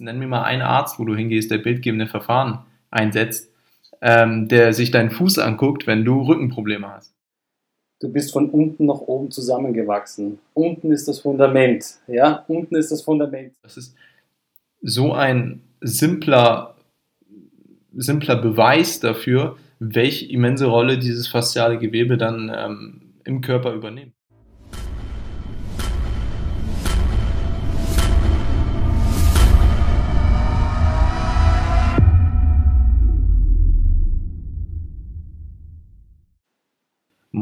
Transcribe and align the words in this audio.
nenn 0.00 0.18
mir 0.18 0.26
mal 0.26 0.42
einen 0.42 0.62
Arzt, 0.62 0.98
wo 0.98 1.04
du 1.04 1.14
hingehst, 1.14 1.50
der 1.50 1.58
bildgebende 1.58 2.06
Verfahren 2.06 2.60
einsetzt, 2.90 3.50
ähm, 4.00 4.48
der 4.48 4.72
sich 4.72 4.90
deinen 4.90 5.10
Fuß 5.10 5.38
anguckt, 5.38 5.86
wenn 5.86 6.04
du 6.04 6.22
Rückenprobleme 6.22 6.88
hast. 6.88 7.14
Du 8.00 8.10
bist 8.10 8.32
von 8.32 8.48
unten 8.48 8.86
nach 8.86 9.00
oben 9.00 9.30
zusammengewachsen. 9.30 10.38
Unten 10.54 10.90
ist 10.90 11.06
das 11.06 11.20
Fundament. 11.20 11.98
Ja, 12.06 12.44
unten 12.48 12.74
ist 12.76 12.90
das 12.90 13.02
Fundament. 13.02 13.52
Das 13.62 13.76
ist 13.76 13.94
so 14.80 15.12
ein 15.12 15.60
simpler, 15.82 16.76
simpler 17.94 18.36
Beweis 18.36 19.00
dafür, 19.00 19.58
welche 19.80 20.26
immense 20.26 20.66
Rolle 20.66 20.98
dieses 20.98 21.28
fasziale 21.28 21.78
Gewebe 21.78 22.16
dann 22.16 22.50
ähm, 22.54 23.02
im 23.24 23.42
Körper 23.42 23.74
übernimmt. 23.74 24.14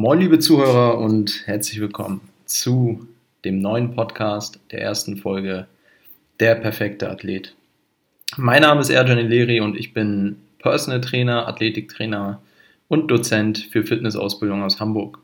Moin, 0.00 0.20
liebe 0.20 0.38
Zuhörer 0.38 0.96
und 0.96 1.42
herzlich 1.46 1.80
willkommen 1.80 2.20
zu 2.44 3.08
dem 3.44 3.58
neuen 3.58 3.96
Podcast 3.96 4.60
der 4.70 4.80
ersten 4.80 5.16
Folge 5.16 5.66
Der 6.38 6.54
perfekte 6.54 7.10
Athlet. 7.10 7.56
Mein 8.36 8.62
Name 8.62 8.80
ist 8.80 8.90
Erjan 8.90 9.18
Ileri 9.18 9.60
und 9.60 9.76
ich 9.76 9.92
bin 9.94 10.36
Personal 10.60 11.00
Trainer, 11.00 11.48
Athletiktrainer 11.48 12.40
und 12.86 13.08
Dozent 13.08 13.58
für 13.72 13.82
Fitnessausbildung 13.82 14.62
aus 14.62 14.78
Hamburg. 14.78 15.18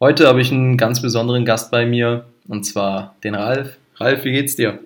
Heute 0.00 0.26
habe 0.26 0.40
ich 0.40 0.50
einen 0.50 0.76
ganz 0.76 1.00
besonderen 1.00 1.44
Gast 1.44 1.70
bei 1.70 1.86
mir 1.86 2.26
und 2.48 2.64
zwar 2.64 3.14
den 3.22 3.36
Ralf. 3.36 3.78
Ralf, 3.98 4.24
wie 4.24 4.32
geht's 4.32 4.56
dir? 4.56 4.80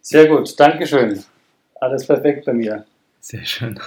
Sehr 0.00 0.28
gut, 0.28 0.60
Dankeschön. 0.60 1.24
Alles 1.80 2.06
perfekt 2.06 2.44
bei 2.44 2.52
mir. 2.52 2.86
Sehr 3.18 3.44
schön. 3.44 3.80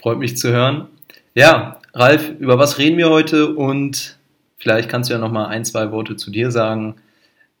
Freut 0.00 0.18
mich 0.18 0.38
zu 0.38 0.50
hören. 0.50 0.86
Ja, 1.34 1.79
Ralf, 1.92 2.30
über 2.38 2.58
was 2.58 2.78
reden 2.78 2.98
wir 2.98 3.10
heute? 3.10 3.54
Und 3.54 4.18
vielleicht 4.58 4.88
kannst 4.88 5.10
du 5.10 5.14
ja 5.14 5.20
noch 5.20 5.32
mal 5.32 5.46
ein, 5.46 5.64
zwei 5.64 5.90
Worte 5.90 6.16
zu 6.16 6.30
dir 6.30 6.50
sagen. 6.50 6.96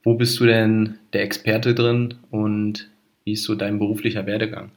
Wo 0.02 0.14
bist 0.14 0.38
du 0.40 0.46
denn 0.46 0.98
der 1.12 1.22
Experte 1.22 1.74
drin 1.74 2.14
und 2.30 2.90
wie 3.24 3.32
ist 3.32 3.44
so 3.44 3.54
dein 3.54 3.78
beruflicher 3.78 4.24
Werdegang? 4.26 4.70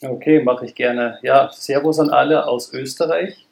Okay, 0.00 0.42
mache 0.42 0.66
ich 0.66 0.74
gerne. 0.74 1.18
Ja, 1.22 1.50
Servus 1.52 2.00
an 2.00 2.10
alle 2.10 2.46
aus 2.46 2.72
Österreich. 2.72 3.46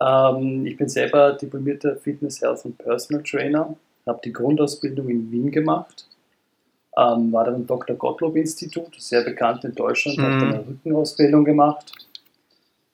Ähm, 0.00 0.64
ich 0.64 0.76
bin 0.76 0.88
selber 0.88 1.32
diplomierter 1.32 1.96
Fitness, 1.96 2.40
Health 2.40 2.64
und 2.64 2.78
Personal 2.78 3.24
Trainer, 3.24 3.74
habe 4.06 4.20
die 4.24 4.32
Grundausbildung 4.32 5.08
in 5.08 5.32
Wien 5.32 5.50
gemacht, 5.50 6.06
ähm, 6.96 7.32
war 7.32 7.44
dann 7.44 7.56
im 7.56 7.66
Dr. 7.66 7.96
Gottlob 7.96 8.36
Institut, 8.36 8.94
sehr 8.98 9.24
bekannt 9.24 9.64
in 9.64 9.74
Deutschland, 9.74 10.18
mhm. 10.18 10.22
habe 10.22 10.38
dann 10.38 10.54
eine 10.54 10.66
Rückenausbildung 10.68 11.44
gemacht 11.44 11.92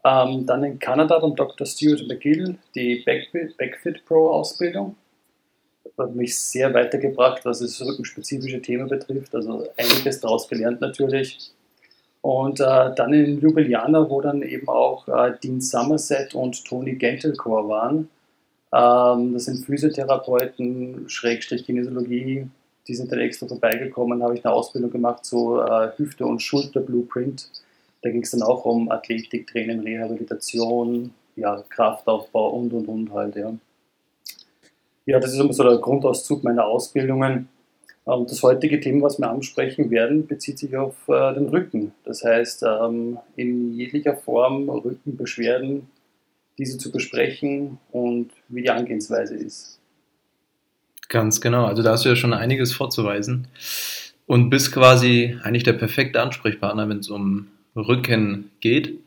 ähm, 0.08 0.46
dann 0.46 0.64
in 0.64 0.78
Kanada 0.78 1.18
beim 1.18 1.34
Dr. 1.34 1.66
Stuart 1.66 2.06
McGill 2.06 2.56
die 2.74 3.02
Backfit, 3.04 3.56
Backfit 3.56 4.04
Pro 4.06 4.30
Ausbildung. 4.30 4.96
Hat 5.98 6.14
mich 6.14 6.38
sehr 6.38 6.72
weitergebracht, 6.72 7.44
was 7.44 7.58
das 7.58 7.80
rückenspezifische 7.84 8.62
Thema 8.62 8.86
betrifft. 8.86 9.34
Also 9.34 9.66
einiges 9.76 10.20
daraus 10.20 10.48
gelernt 10.48 10.80
natürlich. 10.80 11.52
Und 12.20 12.60
äh, 12.60 12.94
dann 12.94 13.12
in 13.12 13.40
Ljubljana, 13.40 14.08
wo 14.08 14.20
dann 14.20 14.42
eben 14.42 14.68
auch 14.68 15.08
äh, 15.08 15.32
Dean 15.42 15.60
Somerset 15.60 16.34
und 16.34 16.64
Tony 16.64 16.94
Gentilcore 16.94 17.68
waren. 17.68 18.08
Ähm, 18.72 19.34
das 19.34 19.46
sind 19.46 19.64
Physiotherapeuten, 19.64 21.08
Schrägstrich 21.08 21.64
Kinesiologie. 21.64 22.48
Die 22.86 22.94
sind 22.94 23.10
dann 23.12 23.18
extra 23.18 23.46
vorbeigekommen, 23.46 24.22
habe 24.22 24.34
ich 24.34 24.44
eine 24.44 24.54
Ausbildung 24.54 24.90
gemacht 24.90 25.24
zu 25.24 25.60
äh, 25.60 25.90
Hüfte- 25.96 26.26
und 26.26 26.40
Schulter-Blueprint 26.40 27.50
da 28.02 28.10
ging 28.10 28.22
es 28.22 28.30
dann 28.30 28.42
auch 28.42 28.64
um 28.64 28.90
Athletik, 28.90 29.46
Training, 29.46 29.80
Rehabilitation, 29.80 31.12
ja, 31.36 31.62
Kraftaufbau 31.68 32.50
und 32.50 32.72
und 32.72 32.86
und 32.86 33.12
halt, 33.12 33.36
ja. 33.36 33.52
Ja, 35.06 35.18
das 35.18 35.32
ist 35.32 35.40
immer 35.40 35.52
so 35.52 35.62
der 35.62 35.78
Grundauszug 35.78 36.44
meiner 36.44 36.66
Ausbildungen. 36.66 37.48
Und 38.04 38.30
das 38.30 38.42
heutige 38.42 38.80
Thema, 38.80 39.06
was 39.06 39.18
wir 39.18 39.28
ansprechen 39.30 39.90
werden, 39.90 40.26
bezieht 40.26 40.58
sich 40.58 40.76
auf 40.76 40.94
äh, 41.08 41.34
den 41.34 41.48
Rücken. 41.48 41.92
Das 42.04 42.24
heißt, 42.24 42.62
ähm, 42.62 43.18
in 43.36 43.74
jeglicher 43.74 44.16
Form 44.16 44.68
Rückenbeschwerden, 44.68 45.88
diese 46.56 46.78
zu 46.78 46.90
besprechen 46.90 47.78
und 47.92 48.30
wie 48.48 48.62
die 48.62 48.70
Angehensweise 48.70 49.34
ist. 49.36 49.78
Ganz 51.08 51.40
genau. 51.40 51.66
Also 51.66 51.82
da 51.82 51.92
hast 51.92 52.04
du 52.04 52.08
ja 52.10 52.16
schon 52.16 52.34
einiges 52.34 52.72
vorzuweisen 52.72 53.48
und 54.26 54.50
bist 54.50 54.72
quasi 54.72 55.38
eigentlich 55.42 55.64
der 55.64 55.72
perfekte 55.74 56.20
Ansprechpartner, 56.20 56.88
wenn 56.88 56.98
es 56.98 57.08
um 57.08 57.48
Rücken 57.76 58.50
geht. 58.60 58.98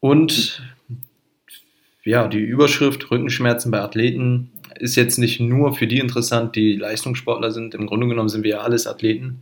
Und 0.00 0.62
ja, 2.04 2.28
die 2.28 2.38
Überschrift 2.38 3.10
Rückenschmerzen 3.10 3.70
bei 3.70 3.80
Athleten 3.80 4.50
ist 4.78 4.96
jetzt 4.96 5.18
nicht 5.18 5.40
nur 5.40 5.74
für 5.74 5.86
die 5.86 5.98
interessant, 5.98 6.56
die 6.56 6.76
Leistungssportler 6.76 7.50
sind. 7.50 7.74
Im 7.74 7.86
Grunde 7.86 8.08
genommen 8.08 8.28
sind 8.28 8.44
wir 8.44 8.50
ja 8.50 8.60
alles 8.60 8.86
Athleten. 8.86 9.40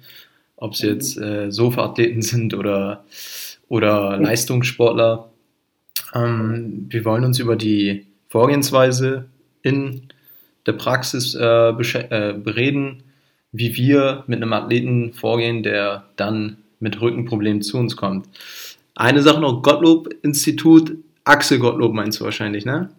Ob 0.56 0.74
es 0.74 0.82
jetzt 0.82 1.18
äh, 1.18 1.50
Sofa-Athleten 1.50 2.22
sind 2.22 2.54
oder, 2.54 3.04
oder 3.68 4.16
Leistungssportler. 4.18 5.30
Ähm, 6.14 6.86
wir 6.88 7.04
wollen 7.04 7.24
uns 7.24 7.38
über 7.38 7.56
die 7.56 8.06
Vorgehensweise 8.28 9.26
in 9.62 10.02
der 10.66 10.72
Praxis 10.72 11.34
äh, 11.34 11.70
äh, 11.70 12.32
bereden, 12.34 13.02
wie 13.50 13.76
wir 13.76 14.24
mit 14.26 14.40
einem 14.40 14.52
Athleten 14.52 15.12
vorgehen, 15.12 15.62
der 15.62 16.04
dann 16.16 16.58
mit 16.82 17.00
Rückenproblemen 17.00 17.62
zu 17.62 17.78
uns 17.78 17.96
kommt. 17.96 18.28
Eine 18.94 19.22
Sache 19.22 19.40
noch, 19.40 19.62
Gottlob-Institut, 19.62 20.96
Axel 21.24 21.58
Gottlob 21.58 21.94
meinst 21.94 22.20
du 22.20 22.24
wahrscheinlich, 22.24 22.66
ne? 22.66 22.90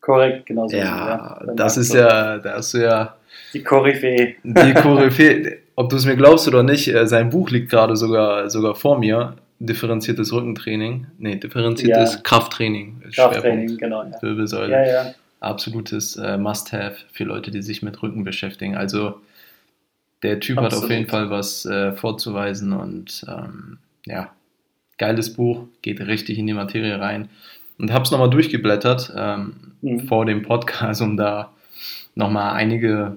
Korrekt, 0.00 0.46
genau 0.46 0.68
so. 0.68 0.76
Ja, 0.76 1.40
ja 1.46 1.54
das 1.54 1.76
ist 1.76 1.94
ja, 1.94 2.38
da 2.38 2.54
hast 2.54 2.74
du 2.74 2.78
ja... 2.78 3.16
Die 3.54 3.62
Koryphäe. 3.62 4.34
Die 4.42 4.74
Koryphäe. 4.82 5.58
Ob 5.76 5.88
du 5.88 5.96
es 5.96 6.04
mir 6.04 6.16
glaubst 6.16 6.46
oder 6.48 6.62
nicht, 6.62 6.92
äh, 6.92 7.06
sein 7.06 7.30
Buch 7.30 7.50
liegt 7.50 7.70
gerade 7.70 7.96
sogar, 7.96 8.50
sogar 8.50 8.74
vor 8.74 8.98
mir. 8.98 9.36
Differenziertes 9.58 10.32
Rückentraining. 10.32 11.06
Nee, 11.18 11.36
differenziertes 11.36 12.14
ja. 12.14 12.20
Krafttraining. 12.20 13.00
Krafttraining, 13.14 13.78
genau. 13.78 14.02
Ja. 14.02 14.20
Wirbelsäule. 14.20 14.72
Ja, 14.72 14.84
ja. 14.84 15.14
Absolutes 15.40 16.16
äh, 16.16 16.36
Must-Have 16.36 16.96
für 17.12 17.24
Leute, 17.24 17.50
die 17.52 17.62
sich 17.62 17.82
mit 17.82 18.02
Rücken 18.02 18.24
beschäftigen. 18.24 18.76
Also 18.76 19.20
der 20.22 20.40
Typ 20.40 20.58
Absolut. 20.58 20.72
hat 20.72 20.84
auf 20.84 20.90
jeden 20.90 21.08
Fall 21.08 21.30
was 21.30 21.64
äh, 21.66 21.92
vorzuweisen 21.92 22.72
und 22.72 23.24
ähm, 23.28 23.78
ja, 24.06 24.30
geiles 24.98 25.34
Buch, 25.34 25.66
geht 25.82 26.00
richtig 26.00 26.38
in 26.38 26.46
die 26.46 26.52
Materie 26.52 27.00
rein. 27.00 27.28
Und 27.78 27.90
habe 27.90 28.04
es 28.04 28.10
nochmal 28.10 28.30
durchgeblättert 28.30 29.12
ähm, 29.16 29.54
mhm. 29.80 30.06
vor 30.06 30.24
dem 30.24 30.42
Podcast, 30.42 31.02
um 31.02 31.16
da 31.16 31.52
nochmal 32.14 32.54
einige 32.54 33.16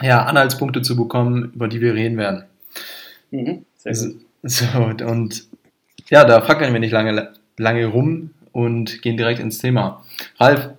ja, 0.00 0.24
Anhaltspunkte 0.24 0.82
zu 0.82 0.96
bekommen, 0.96 1.52
über 1.54 1.66
die 1.66 1.80
wir 1.80 1.94
reden 1.94 2.16
werden. 2.16 2.44
Mhm. 3.30 3.64
Sehr. 3.76 3.94
So, 4.44 4.66
und 5.04 5.48
ja, 6.08 6.24
da 6.24 6.40
fackeln 6.40 6.72
wir 6.72 6.78
nicht 6.78 6.92
lange, 6.92 7.32
lange 7.56 7.86
rum 7.86 8.30
und 8.52 9.02
gehen 9.02 9.16
direkt 9.16 9.40
ins 9.40 9.58
Thema. 9.58 10.04
Ralf, 10.38 10.70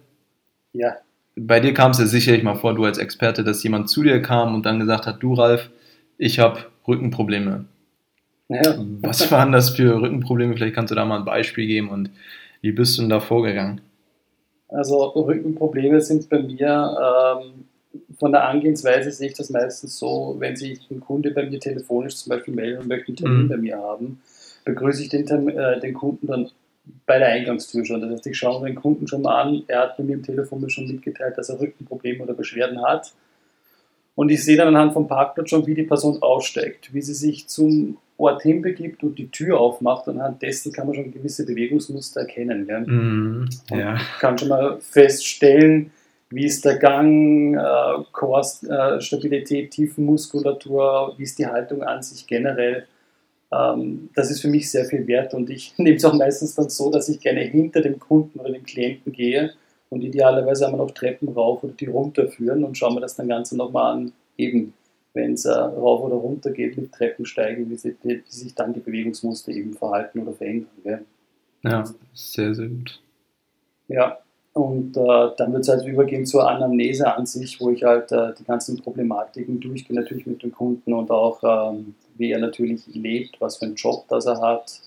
ja 0.71 0.95
bei 1.45 1.59
dir 1.59 1.73
kam 1.73 1.91
es 1.91 1.99
ja 1.99 2.05
sicherlich 2.05 2.43
mal 2.43 2.55
vor, 2.55 2.75
du 2.75 2.85
als 2.85 2.97
Experte, 2.97 3.43
dass 3.43 3.63
jemand 3.63 3.89
zu 3.89 4.03
dir 4.03 4.21
kam 4.21 4.55
und 4.55 4.65
dann 4.65 4.79
gesagt 4.79 5.05
hat, 5.05 5.21
du 5.21 5.33
Ralf, 5.33 5.69
ich 6.17 6.39
habe 6.39 6.65
Rückenprobleme. 6.87 7.65
Ja. 8.49 8.83
Was 9.01 9.31
waren 9.31 9.51
das 9.51 9.71
für 9.71 10.01
Rückenprobleme? 10.01 10.55
Vielleicht 10.55 10.75
kannst 10.75 10.91
du 10.91 10.95
da 10.95 11.05
mal 11.05 11.19
ein 11.19 11.25
Beispiel 11.25 11.67
geben 11.67 11.89
und 11.89 12.09
wie 12.61 12.71
bist 12.71 12.97
du 12.97 13.01
denn 13.03 13.09
da 13.09 13.19
vorgegangen? 13.19 13.81
Also 14.67 15.03
Rückenprobleme 15.03 16.01
sind 16.01 16.29
bei 16.29 16.41
mir 16.41 17.41
ähm, 17.41 17.65
von 18.19 18.31
der 18.31 18.47
Angehensweise 18.47 19.11
sehe 19.11 19.29
ich 19.29 19.33
das 19.33 19.49
meistens 19.49 19.97
so, 19.97 20.35
wenn 20.39 20.55
sich 20.55 20.79
ein 20.91 20.99
Kunde 20.99 21.31
bei 21.31 21.49
mir 21.49 21.59
telefonisch 21.59 22.17
zum 22.17 22.31
Beispiel 22.31 22.53
meldet 22.53 22.81
und 22.81 22.87
möchte 22.87 23.07
einen 23.07 23.17
Termin 23.17 23.43
mhm. 23.43 23.49
bei 23.49 23.57
mir 23.57 23.77
haben, 23.77 24.21
begrüße 24.65 25.03
ich 25.03 25.09
den, 25.09 25.49
äh, 25.49 25.79
den 25.79 25.93
Kunden 25.93 26.27
dann 26.27 26.49
bei 27.05 27.19
der 27.19 27.29
Eingangstür 27.29 27.85
schon. 27.85 28.01
Das 28.01 28.11
heißt, 28.11 28.27
ich 28.27 28.37
schaue 28.37 28.65
den 28.65 28.75
Kunden 28.75 29.07
schon 29.07 29.21
mal 29.21 29.41
an. 29.41 29.63
Er 29.67 29.81
hat 29.81 29.99
mir 29.99 30.13
im 30.13 30.23
Telefon 30.23 30.69
schon 30.69 30.87
mitgeteilt, 30.87 31.37
dass 31.37 31.49
er 31.49 31.59
Rückenprobleme 31.59 32.23
oder 32.23 32.33
Beschwerden 32.33 32.81
hat. 32.81 33.13
Und 34.15 34.29
ich 34.29 34.43
sehe 34.43 34.57
dann 34.57 34.69
anhand 34.69 34.93
vom 34.93 35.07
Parkplatz 35.07 35.49
schon, 35.49 35.65
wie 35.65 35.75
die 35.75 35.83
Person 35.83 36.21
aussteigt, 36.21 36.93
wie 36.93 37.01
sie 37.01 37.13
sich 37.13 37.47
zum 37.47 37.97
Ort 38.17 38.41
hinbegibt 38.41 39.01
und 39.01 39.17
die 39.17 39.29
Tür 39.31 39.59
aufmacht. 39.59 40.07
Und 40.07 40.19
anhand 40.19 40.41
dessen 40.41 40.73
kann 40.73 40.87
man 40.87 40.95
schon 40.95 41.13
gewisse 41.13 41.45
Bewegungsmuster 41.45 42.21
erkennen. 42.21 42.67
Ja? 42.67 42.79
Mm, 42.81 43.49
ja. 43.69 43.97
kann 44.19 44.37
schon 44.37 44.49
mal 44.49 44.77
feststellen, 44.81 45.91
wie 46.29 46.45
ist 46.45 46.65
der 46.65 46.77
Gang, 46.77 47.55
äh, 47.55 48.03
Core, 48.11 49.01
Stabilität, 49.01 49.71
Tiefenmuskulatur, 49.71 51.15
wie 51.17 51.23
ist 51.23 51.39
die 51.39 51.47
Haltung 51.47 51.81
an 51.81 52.03
sich 52.03 52.27
generell 52.27 52.85
ähm, 53.51 54.09
das 54.15 54.29
ist 54.31 54.41
für 54.41 54.47
mich 54.47 54.69
sehr 54.69 54.85
viel 54.85 55.07
wert 55.07 55.33
und 55.33 55.49
ich 55.49 55.73
nehme 55.77 55.97
es 55.97 56.05
auch 56.05 56.13
meistens 56.13 56.55
dann 56.55 56.69
so, 56.69 56.91
dass 56.91 57.09
ich 57.09 57.19
gerne 57.19 57.41
hinter 57.41 57.81
dem 57.81 57.99
Kunden 57.99 58.39
oder 58.39 58.51
dem 58.51 58.63
Klienten 58.63 59.11
gehe 59.11 59.53
und 59.89 60.01
idealerweise 60.01 60.65
einmal 60.65 60.85
noch 60.85 60.91
Treppen 60.91 61.29
rauf 61.29 61.63
oder 61.63 61.73
die 61.73 61.87
runterführen 61.87 62.63
und 62.63 62.77
schauen 62.77 62.95
wir 62.95 63.01
das 63.01 63.15
dann 63.15 63.27
Ganze 63.27 63.57
nochmal 63.57 63.93
an, 63.93 64.11
eben 64.37 64.73
wenn 65.13 65.33
es 65.33 65.45
äh, 65.45 65.51
rauf 65.51 66.01
oder 66.01 66.15
runter 66.15 66.51
geht 66.51 66.77
mit 66.77 66.91
Treppensteigen, 66.91 67.69
wie, 67.69 67.75
sie, 67.75 67.95
wie, 68.03 68.21
sich 68.27 68.53
dann 68.53 68.73
die 68.73 68.79
Bewegungsmuster 68.79 69.51
eben 69.51 69.73
verhalten 69.73 70.19
oder 70.19 70.33
verändern. 70.33 70.69
Gell? 70.83 71.05
Ja, 71.63 71.83
sehr, 72.13 72.53
sehr 72.53 72.67
gut. 72.67 73.01
Ja, 73.87 74.19
und 74.59 74.97
äh, 74.97 75.29
dann 75.37 75.53
wird 75.53 75.63
es 75.63 75.69
halt 75.69 75.85
übergehen 75.85 76.25
zur 76.25 76.49
Anamnese 76.49 77.15
an 77.15 77.25
sich, 77.25 77.59
wo 77.61 77.69
ich 77.69 77.83
halt 77.83 78.11
äh, 78.11 78.33
die 78.37 78.43
ganzen 78.43 78.77
Problematiken 78.81 79.59
durchgehe, 79.59 79.95
natürlich 79.95 80.25
mit 80.25 80.43
dem 80.43 80.51
Kunden 80.51 80.93
und 80.93 81.09
auch, 81.11 81.39
ähm, 81.43 81.95
wie 82.17 82.31
er 82.31 82.39
natürlich 82.39 82.85
lebt, 82.87 83.39
was 83.39 83.57
für 83.57 83.65
einen 83.65 83.75
Job 83.75 84.05
das 84.09 84.25
er 84.25 84.41
hat 84.41 84.81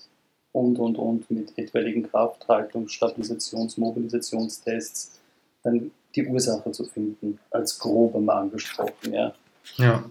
und, 0.51 0.77
und, 0.77 0.97
und, 0.97 1.29
mit 1.31 1.57
etwaigen 1.57 2.03
Krafthaltung, 2.03 2.87
Stabilisations-, 2.87 3.79
Mobilisationstests, 3.79 5.19
dann 5.63 5.91
die 6.15 6.27
Ursache 6.27 6.71
zu 6.71 6.83
finden, 6.83 7.39
als 7.49 7.79
grob 7.79 8.15
einmal 8.15 8.43
angesprochen, 8.43 9.11
ja. 9.11 9.33
Ja. 9.77 10.03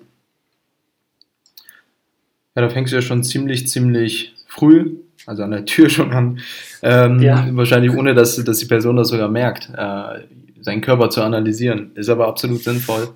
Ja, 2.55 2.63
da 2.63 2.69
fängst 2.69 2.93
du 2.93 2.97
ja 2.97 3.03
schon 3.03 3.23
ziemlich, 3.23 3.69
ziemlich 3.69 4.35
früh, 4.47 4.97
also 5.27 5.43
an 5.43 5.51
der 5.51 5.65
Tür 5.65 5.89
schon 5.91 6.13
an. 6.13 6.41
Ähm, 6.83 7.21
ja. 7.21 7.47
Wahrscheinlich 7.53 7.93
ohne, 7.93 8.15
dass, 8.15 8.43
dass 8.43 8.59
die 8.59 8.67
Person 8.67 8.97
das 8.97 9.09
sogar 9.09 9.29
merkt, 9.29 9.71
äh, 9.77 10.21
seinen 10.61 10.81
Körper 10.81 11.11
zu 11.11 11.23
analysieren. 11.23 11.93
Ist 11.95 12.09
aber 12.09 12.29
absolut 12.29 12.63
sinnvoll. 12.63 13.09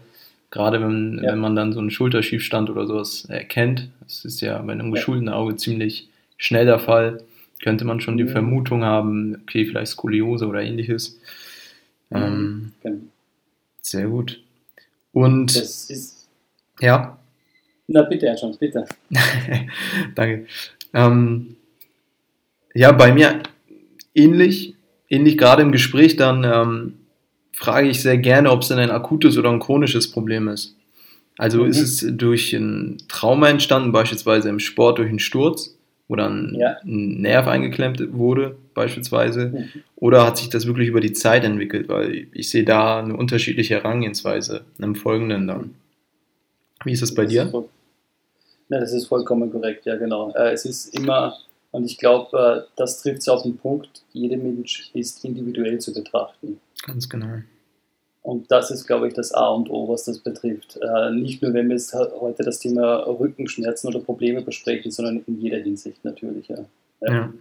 Gerade 0.51 0.81
wenn, 0.81 1.21
ja. 1.23 1.33
wenn 1.33 1.39
man 1.39 1.57
dann 1.57 1.73
so 1.73 1.81
einen 1.81 1.91
Schulterschiefstand 1.91 2.71
oder 2.71 2.87
sowas 2.87 3.27
erkennt. 3.29 3.91
Das 4.01 4.25
ist 4.25 4.41
ja 4.41 4.59
bei 4.63 4.73
einem 4.73 4.93
geschulten 4.93 5.29
Auge 5.29 5.57
ziemlich 5.57 6.09
schnell 6.37 6.67
der 6.67 6.79
Fall. 6.79 7.23
Könnte 7.63 7.85
man 7.85 8.01
schon 8.01 8.17
die 8.17 8.25
mhm. 8.25 8.29
Vermutung 8.29 8.85
haben, 8.85 9.39
okay, 9.43 9.65
vielleicht 9.65 9.93
Skoliose 9.93 10.47
oder 10.47 10.63
ähnliches. 10.63 11.19
Mhm. 12.11 12.17
Ähm, 12.17 12.73
genau. 12.83 12.99
Sehr 13.81 14.07
gut. 14.09 14.41
Und 15.13 15.57
das 15.57 15.91
ist 15.91 16.29
ja. 16.81 17.19
Na 17.89 18.03
bitte, 18.03 18.27
Herr 18.27 18.37
Jones, 18.37 18.59
bitte. 18.59 18.85
Danke. 20.15 20.47
Ähm, 20.93 21.56
ja, 22.77 22.93
bei 22.93 23.13
mir 23.13 23.43
ähnlich, 24.15 24.75
ähnlich 25.09 25.39
gerade 25.39 25.63
im 25.63 25.73
Gespräch, 25.73 26.17
dann 26.17 26.45
ähm, 26.45 26.95
frage 27.53 27.89
ich 27.89 28.03
sehr 28.03 28.19
gerne, 28.19 28.51
ob 28.51 28.63
es 28.63 28.69
denn 28.69 28.79
ein 28.79 28.91
akutes 28.91 29.39
oder 29.39 29.51
ein 29.51 29.61
chronisches 29.61 30.11
Problem 30.11 30.49
ist. 30.49 30.77
Also 31.39 31.65
mhm. 31.65 31.71
ist 31.71 31.81
es 31.81 32.17
durch 32.17 32.53
ein 32.53 32.99
Trauma 33.09 33.49
entstanden, 33.49 33.93
beispielsweise 33.93 34.49
im 34.49 34.59
Sport 34.59 34.99
durch 34.99 35.09
einen 35.09 35.19
Sturz, 35.19 35.77
wo 36.09 36.17
dann 36.17 36.55
ja. 36.55 36.77
ein 36.85 37.21
Nerv 37.23 37.47
eingeklemmt 37.47 38.13
wurde, 38.13 38.57
beispielsweise, 38.75 39.49
mhm. 39.49 39.83
oder 39.97 40.27
hat 40.27 40.37
sich 40.37 40.51
das 40.51 40.67
wirklich 40.67 40.89
über 40.89 41.01
die 41.01 41.13
Zeit 41.13 41.45
entwickelt, 41.45 41.89
weil 41.89 42.29
ich 42.33 42.51
sehe 42.51 42.65
da 42.65 43.01
eine 43.01 43.17
unterschiedliche 43.17 43.75
Herangehensweise 43.75 44.67
im 44.79 44.95
Folgenden 44.95 45.47
dann. 45.47 45.75
Wie 46.85 46.93
ist 46.93 47.03
das 47.03 47.15
bei 47.15 47.25
das 47.25 47.33
dir? 47.33 47.43
Ist 47.45 47.55
ja, 48.69 48.81
das 48.81 48.93
ist 48.93 49.07
vollkommen 49.07 49.51
korrekt, 49.51 49.87
ja 49.87 49.97
genau. 49.97 50.33
Äh, 50.35 50.53
es 50.53 50.65
ist 50.65 50.99
immer, 50.99 51.37
und 51.77 51.85
ich 51.85 51.99
glaube, 51.99 52.39
äh, 52.39 52.71
das 52.77 53.03
trifft 53.03 53.19
es 53.19 53.29
auf 53.29 53.43
den 53.43 53.59
Punkt, 53.59 54.03
jeder 54.15 54.39
Mensch 54.39 54.91
ist 54.95 55.23
individuell 55.27 55.79
zu 55.79 55.93
betrachten. 55.93 56.59
Ganz 56.87 57.07
genau. 57.07 57.41
Und 58.23 58.51
das 58.51 58.71
ist, 58.71 58.87
glaube 58.87 59.09
ich, 59.09 59.13
das 59.13 59.31
A 59.33 59.49
und 59.49 59.69
O, 59.69 59.87
was 59.87 60.05
das 60.05 60.21
betrifft. 60.21 60.79
Äh, 60.81 61.11
nicht 61.11 61.43
nur, 61.43 61.53
wenn 61.53 61.69
wir 61.69 61.77
jetzt 61.77 61.93
heute 61.93 62.45
das 62.45 62.61
Thema 62.61 63.01
Rückenschmerzen 63.07 63.89
oder 63.89 64.01
Probleme 64.01 64.41
besprechen, 64.41 64.91
sondern 64.91 65.23
in 65.27 65.39
jeder 65.39 65.59
Hinsicht 65.59 66.03
natürlich. 66.03 66.49
Ja. 66.49 66.65
ja. 67.03 67.13
ja. 67.13 67.35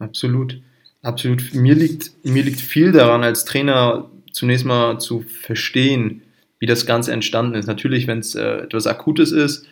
Absolut. 0.00 0.60
Absolut. 1.00 1.54
Mir 1.54 1.76
liegt, 1.76 2.10
mir 2.24 2.42
liegt 2.42 2.60
viel 2.60 2.90
daran, 2.90 3.22
als 3.22 3.44
Trainer 3.44 4.10
zunächst 4.32 4.64
mal 4.64 4.98
zu 4.98 5.20
verstehen, 5.20 6.22
wie 6.58 6.66
das 6.66 6.84
Ganze 6.84 7.12
entstanden 7.12 7.54
ist. 7.54 7.66
Natürlich, 7.66 8.08
wenn 8.08 8.18
es 8.18 8.34
äh, 8.34 8.64
etwas 8.64 8.88
Akutes 8.88 9.30
ist, 9.30 9.66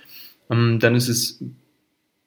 ähm, 0.48 0.78
dann 0.78 0.94
ist 0.94 1.08
es 1.08 1.42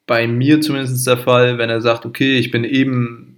bei 0.09 0.25
mir 0.25 0.59
zumindest 0.59 1.05
der 1.05 1.17
Fall, 1.17 1.59
wenn 1.59 1.69
er 1.69 1.81
sagt, 1.81 2.03
okay, 2.03 2.39
ich 2.39 2.49
bin 2.49 2.63
eben 2.63 3.37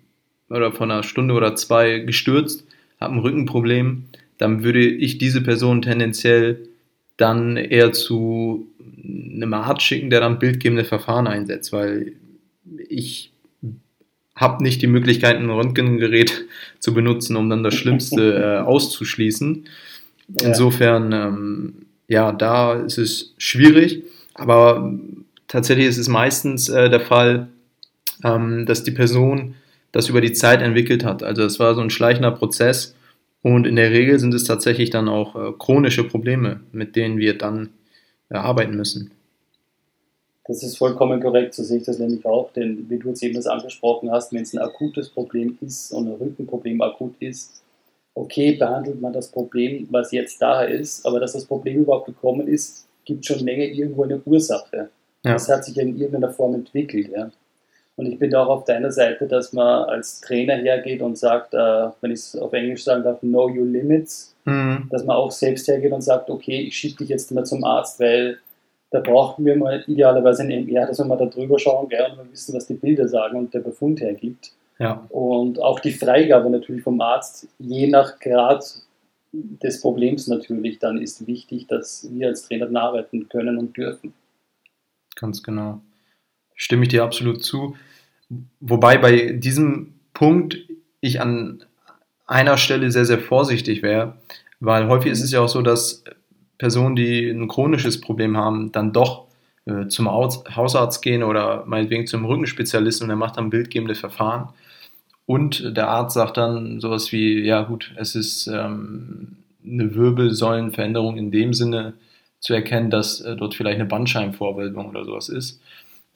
oder 0.50 0.72
vor 0.72 0.86
einer 0.86 1.04
Stunde 1.04 1.34
oder 1.34 1.54
zwei 1.58 2.00
gestürzt, 2.00 2.66
habe 2.98 3.16
ein 3.16 3.20
Rückenproblem, 3.20 4.06
dann 4.38 4.64
würde 4.64 4.80
ich 4.80 5.18
diese 5.18 5.42
Person 5.42 5.82
tendenziell 5.82 6.70
dann 7.18 7.58
eher 7.58 7.92
zu 7.92 8.70
einem 9.04 9.54
Arzt 9.54 9.82
schicken, 9.82 10.10
der 10.10 10.22
dann 10.22 10.40
bildgebende 10.40 10.86
Verfahren 10.86 11.28
einsetzt, 11.28 11.74
weil 11.74 12.14
ich 12.88 13.34
habe 14.34 14.64
nicht 14.64 14.82
die 14.82 14.88
Möglichkeit, 14.88 15.36
ein 15.36 15.50
Röntgengerät 15.50 16.46
zu 16.80 16.94
benutzen, 16.94 17.36
um 17.36 17.50
dann 17.50 17.64
das 17.64 17.76
Schlimmste 17.76 18.34
äh, 18.62 18.66
auszuschließen. 18.66 19.66
Insofern, 20.42 21.12
ähm, 21.12 21.74
ja, 22.08 22.32
da 22.32 22.76
ist 22.76 22.98
es 22.98 23.34
schwierig, 23.38 24.04
aber 24.36 24.98
tatsächlich 25.52 25.88
ist 25.88 25.98
es 25.98 26.08
meistens 26.08 26.70
äh, 26.70 26.90
der 26.90 27.02
Fall, 27.02 27.50
ähm, 28.24 28.66
dass 28.66 28.84
die 28.84 28.92
Person 28.92 29.56
das 29.92 30.08
über 30.08 30.22
die 30.22 30.32
Zeit 30.32 30.62
entwickelt 30.62 31.04
hat. 31.04 31.24
Also 31.24 31.44
es 31.44 31.60
war 31.60 31.76
so 31.76 31.82
ein 31.82 31.90
schleichender 31.90 32.32
Prozess 32.32 32.96
und 33.42 33.68
in 33.68 33.76
der 33.76 33.92
Regel 33.92 34.18
sind 34.18 34.34
es 34.34 34.46
tatsächlich 34.46 34.90
dann 34.90 35.10
auch 35.10 35.36
äh, 35.36 35.52
chronische 35.60 36.06
Probleme, 36.06 36.62
mit 36.72 36.96
denen 36.96 37.18
wir 37.18 37.38
dann 37.38 37.70
äh, 38.30 38.36
arbeiten 38.36 38.78
müssen. 38.78 39.12
Das 40.46 40.64
ist 40.64 40.78
vollkommen 40.78 41.22
korrekt, 41.22 41.54
so 41.54 41.64
sehe 41.64 41.80
ich 41.80 41.84
das 41.84 42.00
nämlich 42.00 42.26
auch, 42.26 42.52
denn 42.54 42.90
wie 42.90 42.98
du 42.98 43.10
jetzt 43.10 43.22
eben 43.22 43.36
das 43.36 43.46
angesprochen 43.46 44.10
hast, 44.10 44.34
wenn 44.34 44.42
es 44.42 44.54
ein 44.54 44.60
akutes 44.60 45.10
Problem 45.10 45.58
ist 45.62 45.92
und 45.92 46.08
ein 46.08 46.16
Rückenproblem 46.16 46.82
akut 46.82 47.14
ist, 47.20 47.62
okay, 48.16 48.54
behandelt 48.54 49.02
man 49.02 49.14
das 49.14 49.30
Problem, 49.30 49.88
was 49.92 50.12
jetzt 50.12 50.42
da 50.42 50.64
ist, 50.64 51.06
aber 51.06 51.20
dass 51.20 51.34
das 51.34 51.46
Problem 51.46 51.82
überhaupt 51.82 52.08
gekommen 52.08 52.48
ist, 52.48 52.88
gibt 53.06 53.26
schon 53.26 53.40
länger 53.40 53.66
irgendwo 53.66 54.04
eine 54.04 54.22
Ursache. 54.26 54.90
Ja. 55.24 55.34
Das 55.34 55.50
hat 55.50 55.66
sich 55.66 55.78
in 55.78 55.98
irgendeiner 55.98 56.32
Form 56.32 56.56
entwickelt. 56.56 57.10
Ja. 57.10 57.32
Und 57.96 58.08
ich 58.08 58.18
bin 58.18 58.34
auch 58.34 58.48
auf 58.48 58.64
deiner 58.64 58.92
Seite, 58.92 59.28
dass 59.28 59.54
man 59.54 59.86
als 59.86 60.22
Trainer 60.22 60.56
hergeht 60.56 61.02
und 61.02 61.18
sagt, 61.18 61.54
äh, 61.54 61.90
wenn 62.02 62.12
ich 62.12 62.20
es 62.20 62.36
auf 62.36 62.54
Englisch 62.54 62.84
sagen 62.84 63.04
darf, 63.04 63.20
know 63.20 63.48
your 63.48 63.66
limits, 63.66 64.36
mhm. 64.46 64.88
dass 64.90 65.04
man 65.04 65.18
auch 65.18 65.32
selbst 65.32 65.68
hergeht 65.68 65.92
und 65.92 66.02
sagt, 66.02 66.30
okay, 66.30 66.62
ich 66.62 66.76
schicke 66.76 67.00
dich 67.00 67.10
jetzt 67.10 67.32
mal 67.32 67.46
zum 67.46 67.64
Arzt, 67.64 68.00
weil 68.00 68.40
da 68.90 69.00
brauchen 69.00 69.46
wir 69.46 69.56
mal 69.56 69.84
idealerweise 69.88 70.44
ein 70.44 70.66
MR, 70.66 70.88
dass 70.88 71.00
wir 71.00 71.06
mal 71.06 71.18
da 71.18 71.26
drüber 71.26 71.60
schauen 71.60 71.90
gell, 71.90 72.08
und 72.12 72.18
wir 72.18 72.32
wissen, 72.32 72.56
was 72.56 72.68
die 72.68 72.74
Bilder 72.74 73.08
sagen 73.08 73.38
und 73.38 73.54
der 73.54 73.60
Befund 73.60 74.02
hergibt. 74.02 74.52
Ja. 74.80 75.06
Und 75.10 75.62
auch 75.62 75.80
die 75.80 75.92
Freigabe 75.92 76.50
natürlich 76.50 76.82
vom 76.82 77.00
Arzt, 77.00 77.48
je 77.60 77.88
nach 77.88 78.20
Grad 78.20 78.82
des 79.32 79.80
Problems 79.80 80.28
natürlich, 80.28 80.80
dann 80.80 81.02
ist 81.02 81.26
wichtig, 81.28 81.68
dass 81.68 82.08
wir 82.12 82.28
als 82.28 82.48
Trainer 82.48 82.66
dann 82.66 82.78
arbeiten 82.78 83.30
können 83.30 83.58
und 83.58 83.78
dürfen. 83.78 84.14
Ganz 85.16 85.44
genau. 85.44 85.82
Stimme 86.56 86.84
ich 86.84 86.90
dir 86.90 87.04
absolut 87.04 87.44
zu. 87.44 87.76
Wobei 88.60 88.98
bei 88.98 89.34
diesem 89.34 89.94
Punkt 90.14 90.58
ich 91.00 91.22
an 91.22 91.64
einer 92.28 92.58
Stelle 92.58 92.92
sehr, 92.92 93.06
sehr 93.06 93.20
vorsichtig 93.20 93.82
wäre, 93.82 94.18
weil 94.60 94.88
häufig 94.88 95.12
ist 95.12 95.24
es 95.24 95.32
ja 95.32 95.42
auch 95.42 95.50
so, 95.50 95.62
dass 95.62 96.04
Personen, 96.58 96.96
die 96.96 97.30
ein 97.30 97.48
chronisches 97.48 98.00
Problem 98.00 98.38
haben, 98.38 98.72
dann 98.72 98.94
doch 98.94 99.26
äh, 99.66 99.88
zum 99.88 100.10
Hausarzt 100.10 101.02
gehen 101.02 101.24
oder 101.24 101.66
meinetwegen 101.66 102.08
zum 102.08 102.24
Rückenspezialisten 102.24 103.06
und 103.06 103.10
er 103.10 103.16
macht 103.16 103.38
dann 103.38 103.50
bildgebende 103.50 103.96
Verfahren. 103.96 104.50
Und 105.26 105.76
der 105.76 105.88
Arzt 105.90 106.16
sagt 106.16 106.38
dann 106.38 106.80
sowas 106.80 107.12
wie, 107.12 107.42
ja 107.42 107.64
gut, 107.64 107.92
es 107.96 108.16
ist 108.16 108.48
ähm, 108.48 109.38
eine 109.66 109.96
Wirbelsäulenveränderung 109.96 111.18
in 111.18 111.32
dem 111.32 111.54
Sinne 111.54 111.94
zu 112.42 112.54
erkennen, 112.54 112.90
dass 112.90 113.22
äh, 113.22 113.36
dort 113.38 113.56
vielleicht 113.56 113.80
eine 113.80 113.88
Bandscheibenvorwölbung 113.88 114.90
oder 114.90 115.06
sowas 115.06 115.30
ist. 115.30 115.62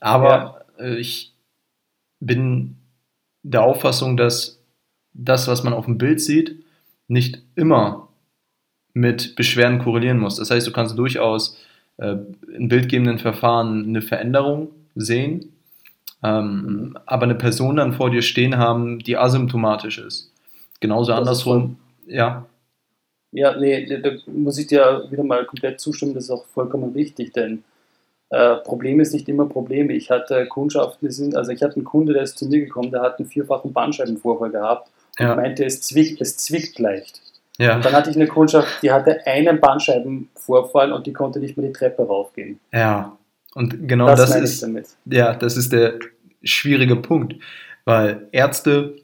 Aber 0.01 0.65
ja. 0.77 0.86
äh, 0.86 0.96
ich 0.98 1.34
bin 2.20 2.75
der 3.44 3.63
Auffassung, 3.63 4.17
dass 4.17 4.60
das, 5.13 5.48
was 5.48 5.63
man 5.63 5.74
auf 5.74 5.86
dem 5.86 5.98
Bild 5.98 6.20
sieht, 6.20 6.63
nicht 7.08 7.41
immer 7.55 8.10
mit 8.94 9.36
Beschwerden 9.36 9.79
korrelieren 9.79 10.20
muss. 10.20 10.38
Das 10.38 10.50
heißt, 10.50 10.65
du 10.65 10.72
kannst 10.72 10.98
durchaus 10.98 11.60
äh, 11.98 12.15
in 12.53 12.67
bildgebenden 12.70 13.20
Verfahren 13.20 13.86
eine 13.86 14.01
Veränderung 14.01 14.70
sehen, 14.96 15.53
ähm, 16.24 16.98
aber 17.05 17.24
eine 17.24 17.36
Person 17.36 17.75
dann 17.75 17.94
vor 17.94 18.10
dir 18.10 18.24
stehen 18.24 18.58
haben, 18.58 19.00
die 19.00 19.17
asymptomatisch 19.17 20.00
ist. 20.00 20.32
Genauso 20.79 21.12
das 21.12 21.20
andersrum, 21.20 21.77
ist 22.05 22.15
ja. 22.15 22.46
Ja, 23.36 23.56
nee, 23.58 23.86
da 23.86 24.12
muss 24.27 24.58
ich 24.58 24.68
dir 24.68 25.06
wieder 25.10 25.24
mal 25.24 25.46
komplett 25.46 25.80
zustimmen, 25.80 26.13
das 26.13 26.25
ist 26.25 26.30
auch 26.30 26.46
vollkommen 26.46 26.94
richtig, 26.94 27.34
denn 27.34 27.63
äh, 28.30 28.56
Problem 28.58 29.00
ist 29.00 29.13
nicht 29.13 29.27
immer 29.30 29.46
Problem. 29.46 29.89
Ich 29.89 30.10
hatte 30.10 30.46
Kundschaften, 30.48 31.12
sind, 31.12 31.36
also 31.36 31.51
ich 31.51 31.62
hatte 31.62 31.75
einen 31.75 31.86
Kunde, 31.86 32.13
der 32.13 32.24
ist 32.24 32.38
zu 32.38 32.48
mir 32.48 32.62
gekommen, 32.62 32.92
der 32.92 33.01
hat 33.01 33.20
einen 33.20 33.27
vierfachen 33.27 33.74
Bandscheibenvorfall 33.74 34.51
gehabt 34.51 34.89
und 35.20 35.25
ja. 35.25 35.36
meinte, 35.36 35.65
es 35.65 35.82
zwickt, 35.82 36.22
es 36.22 36.38
zwickt 36.38 36.80
leicht. 36.80 37.22
Ja. 37.58 37.75
Und 37.75 37.86
dann 37.86 37.94
hatte 37.94 38.10
ich 38.10 38.15
eine 38.15 38.27
Kundschaft, 38.27 38.68
die 38.82 38.92
hatte 38.92 39.25
einen 39.27 39.60
Bandscheibenvorfall 39.60 40.92
und 40.92 41.06
die 41.08 41.13
konnte 41.13 41.39
nicht 41.39 41.58
mehr 41.58 41.68
die 41.68 41.74
Treppe 41.74 42.04
raufgehen. 42.04 42.60
Ja, 42.74 43.18
und 43.54 43.88
genau 43.88 44.08
das, 44.08 44.32
das 44.32 44.63
ist, 44.63 44.68
ja, 45.06 45.34
das 45.34 45.56
ist 45.56 45.72
der 45.72 46.00
schwierige 46.44 46.98
Punkt, 46.98 47.36
weil 47.86 48.27
Ärzte, 48.32 48.96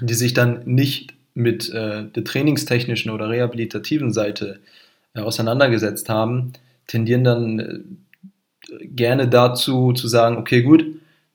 die 0.00 0.14
sich 0.14 0.34
dann 0.34 0.62
nicht 0.64 1.17
mit 1.38 1.70
äh, 1.70 2.04
der 2.04 2.24
trainingstechnischen 2.24 3.10
oder 3.10 3.30
rehabilitativen 3.30 4.12
Seite 4.12 4.58
äh, 5.14 5.20
auseinandergesetzt 5.20 6.08
haben, 6.08 6.52
tendieren 6.86 7.24
dann 7.24 7.58
äh, 7.58 8.86
gerne 8.86 9.28
dazu 9.28 9.92
zu 9.92 10.08
sagen, 10.08 10.36
okay, 10.36 10.62
gut, 10.62 10.84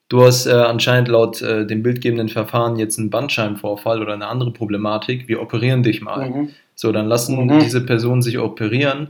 du 0.10 0.24
hast 0.24 0.46
äh, 0.46 0.52
anscheinend 0.52 1.08
laut 1.08 1.42
äh, 1.42 1.66
dem 1.66 1.82
bildgebenden 1.82 2.30
Verfahren 2.30 2.78
jetzt 2.78 3.00
einen 3.00 3.10
Bandscheibenvorfall 3.10 4.02
oder 4.02 4.14
eine 4.14 4.28
andere 4.28 4.52
Problematik, 4.52 5.28
wir 5.28 5.42
operieren 5.42 5.84
dich 5.84 6.02
mal. 6.02 6.30
Mhm. 6.30 6.50
So, 6.76 6.92
dann 6.92 7.08
lassen 7.08 7.46
mhm. 7.46 7.60
diese 7.60 7.82
Personen 7.86 8.22
sich 8.22 8.38
operieren 8.40 9.10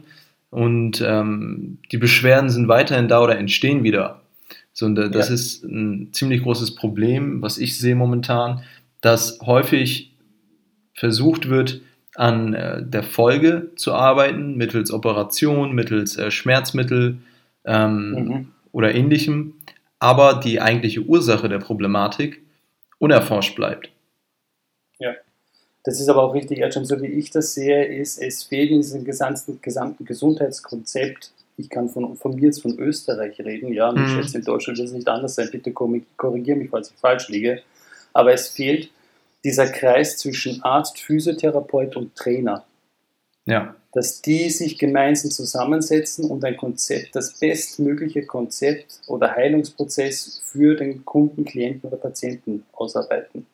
und 0.52 1.04
ähm, 1.06 1.80
die 1.92 1.98
Beschwerden 1.98 2.50
sind 2.50 2.68
weiterhin 2.68 3.08
da 3.08 3.22
oder 3.22 3.38
entstehen 3.38 3.84
wieder. 3.84 4.22
So, 4.74 4.86
und, 4.86 4.96
das 4.96 5.30
ja. 5.30 5.34
ist 5.34 5.64
ein 5.64 6.10
ziemlich 6.14 6.44
großes 6.44 6.76
Problem, 6.76 7.42
was 7.42 7.58
ich 7.58 7.78
sehe 7.78 7.96
momentan, 7.96 8.64
dass 9.02 9.40
häufig 9.42 10.13
versucht 10.94 11.50
wird, 11.50 11.82
an 12.16 12.54
äh, 12.54 12.84
der 12.84 13.04
Folge 13.04 13.72
zu 13.76 13.94
arbeiten, 13.94 14.56
mittels 14.56 14.92
Operation, 14.92 15.74
mittels 15.74 16.18
äh, 16.18 16.30
Schmerzmittel 16.32 17.18
ähm, 17.66 18.12
mhm. 18.12 18.48
oder 18.72 18.94
ähnlichem, 18.94 19.56
aber 20.00 20.40
die 20.44 20.62
eigentliche 20.62 21.02
Ursache 21.02 21.50
der 21.50 21.60
Problematik 21.60 22.44
unerforscht 23.00 23.56
bleibt. 23.56 23.90
Ja, 25.00 25.14
das 25.84 26.00
ist 26.00 26.08
aber 26.08 26.24
auch 26.24 26.34
richtig, 26.34 26.60
Ercan, 26.60 26.86
so 26.86 27.02
wie 27.02 27.08
ich 27.08 27.32
das 27.32 27.54
sehe, 27.54 27.86
ist, 27.86 28.22
es 28.22 28.44
fehlt 28.44 28.72
in 28.72 28.78
diesem 28.78 29.04
gesamten, 29.04 29.60
gesamten 29.62 30.06
Gesundheitskonzept, 30.06 31.32
ich 31.58 31.70
kann 31.70 31.90
von, 31.90 32.16
von 32.16 32.36
mir 32.36 32.46
jetzt 32.46 32.62
von 32.62 32.78
Österreich 32.80 33.40
reden, 33.40 33.74
ja, 33.74 33.90
und 33.90 33.98
ich 33.98 34.12
mhm. 34.12 34.22
schätze 34.22 34.38
in 34.38 34.44
Deutschland 34.44 34.78
wird 34.78 34.88
es 34.88 34.94
nicht 34.94 35.08
anders 35.08 35.36
sein, 35.36 35.50
bitte 35.52 35.72
korrigiere 35.72 36.58
mich, 36.58 36.70
falls 36.70 36.92
ich 36.92 36.98
falsch 36.98 37.28
liege, 37.30 37.62
aber 38.14 38.34
es 38.34 38.50
fehlt 38.50 38.90
dieser 39.44 39.68
Kreis 39.68 40.18
zwischen 40.18 40.62
Arzt, 40.64 41.00
Physiotherapeut 41.00 41.96
und 41.96 42.16
Trainer. 42.16 42.66
Ja. 43.46 43.76
Dass 43.92 44.22
die 44.22 44.50
sich 44.50 44.80
gemeinsam 44.80 45.30
zusammensetzen 45.30 46.30
und 46.30 46.44
ein 46.44 46.58
Konzept, 46.58 47.16
das 47.16 47.40
bestmögliche 47.40 48.26
Konzept 48.26 49.02
oder 49.08 49.36
Heilungsprozess 49.36 50.42
für 50.46 50.76
den 50.76 51.06
Kunden, 51.06 51.46
Klienten 51.46 51.90
oder 51.90 51.98
Patienten 51.98 52.66
ausarbeiten. 52.72 53.46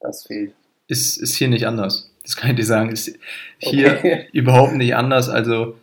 Das 0.00 0.26
fehlt. 0.26 0.54
Ist, 0.86 1.18
ist 1.18 1.34
hier 1.34 1.48
nicht 1.48 1.66
anders. 1.66 2.10
Das 2.22 2.36
kann 2.36 2.50
ich 2.50 2.56
dir 2.56 2.64
sagen. 2.64 2.90
Ist 2.90 3.18
hier 3.58 3.92
okay. 3.98 4.28
überhaupt 4.32 4.74
nicht 4.74 4.94
anders. 4.94 5.28
Also 5.28 5.76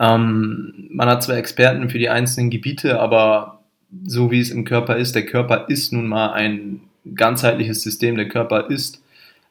ähm, 0.00 0.88
man 0.90 1.08
hat 1.08 1.22
zwar 1.22 1.36
Experten 1.36 1.90
für 1.90 1.98
die 1.98 2.08
einzelnen 2.08 2.50
Gebiete, 2.50 2.98
aber 2.98 3.62
so 4.04 4.30
wie 4.30 4.40
es 4.40 4.50
im 4.50 4.64
Körper 4.64 4.96
ist, 4.96 5.14
der 5.14 5.26
Körper 5.26 5.66
ist 5.68 5.92
nun 5.92 6.06
mal 6.06 6.32
ein 6.32 6.87
ganzheitliches 7.14 7.82
System, 7.82 8.16
der 8.16 8.28
Körper 8.28 8.70
ist, 8.70 9.02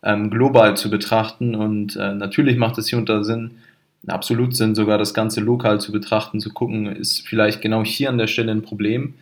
ähm, 0.03 0.29
global 0.29 0.77
zu 0.77 0.89
betrachten. 0.89 1.55
Und 1.55 1.95
äh, 1.95 2.13
natürlich 2.13 2.57
macht 2.57 2.77
es 2.77 2.89
hier 2.89 2.97
unter 2.97 3.23
Sinn, 3.23 3.51
absolut 4.07 4.55
Sinn, 4.55 4.75
sogar 4.75 4.97
das 4.97 5.13
Ganze 5.13 5.41
lokal 5.41 5.79
zu 5.79 5.91
betrachten, 5.91 6.39
zu 6.39 6.53
gucken, 6.53 6.87
ist 6.87 7.27
vielleicht 7.27 7.61
genau 7.61 7.83
hier 7.83 8.09
an 8.09 8.17
der 8.17 8.27
Stelle 8.27 8.51
ein 8.51 8.61
Problem. 8.61 9.15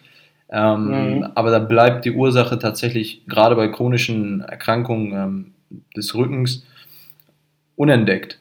Ähm, 0.50 1.18
mhm. 1.18 1.27
Aber 1.36 1.51
da 1.51 1.60
bleibt 1.60 2.06
die 2.06 2.12
Ursache 2.12 2.60
tatsächlich 2.60 3.25
gerade 3.27 3.56
bei 3.56 3.68
chronischen 3.68 4.42
Erkrankungen 4.42 5.13
ähm, 5.13 5.51
des 5.96 6.13
Rückens 6.13 6.63
unentdeckt. 7.75 8.39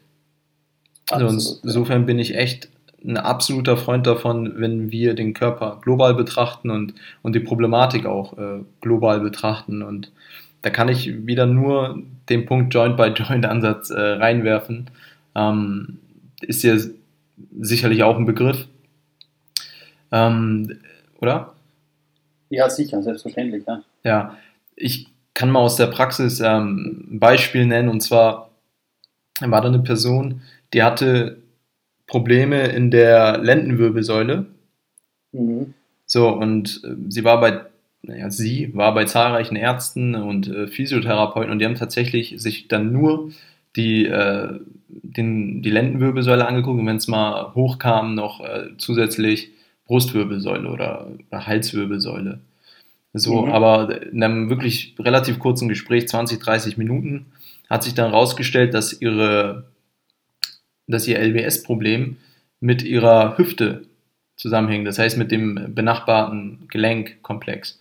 Also 1.10 1.26
insofern 1.62 2.06
bin 2.06 2.18
ich 2.18 2.34
echt 2.34 2.68
ein 3.04 3.16
absoluter 3.16 3.76
Freund 3.76 4.06
davon, 4.06 4.54
wenn 4.56 4.90
wir 4.90 5.14
den 5.14 5.34
Körper 5.34 5.78
global 5.82 6.14
betrachten 6.14 6.70
und, 6.70 6.94
und 7.22 7.34
die 7.34 7.40
Problematik 7.40 8.06
auch 8.06 8.38
äh, 8.38 8.64
global 8.80 9.20
betrachten. 9.20 9.82
Und 9.82 10.10
da 10.62 10.70
kann 10.70 10.88
ich 10.88 11.26
wieder 11.26 11.46
nur 11.46 12.02
den 12.28 12.46
Punkt 12.46 12.72
Joint-by-Joint-Ansatz 12.72 13.90
äh, 13.90 14.00
reinwerfen. 14.00 14.90
Ähm, 15.34 15.98
ist 16.40 16.62
ja 16.62 16.76
sicherlich 17.60 18.02
auch 18.02 18.16
ein 18.16 18.24
Begriff. 18.24 18.66
Ähm, 20.10 20.78
oder? 21.20 21.52
Ja, 22.48 22.70
sicher, 22.70 23.02
selbstverständlich, 23.02 23.64
ja. 23.66 23.82
Ja, 24.04 24.36
ich 24.76 25.08
kann 25.34 25.50
mal 25.50 25.60
aus 25.60 25.76
der 25.76 25.88
Praxis 25.88 26.40
ähm, 26.40 27.08
ein 27.10 27.20
Beispiel 27.20 27.66
nennen 27.66 27.88
und 27.88 28.00
zwar 28.00 28.50
war 29.40 29.60
da 29.60 29.68
eine 29.68 29.80
Person, 29.80 30.42
die 30.72 30.82
hatte 30.82 31.38
Probleme 32.14 32.68
in 32.68 32.92
der 32.92 33.38
Lendenwirbelsäule. 33.38 34.46
Mhm. 35.32 35.74
So, 36.06 36.28
und 36.28 36.80
äh, 36.84 36.94
sie 37.08 37.24
war 37.24 37.40
bei, 37.40 37.62
naja, 38.02 38.30
sie 38.30 38.70
war 38.72 38.94
bei 38.94 39.04
zahlreichen 39.04 39.56
Ärzten 39.56 40.14
und 40.14 40.46
äh, 40.46 40.68
Physiotherapeuten 40.68 41.50
und 41.50 41.58
die 41.58 41.64
haben 41.64 41.74
tatsächlich 41.74 42.36
sich 42.38 42.68
dann 42.68 42.92
nur 42.92 43.32
die, 43.74 44.06
äh, 44.06 44.60
den, 44.86 45.60
die 45.62 45.70
Lendenwirbelsäule 45.70 46.46
angeguckt 46.46 46.78
und 46.78 46.86
wenn 46.86 46.98
es 46.98 47.08
mal 47.08 47.52
hochkam, 47.56 48.14
noch 48.14 48.38
äh, 48.44 48.68
zusätzlich 48.78 49.50
Brustwirbelsäule 49.86 50.68
oder, 50.68 51.08
oder 51.28 51.46
Halswirbelsäule. 51.48 52.38
So, 53.12 53.42
mhm. 53.42 53.50
aber 53.50 54.02
in 54.02 54.22
einem 54.22 54.50
wirklich 54.50 54.94
relativ 55.00 55.40
kurzen 55.40 55.68
Gespräch, 55.68 56.06
20, 56.06 56.38
30 56.38 56.76
Minuten, 56.76 57.26
hat 57.68 57.82
sich 57.82 57.94
dann 57.94 58.12
rausgestellt, 58.12 58.72
dass 58.72 59.00
ihre 59.00 59.64
dass 60.86 61.06
ihr 61.06 61.18
LBS-Problem 61.18 62.16
mit 62.60 62.82
ihrer 62.82 63.38
Hüfte 63.38 63.86
zusammenhängt, 64.36 64.86
das 64.86 64.98
heißt 64.98 65.16
mit 65.16 65.30
dem 65.30 65.74
benachbarten 65.74 66.66
Gelenkkomplex. 66.68 67.80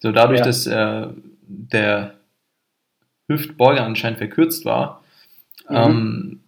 So 0.00 0.12
dadurch, 0.12 0.40
ja. 0.40 0.44
dass 0.44 0.66
äh, 0.66 1.06
der 1.46 2.14
Hüftbeuger 3.28 3.84
anscheinend 3.84 4.18
verkürzt 4.18 4.64
war, 4.64 5.02
mhm. 5.68 5.76
ähm, 5.76 6.40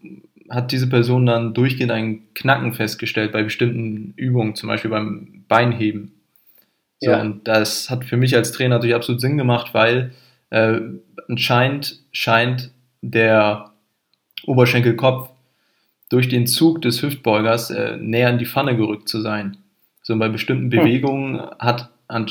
hat 0.51 0.73
diese 0.73 0.89
Person 0.89 1.27
dann 1.27 1.55
durchgehend 1.55 1.91
ein 1.91 2.23
Knacken 2.35 2.73
festgestellt 2.75 3.33
bei 3.33 3.43
bestimmten 3.43 4.13
Übungen, 4.17 4.55
zum 4.55 4.69
Beispiel 4.69 4.91
beim 4.91 5.45
Beinheben. 5.49 6.13
So, 7.01 7.11
ja. 7.11 7.21
Und 7.21 7.47
das 7.49 7.91
hat 7.91 8.05
für 8.05 8.17
mich 8.17 8.37
als 8.37 8.53
Trainer 8.53 8.77
natürlich 8.77 8.95
absolut 8.95 9.21
Sinn 9.21 9.37
gemacht, 9.37 9.75
weil 9.75 10.13
äh, 10.51 10.81
anscheinend 11.29 12.01
scheint 12.13 12.71
der 13.03 13.73
Oberschenkelkopf 14.45 15.31
durch 16.09 16.29
den 16.29 16.47
Zug 16.47 16.83
des 16.83 17.03
Hüftbeugers 17.03 17.71
äh, 17.71 17.97
näher 17.97 18.31
in 18.31 18.39
die 18.39 18.47
Pfanne 18.47 18.77
gerückt 18.77 19.09
zu 19.09 19.21
sein. 19.21 19.57
So 20.03 20.17
bei 20.19 20.29
bestimmten 20.29 20.71
hm. 20.71 20.79
Bewegungen 20.79 21.41
hat 21.59 21.91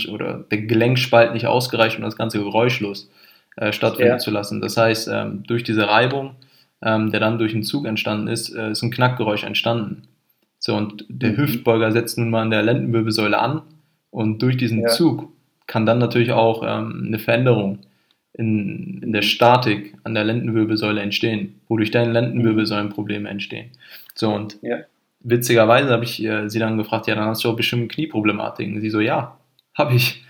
oder 0.10 0.46
der 0.50 0.62
Gelenkspalt 0.62 1.34
nicht 1.34 1.48
ausgereicht, 1.48 1.98
um 1.98 2.04
das 2.04 2.16
Ganze 2.16 2.40
geräuschlos 2.40 3.10
äh, 3.58 3.74
stattfinden 3.74 4.14
ja. 4.14 4.18
zu 4.18 4.32
lassen. 4.32 4.62
Das 4.62 4.78
heißt, 4.78 5.10
ähm, 5.12 5.44
durch 5.44 5.64
diese 5.64 5.88
Reibung, 5.88 6.36
ähm, 6.82 7.12
der 7.12 7.20
dann 7.20 7.38
durch 7.38 7.52
den 7.52 7.64
Zug 7.64 7.86
entstanden 7.86 8.28
ist, 8.28 8.56
äh, 8.56 8.72
ist 8.72 8.84
ein 8.84 8.92
Knackgeräusch 8.92 9.44
entstanden. 9.44 10.04
So, 10.60 10.76
und 10.76 11.06
der 11.10 11.34
mhm. 11.34 11.38
Hüftbeuger 11.38 11.92
setzt 11.92 12.18
nun 12.18 12.30
mal 12.30 12.44
an 12.44 12.52
der 12.52 12.64
Lendenwirbelsäule 12.64 13.38
an 13.38 13.62
und 14.12 14.42
durch 14.42 14.56
diesen 14.56 14.82
ja. 14.82 14.88
Zug 14.88 15.30
kann 15.68 15.86
dann 15.86 16.00
natürlich 16.00 16.32
auch 16.32 16.64
ähm, 16.66 17.04
eine 17.08 17.20
Veränderung 17.20 17.80
in, 18.38 19.02
in 19.02 19.14
der 19.14 19.22
Statik 19.22 19.94
an 20.04 20.14
der 20.14 20.24
Lendenwirbelsäule 20.24 21.02
entstehen, 21.02 21.56
wodurch 21.68 21.92
deine 21.92 22.12
Lendenwirbelsäulenprobleme 22.12 23.30
entstehen. 23.30 23.72
So, 24.14 24.34
und 24.34 24.58
ja. 24.62 24.80
witzigerweise 25.22 25.90
habe 25.90 26.04
ich 26.04 26.24
äh, 26.24 26.50
sie 26.50 26.60
dann 26.60 26.78
gefragt, 26.78 27.08
ja, 27.08 27.16
dann 27.16 27.26
hast 27.26 27.44
du 27.44 27.50
auch 27.50 27.56
bestimmt 27.56 27.92
Knieproblematiken. 27.92 28.82
Sie 28.82 28.90
so, 28.90 29.00
ja, 29.00 29.38
habe 29.78 29.96
ich. 29.96 30.22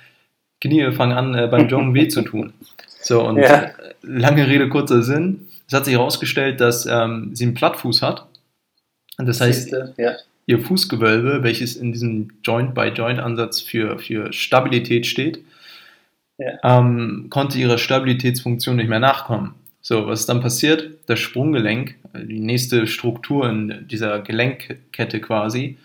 Knie 0.62 0.92
fangen 0.94 1.18
an, 1.18 1.36
äh, 1.36 1.48
beim 1.48 1.68
Joggen 1.68 1.94
weh 1.94 2.08
zu 2.08 2.22
tun. 2.22 2.54
So, 3.02 3.28
und 3.28 3.38
ja. 3.38 3.72
lange 4.02 4.48
Rede, 4.48 4.70
kurzer 4.70 5.04
Sinn. 5.04 5.48
Es 5.68 5.74
hat 5.74 5.86
sich 5.86 5.96
herausgestellt, 5.96 6.62
dass 6.62 6.86
ähm, 6.86 7.32
sie 7.36 7.44
einen 7.44 7.54
Plattfuß 7.54 8.02
hat. 8.02 8.28
Und 9.18 9.28
das 9.28 9.42
heißt, 9.42 9.76
ja. 9.98 10.16
ihr 10.46 10.60
Fußgewölbe, 10.60 11.44
welches 11.44 11.76
in 11.76 11.92
diesem 11.92 12.32
Joint-by-Joint-Ansatz 12.44 13.62
für, 13.62 14.00
für 14.00 14.32
Stabilität 14.32 15.06
steht, 15.06 15.40
ähm, 16.64 17.28
konnte 17.30 17.58
ihre 17.58 17.78
Stabilitätsfunktion 17.78 18.76
nicht 18.76 18.90
mehr 18.90 19.00
nachkommen. 19.00 19.56
So, 19.82 20.08
was 20.08 20.22
ist 20.22 20.30
dann 20.30 20.42
passiert? 20.42 20.98
Das 21.08 21.20
Sprunggelenk, 21.20 21.96
die 22.16 22.40
nächste 22.40 22.88
Struktur 22.88 23.48
in 23.48 23.86
dieser 23.90 24.20
Gelenkkette 24.20 25.22
quasi, 25.22 25.78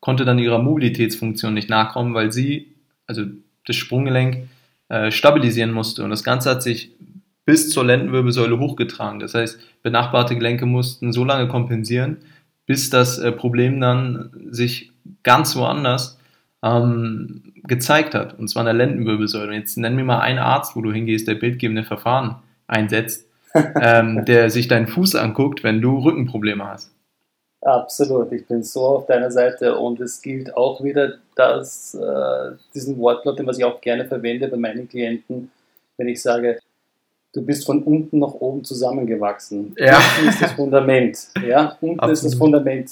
konnte 0.00 0.24
dann 0.24 0.38
ihrer 0.38 0.62
Mobilitätsfunktion 0.62 1.54
nicht 1.54 1.68
nachkommen, 1.68 2.14
weil 2.14 2.30
sie, 2.30 2.68
also 3.06 3.24
das 3.66 3.76
Sprunggelenk, 3.76 4.48
äh, 4.88 5.10
stabilisieren 5.10 5.72
musste. 5.72 6.04
Und 6.04 6.10
das 6.10 6.24
Ganze 6.24 6.50
hat 6.50 6.62
sich 6.62 6.92
bis 7.44 7.70
zur 7.70 7.84
Lendenwirbelsäule 7.84 8.58
hochgetragen. 8.58 9.20
Das 9.20 9.34
heißt, 9.34 9.58
benachbarte 9.82 10.34
Gelenke 10.36 10.66
mussten 10.66 11.12
so 11.12 11.24
lange 11.24 11.48
kompensieren, 11.48 12.18
bis 12.66 12.90
das 12.90 13.18
äh, 13.18 13.32
Problem 13.32 13.80
dann 13.80 14.30
sich 14.50 14.92
ganz 15.22 15.56
woanders 15.56 16.17
ähm, 16.62 17.52
gezeigt 17.64 18.14
hat, 18.14 18.38
und 18.38 18.48
zwar 18.48 18.62
in 18.62 18.66
der 18.66 18.86
Lendenwirbelsäule. 18.86 19.54
Jetzt 19.54 19.76
nenn 19.76 19.96
mir 19.96 20.04
mal 20.04 20.20
einen 20.20 20.38
Arzt, 20.38 20.76
wo 20.76 20.80
du 20.80 20.92
hingehst, 20.92 21.28
der 21.28 21.34
bildgebende 21.34 21.84
Verfahren 21.84 22.36
einsetzt, 22.66 23.26
ähm, 23.80 24.24
der 24.24 24.50
sich 24.50 24.68
deinen 24.68 24.88
Fuß 24.88 25.14
anguckt, 25.14 25.62
wenn 25.64 25.80
du 25.80 25.98
Rückenprobleme 25.98 26.66
hast. 26.66 26.92
Absolut, 27.60 28.30
ich 28.32 28.46
bin 28.46 28.62
so 28.62 28.82
auf 28.82 29.06
deiner 29.06 29.32
Seite 29.32 29.76
und 29.76 30.00
es 30.00 30.22
gilt 30.22 30.56
auch 30.56 30.82
wieder, 30.82 31.14
dass 31.34 31.94
äh, 31.94 32.52
diesen 32.72 32.98
Wortlaut, 32.98 33.38
den 33.38 33.46
was 33.46 33.58
ich 33.58 33.64
auch 33.64 33.80
gerne 33.80 34.04
verwende 34.04 34.46
bei 34.46 34.56
meinen 34.56 34.88
Klienten, 34.88 35.50
wenn 35.96 36.08
ich 36.08 36.22
sage, 36.22 36.60
du 37.34 37.44
bist 37.44 37.66
von 37.66 37.82
unten 37.82 38.20
nach 38.20 38.34
oben 38.34 38.62
zusammengewachsen. 38.62 39.74
Ja. 39.76 39.98
Unten 39.98 40.28
ist 40.28 40.42
das 40.42 40.52
Fundament. 40.52 41.28
Ja, 41.44 41.76
unten 41.80 41.98
Absolut. 41.98 42.12
ist 42.14 42.24
das 42.24 42.34
Fundament. 42.36 42.90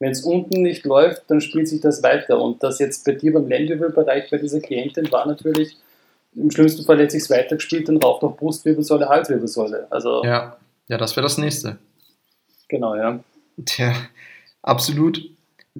Wenn 0.00 0.12
es 0.12 0.22
unten 0.22 0.62
nicht 0.62 0.84
läuft, 0.86 1.24
dann 1.28 1.42
spielt 1.42 1.68
sich 1.68 1.82
das 1.82 2.02
weiter. 2.02 2.40
Und 2.40 2.62
das 2.62 2.78
jetzt 2.78 3.04
bei 3.04 3.12
dir 3.12 3.34
beim 3.34 3.46
Lendenwirbelbereich 3.46 4.30
bei 4.30 4.38
dieser 4.38 4.60
Klientin 4.60 5.12
war 5.12 5.26
natürlich, 5.26 5.76
im 6.34 6.50
schlimmsten 6.50 6.84
Fall 6.84 6.98
hätte 6.98 7.12
sich 7.12 7.24
es 7.24 7.30
weitergespielt, 7.30 7.88
dann 7.88 7.98
raucht 7.98 8.22
noch 8.22 8.36
Brustwirbelsäule, 8.36 9.08
Halswirbelsäule. 9.08 9.86
Also, 9.90 10.24
Ja, 10.24 10.56
ja, 10.88 10.96
das 10.96 11.16
wäre 11.16 11.24
das 11.24 11.38
nächste. 11.38 11.78
genau, 12.68 12.96
ja. 12.96 13.20
Tja, 13.66 13.94
absolut. 14.62 15.22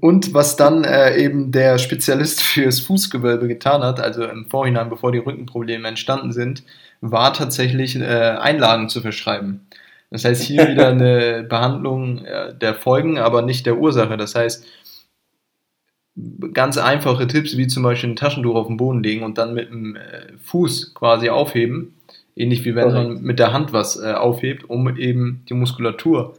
Und 0.00 0.34
was 0.34 0.56
dann 0.56 0.84
äh, 0.84 1.16
eben 1.16 1.50
der 1.50 1.78
Spezialist 1.78 2.42
fürs 2.42 2.80
Fußgewölbe 2.80 3.48
getan 3.48 3.82
hat, 3.82 4.00
also 4.00 4.24
im 4.24 4.46
Vorhinein, 4.46 4.90
bevor 4.90 5.12
die 5.12 5.18
Rückenprobleme 5.18 5.88
entstanden 5.88 6.32
sind, 6.32 6.62
war 7.00 7.32
tatsächlich 7.32 7.96
äh, 7.96 8.02
Einlagen 8.04 8.90
zu 8.90 9.00
verschreiben. 9.00 9.66
Das 10.10 10.24
heißt, 10.24 10.42
hier 10.42 10.68
wieder 10.68 10.88
eine 10.88 11.44
Behandlung 11.48 12.24
äh, 12.24 12.54
der 12.54 12.74
Folgen, 12.74 13.18
aber 13.18 13.42
nicht 13.42 13.64
der 13.66 13.78
Ursache. 13.78 14.16
Das 14.16 14.34
heißt, 14.34 14.66
ganz 16.52 16.76
einfache 16.78 17.26
Tipps, 17.26 17.56
wie 17.56 17.66
zum 17.66 17.82
Beispiel 17.82 18.10
ein 18.10 18.16
Taschentuch 18.16 18.54
auf 18.56 18.66
den 18.66 18.76
Boden 18.76 19.02
legen 19.02 19.22
und 19.22 19.38
dann 19.38 19.54
mit 19.54 19.70
dem 19.70 19.96
äh, 19.96 20.32
Fuß 20.42 20.94
quasi 20.94 21.30
aufheben. 21.30 21.94
Ähnlich 22.36 22.64
wie 22.64 22.74
wenn 22.74 22.92
man 22.92 23.06
Korrekt. 23.06 23.22
mit 23.22 23.38
der 23.38 23.52
Hand 23.52 23.72
was 23.72 24.00
äh, 24.00 24.12
aufhebt, 24.12 24.68
um 24.68 24.96
eben 24.96 25.44
die 25.48 25.54
Muskulatur 25.54 26.34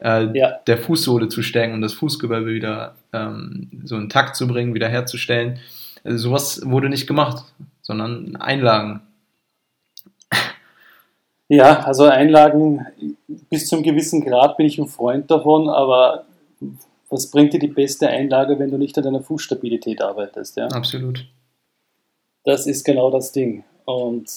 äh, 0.00 0.26
Ja. 0.36 0.58
der 0.66 0.78
Fußsohle 0.78 1.28
zu 1.28 1.42
stärken 1.42 1.74
und 1.74 1.80
das 1.82 1.94
Fußgewölbe 1.94 2.52
wieder 2.52 2.94
ähm, 3.12 3.68
so 3.84 3.96
in 3.96 4.08
Takt 4.08 4.36
zu 4.36 4.46
bringen, 4.46 4.74
wieder 4.74 4.88
herzustellen. 4.88 5.58
Also 6.04 6.18
sowas 6.28 6.62
wurde 6.64 6.88
nicht 6.88 7.06
gemacht, 7.06 7.44
sondern 7.82 8.36
Einlagen. 8.36 9.00
Ja, 11.50 11.80
also 11.80 12.04
Einlagen 12.04 12.86
bis 13.50 13.66
zum 13.66 13.82
gewissen 13.82 14.24
Grad 14.24 14.56
bin 14.56 14.66
ich 14.66 14.78
ein 14.78 14.86
Freund 14.86 15.28
davon, 15.32 15.68
aber 15.68 16.24
was 17.08 17.28
bringt 17.28 17.52
dir 17.52 17.58
die 17.58 17.66
beste 17.66 18.08
Einlage, 18.08 18.56
wenn 18.60 18.70
du 18.70 18.78
nicht 18.78 18.96
an 18.96 19.02
deiner 19.02 19.20
Fußstabilität 19.20 20.00
arbeitest? 20.00 20.56
Ja? 20.56 20.68
Absolut. 20.68 21.26
Das 22.44 22.68
ist 22.68 22.84
genau 22.84 23.10
das 23.10 23.32
Ding. 23.32 23.64
Und 23.84 24.30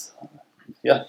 ja, 0.82 1.06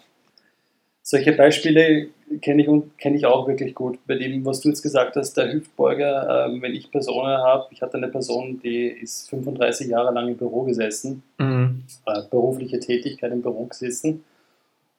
solche 1.02 1.32
Beispiele 1.32 2.08
kenne 2.42 2.62
ich, 2.62 2.68
kenn 2.99 3.14
ich 3.14 3.25
auch 3.25 3.49
wirklich 3.49 3.75
gut. 3.75 3.99
Bei 4.06 4.18
dem, 4.18 4.44
was 4.44 4.61
du 4.61 4.68
jetzt 4.68 4.82
gesagt 4.82 5.16
hast, 5.16 5.38
der 5.38 5.54
Hüftbeuger, 5.54 6.49
ähm, 6.49 6.61
wenn 6.61 6.75
ich 6.75 6.90
Personen 6.90 7.38
habe, 7.38 7.68
ich 7.70 7.80
hatte 7.80 7.96
eine 7.96 8.08
Person, 8.08 8.61
die 8.62 8.88
ist 8.88 9.30
35 9.30 9.88
Jahre 9.88 10.12
lang 10.12 10.28
im 10.28 10.37
Büro 10.37 10.64
gesessen, 10.64 11.23
Mhm. 11.38 11.84
äh, 12.04 12.20
berufliche 12.30 12.78
Tätigkeit 12.78 13.32
im 13.32 13.40
Büro 13.40 13.64
gesessen 13.64 14.23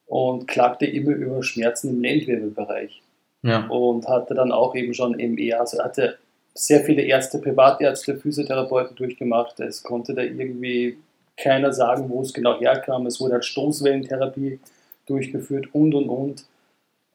und 0.07 0.47
klagte 0.47 0.85
immer 0.85 1.11
über 1.11 1.41
Schmerzen 1.43 1.89
im 1.89 2.01
Lendenwirbelbereich 2.01 3.01
Ja. 3.43 3.67
und 3.67 4.07
hatte 4.07 4.33
dann 4.35 4.51
auch 4.51 4.75
eben 4.75 4.93
schon 4.93 5.15
ME, 5.17 5.59
also 5.59 5.83
hatte 5.83 6.17
sehr 6.53 6.81
viele 6.81 7.01
Ärzte, 7.01 7.39
Privatärzte, 7.39 8.15
Physiotherapeuten 8.15 8.95
durchgemacht. 8.95 9.59
Es 9.59 9.83
konnte 9.83 10.13
da 10.13 10.21
irgendwie 10.21 10.97
keiner 11.37 11.73
sagen, 11.73 12.09
wo 12.09 12.21
es 12.21 12.33
genau 12.33 12.59
herkam. 12.59 13.05
Es 13.07 13.19
wurde 13.19 13.33
halt 13.33 13.45
Stoßwellentherapie 13.45 14.59
durchgeführt 15.05 15.67
und 15.73 15.93
und 15.93 16.07
und. 16.09 16.45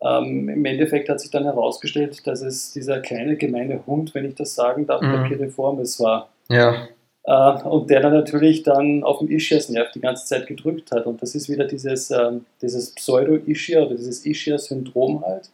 Ähm, 0.02 0.49
Im 0.49 0.64
Endeffekt 0.64 1.09
hat 1.09 1.20
sich 1.20 1.30
dann 1.30 1.44
herausgestellt, 1.44 2.26
dass 2.26 2.40
es 2.42 2.73
dieser 2.73 3.00
kleine 3.00 3.37
gemeine 3.37 3.85
Hund, 3.87 4.14
wenn 4.14 4.26
ich 4.26 4.35
das 4.35 4.54
sagen 4.54 4.87
darf, 4.87 5.00
der 5.00 5.11
Mhm. 5.20 5.28
Piriformis 5.28 6.00
war. 6.00 6.28
Ja. 6.50 6.88
Äh, 7.30 7.62
und 7.62 7.88
der 7.88 8.00
dann 8.00 8.12
natürlich 8.12 8.64
dann 8.64 9.04
auf 9.04 9.20
dem 9.20 9.30
Ischiasnerv 9.30 9.92
die 9.92 10.00
ganze 10.00 10.26
Zeit 10.26 10.49
gedrückt 10.49 10.90
hat. 10.90 11.06
Und 11.06 11.22
das 11.22 11.37
ist 11.37 11.49
wieder 11.49 11.64
dieses, 11.64 12.10
ähm, 12.10 12.44
dieses 12.60 12.90
Pseudo-Ischia 12.90 13.82
oder 13.82 13.94
dieses 13.94 14.26
Ischia-Syndrom 14.26 15.25
halt, 15.25 15.49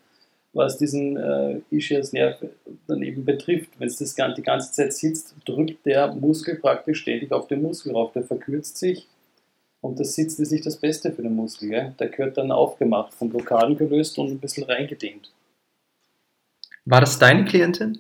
was 0.55 0.79
diesen 0.79 1.19
äh, 1.19 1.61
Ischiasnerv 1.71 2.39
dann 2.87 3.03
eben 3.03 3.27
betrifft. 3.27 3.69
Wenn 3.79 3.89
es 3.89 3.97
das 3.97 4.15
die 4.15 4.43
ganze 4.43 4.73
Zeit 4.73 4.95
sitzt, 4.95 5.35
drückt 5.45 5.85
der 5.85 6.15
Muskel 6.15 6.57
praktisch 6.57 7.03
ständig 7.03 7.31
auf 7.31 7.47
den 7.47 7.61
Muskel 7.61 7.93
rauf. 7.93 8.13
Der 8.15 8.23
verkürzt 8.23 8.79
sich. 8.79 9.07
Und 9.83 10.01
das 10.01 10.15
Sitzen 10.15 10.43
ist 10.43 10.53
nicht 10.53 10.65
das 10.65 10.79
Beste 10.79 11.13
für 11.13 11.23
den 11.23 11.37
Muskel. 11.37 11.69
Gell? 11.69 11.95
Der 12.01 12.09
gehört 12.09 12.39
dann 12.39 12.53
aufgemacht, 12.53 13.13
von 13.13 13.29
Blockaden 13.29 13.77
gelöst 13.77 14.17
und 14.19 14.31
ein 14.31 14.39
bisschen 14.39 14.65
reingedehnt. 14.65 15.31
War 16.87 17.03
das 17.03 17.19
deine 17.19 17.45
Klientin? 17.45 17.99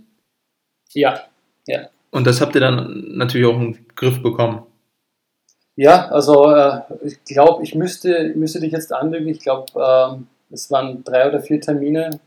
Ja, 1.66 1.88
Und 2.10 2.26
das 2.26 2.40
habt 2.40 2.54
ihr 2.54 2.60
dann 2.60 3.16
natürlich 3.16 3.46
auch 3.46 3.58
den 3.58 3.86
Griff 3.94 4.22
bekommen. 4.22 4.62
Ja, 5.76 6.08
also 6.08 6.50
äh, 6.50 6.80
ich 7.02 7.22
glaube, 7.24 7.62
ich 7.62 7.74
müsste, 7.74 8.32
müsste 8.34 8.60
dich 8.60 8.72
jetzt 8.72 8.92
anlügen. 8.92 9.28
Ich 9.28 9.40
glaube, 9.40 9.66
ähm, 9.76 10.26
es 10.50 10.70
waren 10.70 11.04
drei 11.04 11.28
oder 11.28 11.40
vier 11.40 11.60
Termine, 11.60 12.18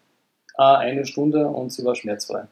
ah, 0.56 0.76
eine 0.78 1.06
Stunde 1.06 1.48
und 1.48 1.72
sie 1.72 1.84
war 1.84 1.96
schmerzfrei. 1.96 2.44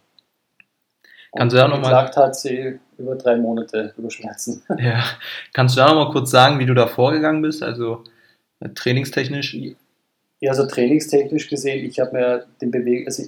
Kannst 1.35 1.53
du 1.53 1.57
da 1.57 1.67
noch 1.67 1.75
mal- 1.79 1.83
geklagt 1.89 2.17
hat 2.17 2.35
sie 2.35 2.79
über 2.97 3.15
drei 3.15 3.35
Monate 3.35 3.93
über 3.97 4.09
Schmerzen. 4.09 4.63
Ja. 4.79 5.03
Kannst 5.53 5.75
du 5.75 5.81
da 5.81 5.93
noch 5.93 6.05
mal 6.05 6.11
kurz 6.11 6.31
sagen, 6.31 6.57
wie 6.57 6.65
du 6.65 6.73
da 6.73 6.87
vorgegangen 6.87 7.43
bist? 7.43 7.61
Also 7.61 8.03
äh, 8.59 8.69
trainingstechnisch? 8.69 9.55
Ja, 10.39 10.51
also 10.51 10.65
trainingstechnisch 10.65 11.47
gesehen, 11.49 11.85
ich 11.85 11.99
habe 11.99 12.13
mir 12.13 12.45
den 12.61 12.71
Beweg, 12.71 13.05
also 13.05 13.23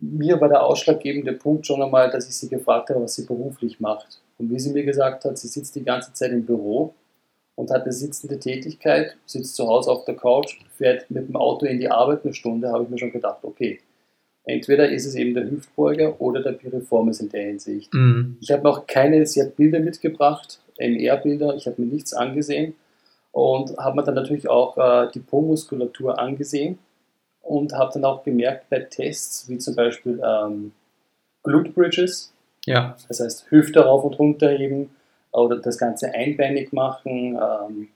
mir 0.00 0.40
war 0.40 0.48
der 0.48 0.62
ausschlaggebende 0.62 1.32
Punkt 1.32 1.66
schon 1.66 1.82
einmal, 1.82 2.10
dass 2.10 2.28
ich 2.28 2.36
sie 2.36 2.48
gefragt 2.48 2.90
habe, 2.90 3.02
was 3.02 3.14
sie 3.14 3.26
beruflich 3.26 3.80
macht. 3.80 4.20
Und 4.38 4.50
wie 4.50 4.58
sie 4.58 4.72
mir 4.72 4.84
gesagt 4.84 5.24
hat, 5.24 5.38
sie 5.38 5.48
sitzt 5.48 5.74
die 5.76 5.84
ganze 5.84 6.12
Zeit 6.12 6.32
im 6.32 6.44
Büro 6.44 6.94
und 7.54 7.70
hat 7.70 7.82
eine 7.82 7.92
sitzende 7.92 8.38
Tätigkeit, 8.38 9.16
sitzt 9.26 9.54
zu 9.54 9.66
Hause 9.66 9.90
auf 9.90 10.04
der 10.04 10.16
Couch, 10.16 10.58
fährt 10.76 11.10
mit 11.10 11.28
dem 11.28 11.36
Auto 11.36 11.66
in 11.66 11.78
die 11.78 11.88
Arbeit 11.88 12.24
eine 12.24 12.34
Stunde, 12.34 12.70
habe 12.70 12.84
ich 12.84 12.90
mir 12.90 12.98
schon 12.98 13.12
gedacht, 13.12 13.38
okay, 13.42 13.80
entweder 14.44 14.90
ist 14.90 15.06
es 15.06 15.14
eben 15.14 15.34
der 15.34 15.50
Hüftbeuger 15.50 16.20
oder 16.20 16.42
der 16.42 16.52
Piriformis 16.52 17.20
in 17.20 17.28
der 17.28 17.44
Hinsicht. 17.44 17.92
Mhm. 17.94 18.36
Ich 18.40 18.50
habe 18.50 18.62
noch 18.62 18.86
keine, 18.86 19.24
sie 19.26 19.40
hat 19.40 19.56
Bilder 19.56 19.80
mitgebracht, 19.80 20.60
MR-Bilder, 20.78 21.54
ich 21.54 21.66
habe 21.66 21.80
mir 21.80 21.88
nichts 21.88 22.12
angesehen 22.12 22.74
und 23.30 23.76
habe 23.76 23.96
mir 23.96 24.04
dann 24.04 24.16
natürlich 24.16 24.48
auch 24.48 24.76
äh, 24.76 25.10
die 25.12 25.20
Po-Muskulatur 25.20 26.18
angesehen 26.18 26.78
und 27.44 27.72
habe 27.72 27.90
dann 27.94 28.04
auch 28.04 28.22
gemerkt 28.24 28.68
bei 28.70 28.80
Tests, 28.80 29.48
wie 29.48 29.58
zum 29.58 29.74
Beispiel 29.74 30.20
ähm, 30.24 30.72
Glute 31.42 31.70
Bridges, 31.70 32.32
Ja. 32.66 32.96
das 33.08 33.20
heißt 33.20 33.46
Hüfte 33.50 33.80
rauf 33.80 34.04
und 34.04 34.18
runter 34.18 34.48
heben 34.50 34.90
oder 35.32 35.56
das 35.58 35.78
Ganze 35.78 36.12
einbeinig 36.14 36.72
machen, 36.72 37.38
ähm, 37.40 37.88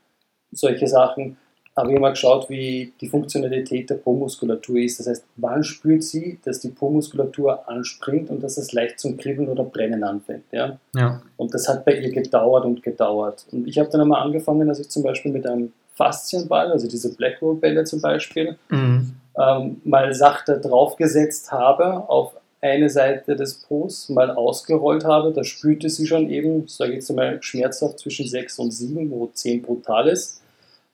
solche 0.52 0.87
Sachen. 0.87 1.37
Habe 1.76 1.92
ich 1.92 2.00
mal 2.00 2.11
geschaut, 2.11 2.50
wie 2.50 2.92
die 3.00 3.08
Funktionalität 3.08 3.88
der 3.88 3.94
Po-Muskulatur 3.94 4.78
ist. 4.78 4.98
Das 4.98 5.06
heißt, 5.06 5.24
wann 5.37 5.62
spürt 5.62 6.02
sie, 6.02 6.40
dass 6.44 6.58
die 6.58 6.70
Po-Muskulatur 6.70 7.68
anspringt 7.68 8.30
und 8.30 8.42
dass 8.42 8.58
es 8.58 8.72
leicht 8.72 8.98
zum 8.98 9.16
Kribbeln 9.16 9.48
oder 9.48 9.62
Brennen 9.62 10.02
anfängt. 10.02 10.42
Ja? 10.50 10.76
Ja. 10.96 11.22
Und 11.37 11.54
das 11.54 11.68
hat 11.68 11.84
bei 11.84 11.92
ihr 11.94 12.11
gedauert 12.11 12.64
und 12.64 12.82
gedauert. 12.82 13.46
Und 13.52 13.68
ich 13.68 13.78
habe 13.78 13.88
dann 13.90 14.00
einmal 14.00 14.22
angefangen, 14.22 14.66
dass 14.66 14.80
ich 14.80 14.88
zum 14.88 15.04
Beispiel 15.04 15.30
mit 15.30 15.46
einem 15.46 15.72
Faszienball, 15.94 16.72
also 16.72 16.88
diese 16.88 17.14
Blackroll-Bälle 17.14 17.84
zum 17.84 18.00
Beispiel, 18.00 18.58
Mhm. 18.70 19.12
Ähm, 19.38 19.81
mal 19.85 20.12
sachte 20.14 20.61
draufgesetzt 20.61 21.53
habe 21.53 22.09
auf 22.09 22.35
eine 22.61 22.90
Seite 22.90 23.37
des 23.37 23.55
Pos, 23.55 24.09
mal 24.09 24.31
ausgerollt 24.31 25.05
habe. 25.05 25.33
Da 25.33 25.44
spürte 25.44 25.88
sie 25.88 26.07
schon 26.07 26.29
eben, 26.29 26.66
sage 26.66 26.92
ich 26.92 26.96
jetzt 26.96 27.12
mal, 27.12 27.40
schmerzhaft 27.42 28.01
zwischen 28.01 28.27
6 28.27 28.59
und 28.59 28.72
7, 28.72 29.11
wo 29.11 29.29
10 29.33 29.62
brutal 29.62 30.09
ist. 30.09 30.42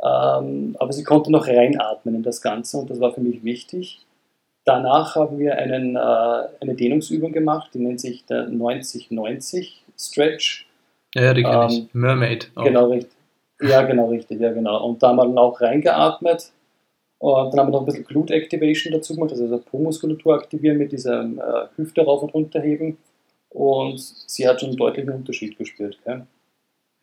Ähm, 0.03 0.77
aber 0.79 0.93
sie 0.93 1.05
konnte 1.05 1.33
noch 1.33 1.47
reinatmen 1.47 2.17
in 2.17 2.23
das 2.23 2.43
Ganze 2.43 2.77
und 2.77 2.91
das 2.91 3.01
war 3.01 3.15
für 3.15 3.23
mich 3.23 3.43
wichtig. 3.43 4.05
Danach 4.67 5.17
haben 5.17 5.39
wir 5.39 5.57
einen, 5.57 5.97
äh, 5.97 5.99
eine 5.99 6.75
Dehnungsübung 6.75 7.33
gemacht, 7.33 7.71
die 7.75 7.79
nennt 7.79 8.01
sich 8.01 8.25
der 8.27 8.49
90-90 8.49 9.73
Stretch. 9.99 10.67
Ja, 11.15 11.33
die 11.33 11.43
kenne 11.43 11.67
ich. 11.69 11.79
Ähm, 11.79 11.89
Mermaid. 11.93 12.51
auch. 12.55 12.65
Genau, 12.65 12.87
richtig. 12.87 13.13
Ja, 13.61 13.83
genau, 13.83 14.09
richtig, 14.09 14.41
ja, 14.41 14.53
genau. 14.53 14.85
Und 14.85 15.03
da 15.03 15.09
haben 15.09 15.17
wir 15.17 15.25
dann 15.25 15.39
auch 15.39 15.61
reingeatmet. 15.61 16.51
Und 17.19 17.53
dann 17.53 17.61
haben 17.61 17.69
wir 17.69 17.73
noch 17.73 17.81
ein 17.81 17.87
bisschen 17.87 18.05
Glute 18.05 18.35
Activation 18.35 18.93
dazu 18.93 19.15
gemacht, 19.15 19.33
also 19.33 19.59
Po-Muskulatur 19.59 20.35
aktivieren 20.35 20.79
mit 20.79 20.93
diesem 20.93 21.39
äh, 21.39 21.43
Hüfte 21.77 22.03
rauf 22.03 22.23
und 22.23 22.35
runter 22.35 22.61
heben. 22.61 22.99
Und 23.51 23.99
sie 24.01 24.47
hat 24.47 24.61
schon 24.61 24.71
einen 24.71 24.79
deutlichen 24.79 25.11
Unterschied 25.11 25.57
gespürt. 25.57 25.99
Gell? 26.05 26.27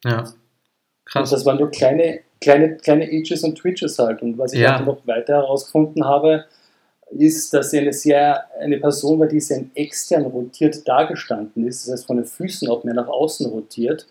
Ja. 0.04 0.19
Und 0.19 0.34
Krass. 1.06 1.30
das 1.32 1.45
waren 1.45 1.58
nur 1.58 1.71
kleine, 1.71 2.19
kleine, 2.39 2.78
kleine 2.78 3.12
Itches 3.12 3.43
und 3.43 3.56
Twitches 3.58 3.97
halt. 4.00 4.21
Und 4.21 4.38
was 4.38 4.54
ich 4.54 4.60
Ja. 4.60 4.82
noch 4.82 5.06
weiter 5.08 5.36
herausgefunden 5.36 6.06
habe, 6.06 6.45
ist, 7.10 7.54
dass 7.54 7.71
sie 7.71 7.80
eine 7.80 7.93
sehr 7.93 8.45
eine 8.60 8.78
Person 8.78 9.19
war, 9.19 9.28
die 9.28 9.39
sehr 9.39 9.65
extern 9.76 10.26
rotiert 10.26 10.88
dargestanden 10.88 11.67
ist, 11.67 11.86
das 11.86 11.93
heißt 11.93 12.06
von 12.08 12.17
den 12.17 12.26
Füßen 12.26 12.69
auch 12.69 12.84
mehr 12.84 12.93
nach 12.93 13.08
außen 13.08 13.47
rotiert. 13.47 14.08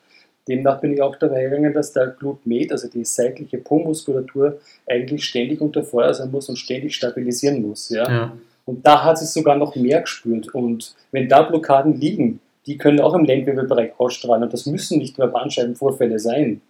Demnach 0.51 0.81
bin 0.81 0.93
ich 0.93 1.01
auch 1.01 1.15
dabei 1.17 1.45
gegangen, 1.45 1.73
dass 1.73 1.93
der 1.93 2.09
Glute 2.09 2.41
Med, 2.45 2.73
also 2.73 2.89
die 2.89 3.05
seitliche 3.05 3.59
Po-Muskulatur, 3.59 4.61
eigentlich 4.89 5.25
ständig 5.25 5.61
unter 5.61 5.85
Feuer 5.85 6.13
sein 6.13 6.33
muss 6.33 6.49
und 6.49 6.57
ständig 6.57 6.97
stabilisieren 6.97 7.63
muss. 7.63 7.89
Ja? 7.89 8.11
Ja. 8.11 8.37
Und 8.65 8.85
da 8.85 9.05
hat 9.05 9.19
sie 9.19 9.27
sogar 9.27 9.57
noch 9.57 9.77
mehr 9.77 10.01
gespürt. 10.01 10.53
Und 10.53 10.97
wenn 11.13 11.29
da 11.29 11.43
Blockaden 11.43 12.01
liegen, 12.01 12.41
die 12.67 12.77
können 12.77 13.01
auch 13.01 13.15
im 13.15 13.25
Lendenwirbelbereich 13.25 13.93
ausstrahlen. 13.99 14.43
Und 14.43 14.53
das 14.53 14.67
müssen 14.67 14.99
nicht 14.99 15.19
nur 15.19 15.29
Bandscheibenvorfälle 15.29 16.19
sein. 16.19 16.61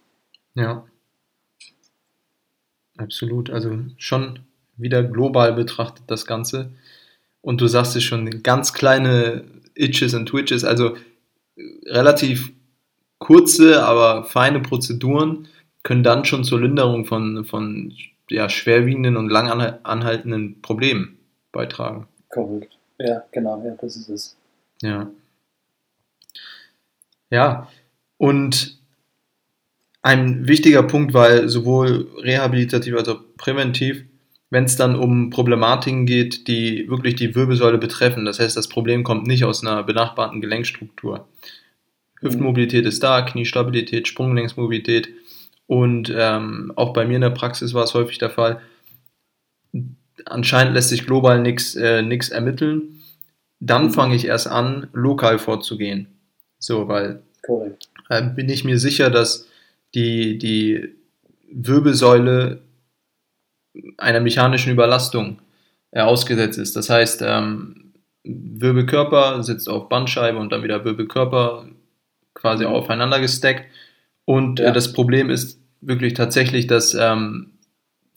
Ja. 0.53 0.85
Absolut. 2.97 3.49
Also 3.49 3.79
schon 3.97 4.39
wieder 4.77 5.03
global 5.03 5.53
betrachtet 5.53 6.03
das 6.07 6.27
Ganze. 6.27 6.71
Und 7.41 7.59
du 7.61 7.67
sagst 7.67 7.95
es 7.95 8.03
schon, 8.03 8.43
ganz 8.43 8.73
kleine 8.73 9.43
Itches 9.73 10.13
und 10.13 10.27
Twitches, 10.27 10.63
also 10.63 10.95
relativ 11.85 12.51
kurze, 13.21 13.83
aber 13.83 14.25
feine 14.25 14.59
Prozeduren 14.59 15.47
können 15.83 16.03
dann 16.03 16.25
schon 16.25 16.43
zur 16.43 16.59
Linderung 16.59 17.05
von, 17.05 17.45
von 17.45 17.93
ja, 18.29 18.49
schwerwiegenden 18.49 19.15
und 19.15 19.29
lang 19.29 19.49
anhaltenden 19.83 20.61
Problemen 20.61 21.19
beitragen. 21.51 22.07
Korrekt. 22.29 22.77
Ja, 22.97 23.23
genau, 23.31 23.63
ja, 23.63 23.75
das 23.79 23.95
ist 23.95 24.09
es. 24.09 24.37
Ja. 24.81 25.09
Ja, 27.29 27.67
und 28.17 28.79
ein 30.01 30.47
wichtiger 30.47 30.83
Punkt, 30.83 31.13
weil 31.13 31.47
sowohl 31.47 32.09
rehabilitativ 32.17 32.95
als 32.95 33.07
auch 33.07 33.21
präventiv, 33.37 34.03
wenn 34.49 34.63
es 34.63 34.75
dann 34.77 34.95
um 34.95 35.29
Problematiken 35.29 36.07
geht, 36.07 36.47
die 36.47 36.89
wirklich 36.89 37.15
die 37.15 37.35
Wirbelsäule 37.35 37.77
betreffen. 37.77 38.25
Das 38.25 38.39
heißt, 38.39 38.57
das 38.57 38.67
Problem 38.67 39.03
kommt 39.03 39.27
nicht 39.27 39.45
aus 39.45 39.63
einer 39.63 39.83
benachbarten 39.83 40.41
Gelenkstruktur. 40.41 41.27
Hüftmobilität 42.21 42.85
ist 42.85 43.03
da, 43.03 43.21
Kniestabilität, 43.21 44.07
Sprunggelenksmobilität 44.07 45.09
und 45.67 46.13
ähm, 46.15 46.73
auch 46.75 46.93
bei 46.93 47.05
mir 47.05 47.15
in 47.15 47.21
der 47.21 47.29
Praxis 47.29 47.73
war 47.73 47.83
es 47.83 47.93
häufig 47.93 48.17
der 48.17 48.29
Fall. 48.29 48.61
Anscheinend 50.25 50.73
lässt 50.73 50.89
sich 50.89 51.05
global 51.05 51.41
nichts 51.41 51.75
äh, 51.75 52.03
ermitteln. 52.31 53.01
Dann 53.59 53.85
mhm. 53.85 53.91
fange 53.91 54.15
ich 54.15 54.25
erst 54.25 54.47
an, 54.47 54.87
lokal 54.93 55.39
vorzugehen. 55.39 56.07
So, 56.59 56.87
weil 56.87 57.23
äh, 58.09 58.21
bin 58.21 58.49
ich 58.49 58.65
mir 58.65 58.79
sicher, 58.79 59.09
dass 59.09 59.47
die, 59.95 60.37
die 60.37 60.89
Wirbelsäule 61.51 62.61
einer 63.97 64.19
mechanischen 64.19 64.73
Überlastung 64.73 65.39
äh, 65.91 66.01
ausgesetzt 66.01 66.57
ist. 66.57 66.75
Das 66.75 66.89
heißt, 66.89 67.23
ähm, 67.25 67.93
Wirbelkörper 68.23 69.41
sitzt 69.41 69.69
auf 69.69 69.89
Bandscheibe 69.89 70.37
und 70.37 70.51
dann 70.51 70.63
wieder 70.63 70.85
Wirbelkörper 70.85 71.65
quasi 72.41 72.65
aufeinander 72.65 73.19
gesteckt. 73.19 73.71
Und 74.25 74.59
äh, 74.59 74.63
ja. 74.63 74.69
äh, 74.69 74.73
das 74.73 74.91
Problem 74.93 75.29
ist 75.29 75.59
wirklich 75.81 76.13
tatsächlich, 76.13 76.67
dass 76.67 76.93
ähm, 76.93 77.51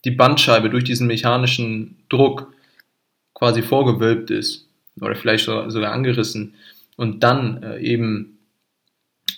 die 0.04 0.10
Bandscheibe 0.10 0.70
durch 0.70 0.84
diesen 0.84 1.06
mechanischen 1.06 1.96
Druck 2.08 2.52
quasi 3.34 3.62
vorgewölbt 3.62 4.30
ist 4.30 4.68
oder 5.00 5.14
vielleicht 5.14 5.44
sogar 5.44 5.92
angerissen 5.92 6.54
und 6.96 7.22
dann 7.22 7.62
äh, 7.62 7.80
eben 7.80 8.38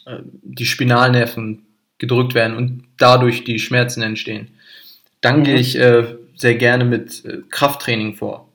äh, 0.07 0.19
die 0.43 0.67
Spinalnerven 0.67 1.67
gedrückt 1.99 2.35
werden 2.35 2.57
und 2.57 2.85
dadurch 2.99 3.45
die 3.45 3.59
Schmerzen 3.59 4.03
entstehen. 4.03 4.49
Dann 5.21 5.41
mhm. 5.41 5.45
gehe 5.45 5.57
ich 5.57 5.79
äh, 5.79 6.17
sehr 6.35 6.57
gerne 6.57 6.85
mit 6.85 7.25
äh, 7.25 7.39
Krafttraining 7.49 8.15
vor. 8.15 8.49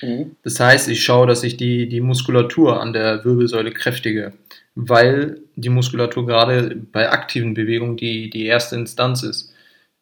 Mhm. 0.00 0.36
Das 0.42 0.58
heißt, 0.58 0.88
ich 0.88 1.04
schaue, 1.04 1.26
dass 1.26 1.42
ich 1.42 1.56
die, 1.56 1.88
die 1.88 2.00
Muskulatur 2.00 2.80
an 2.80 2.92
der 2.92 3.24
Wirbelsäule 3.24 3.72
kräftige, 3.72 4.32
weil 4.74 5.40
die 5.56 5.68
Muskulatur 5.68 6.26
gerade 6.26 6.76
bei 6.76 7.10
aktiven 7.10 7.54
Bewegungen 7.54 7.96
die, 7.96 8.30
die 8.30 8.46
erste 8.46 8.76
Instanz 8.76 9.22
ist, 9.22 9.52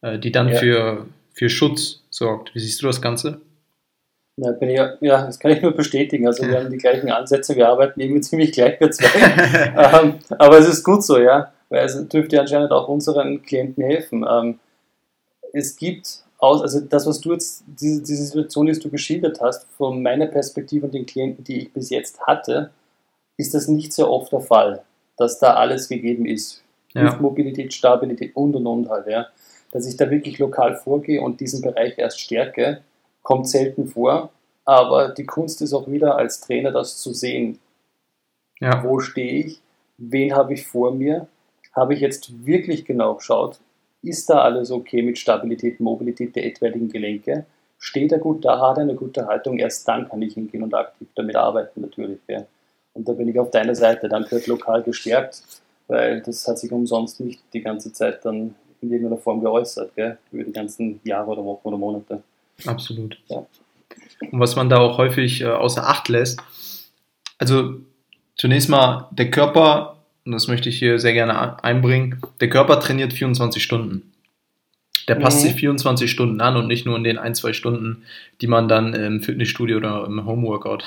äh, 0.02 0.18
die 0.18 0.32
dann 0.32 0.48
ja. 0.48 0.56
für, 0.56 1.06
für 1.32 1.48
Schutz 1.48 2.02
sorgt. 2.10 2.54
Wie 2.54 2.60
siehst 2.60 2.82
du 2.82 2.86
das 2.86 3.00
Ganze? 3.00 3.40
Ja, 4.36 4.52
ich, 4.60 5.00
ja, 5.00 5.26
das 5.26 5.40
kann 5.40 5.50
ich 5.50 5.62
nur 5.62 5.72
bestätigen. 5.72 6.26
Also 6.28 6.46
wir 6.46 6.58
haben 6.58 6.70
die 6.70 6.78
gleichen 6.78 7.10
Ansätze, 7.10 7.56
wir 7.56 7.68
arbeiten 7.68 7.98
irgendwie 8.00 8.20
ziemlich 8.20 8.52
gleich 8.52 8.80
wir 8.80 8.90
zwei. 8.92 9.18
ähm, 10.00 10.14
aber 10.38 10.58
es 10.58 10.68
ist 10.68 10.84
gut 10.84 11.02
so, 11.02 11.18
ja, 11.18 11.52
weil 11.70 11.84
es 11.84 12.08
dürfte 12.08 12.40
anscheinend 12.40 12.70
auch 12.70 12.88
unseren 12.88 13.42
Klienten 13.42 13.82
helfen. 13.82 14.24
Ähm, 14.28 14.60
es 15.52 15.76
gibt 15.76 16.22
aus, 16.38 16.62
also 16.62 16.80
das, 16.80 17.06
was 17.06 17.20
du 17.20 17.32
jetzt, 17.32 17.64
diese, 17.66 18.00
diese 18.00 18.24
Situation, 18.24 18.66
die 18.66 18.78
du 18.78 18.90
geschildert 18.90 19.40
hast, 19.40 19.66
von 19.76 20.02
meiner 20.02 20.26
Perspektive 20.26 20.86
und 20.86 20.94
den 20.94 21.06
Klienten, 21.06 21.42
die 21.42 21.62
ich 21.62 21.72
bis 21.72 21.90
jetzt 21.90 22.20
hatte, 22.20 22.70
ist 23.38 23.54
das 23.54 23.68
nicht 23.68 23.94
sehr 23.94 24.10
oft 24.10 24.30
der 24.32 24.40
Fall, 24.40 24.82
dass 25.16 25.38
da 25.38 25.54
alles 25.54 25.88
gegeben 25.88 26.26
ist. 26.26 26.62
Ja. 26.92 27.16
Mobilität, 27.20 27.72
Stabilität 27.72 28.36
und 28.36 28.54
und 28.56 28.66
und 28.66 28.88
halt, 28.90 29.06
ja. 29.06 29.28
Dass 29.72 29.86
ich 29.86 29.96
da 29.96 30.10
wirklich 30.10 30.38
lokal 30.38 30.76
vorgehe 30.76 31.22
und 31.22 31.40
diesen 31.40 31.62
Bereich 31.62 31.96
erst 31.96 32.20
stärke, 32.20 32.82
kommt 33.22 33.48
selten 33.48 33.86
vor. 33.86 34.30
Aber 34.64 35.10
die 35.10 35.24
Kunst 35.24 35.62
ist 35.62 35.72
auch 35.72 35.88
wieder 35.88 36.16
als 36.16 36.40
Trainer 36.40 36.72
das 36.72 36.98
zu 36.98 37.12
sehen. 37.12 37.58
Ja. 38.60 38.82
Wo 38.82 39.00
stehe 39.00 39.44
ich? 39.44 39.60
Wen 39.98 40.34
habe 40.34 40.54
ich 40.54 40.66
vor 40.66 40.92
mir? 40.92 41.28
Habe 41.74 41.94
ich 41.94 42.00
jetzt 42.00 42.46
wirklich 42.46 42.84
genau 42.84 43.14
geschaut? 43.14 43.60
Ist 44.02 44.30
da 44.30 44.42
alles 44.42 44.70
okay 44.70 45.02
mit 45.02 45.18
Stabilität, 45.18 45.80
Mobilität 45.80 46.34
der 46.34 46.46
etwaigen 46.46 46.88
Gelenke? 46.88 47.46
Steht 47.78 48.12
er 48.12 48.18
gut 48.18 48.44
da, 48.44 48.60
hat 48.60 48.78
er 48.78 48.82
eine 48.82 48.94
gute 48.94 49.26
Haltung? 49.26 49.58
Erst 49.58 49.86
dann 49.86 50.08
kann 50.08 50.22
ich 50.22 50.34
hingehen 50.34 50.62
und 50.62 50.74
aktiv 50.74 51.08
damit 51.14 51.36
arbeiten, 51.36 51.80
natürlich. 51.80 52.18
Ja. 52.26 52.44
Und 52.98 53.08
da 53.08 53.12
bin 53.12 53.28
ich 53.28 53.38
auf 53.38 53.52
deiner 53.52 53.76
Seite. 53.76 54.08
Dann 54.08 54.28
wird 54.28 54.48
lokal 54.48 54.82
gestärkt, 54.82 55.42
weil 55.86 56.20
das 56.20 56.46
hat 56.48 56.58
sich 56.58 56.72
umsonst 56.72 57.20
nicht 57.20 57.40
die 57.52 57.60
ganze 57.60 57.92
Zeit 57.92 58.24
dann 58.24 58.56
in 58.80 58.90
irgendeiner 58.90 59.18
Form 59.18 59.40
geäußert, 59.40 59.94
gell? 59.94 60.18
über 60.32 60.42
die 60.42 60.52
ganzen 60.52 61.00
Jahre 61.04 61.30
oder 61.30 61.44
Wochen 61.44 61.68
oder 61.68 61.78
Monate. 61.78 62.22
Absolut. 62.66 63.16
Ja. 63.28 63.46
Und 64.32 64.40
was 64.40 64.56
man 64.56 64.68
da 64.68 64.78
auch 64.78 64.98
häufig 64.98 65.42
äh, 65.42 65.46
außer 65.46 65.88
Acht 65.88 66.08
lässt, 66.08 66.40
also 67.38 67.74
zunächst 68.36 68.68
mal 68.68 69.08
der 69.12 69.30
Körper, 69.30 69.98
und 70.26 70.32
das 70.32 70.48
möchte 70.48 70.68
ich 70.68 70.78
hier 70.78 70.98
sehr 70.98 71.12
gerne 71.12 71.62
einbringen, 71.62 72.20
der 72.40 72.50
Körper 72.50 72.80
trainiert 72.80 73.12
24 73.12 73.62
Stunden. 73.62 74.12
Der 75.06 75.14
passt 75.14 75.38
mhm. 75.38 75.48
sich 75.48 75.54
24 75.54 76.10
Stunden 76.10 76.40
an 76.40 76.56
und 76.56 76.66
nicht 76.66 76.84
nur 76.84 76.96
in 76.96 77.04
den 77.04 77.16
ein, 77.16 77.36
zwei 77.36 77.52
Stunden, 77.52 78.02
die 78.40 78.48
man 78.48 78.66
dann 78.66 78.92
im 78.92 79.22
Fitnessstudio 79.22 79.76
oder 79.76 80.04
im 80.04 80.26
Homeworkout 80.26 80.84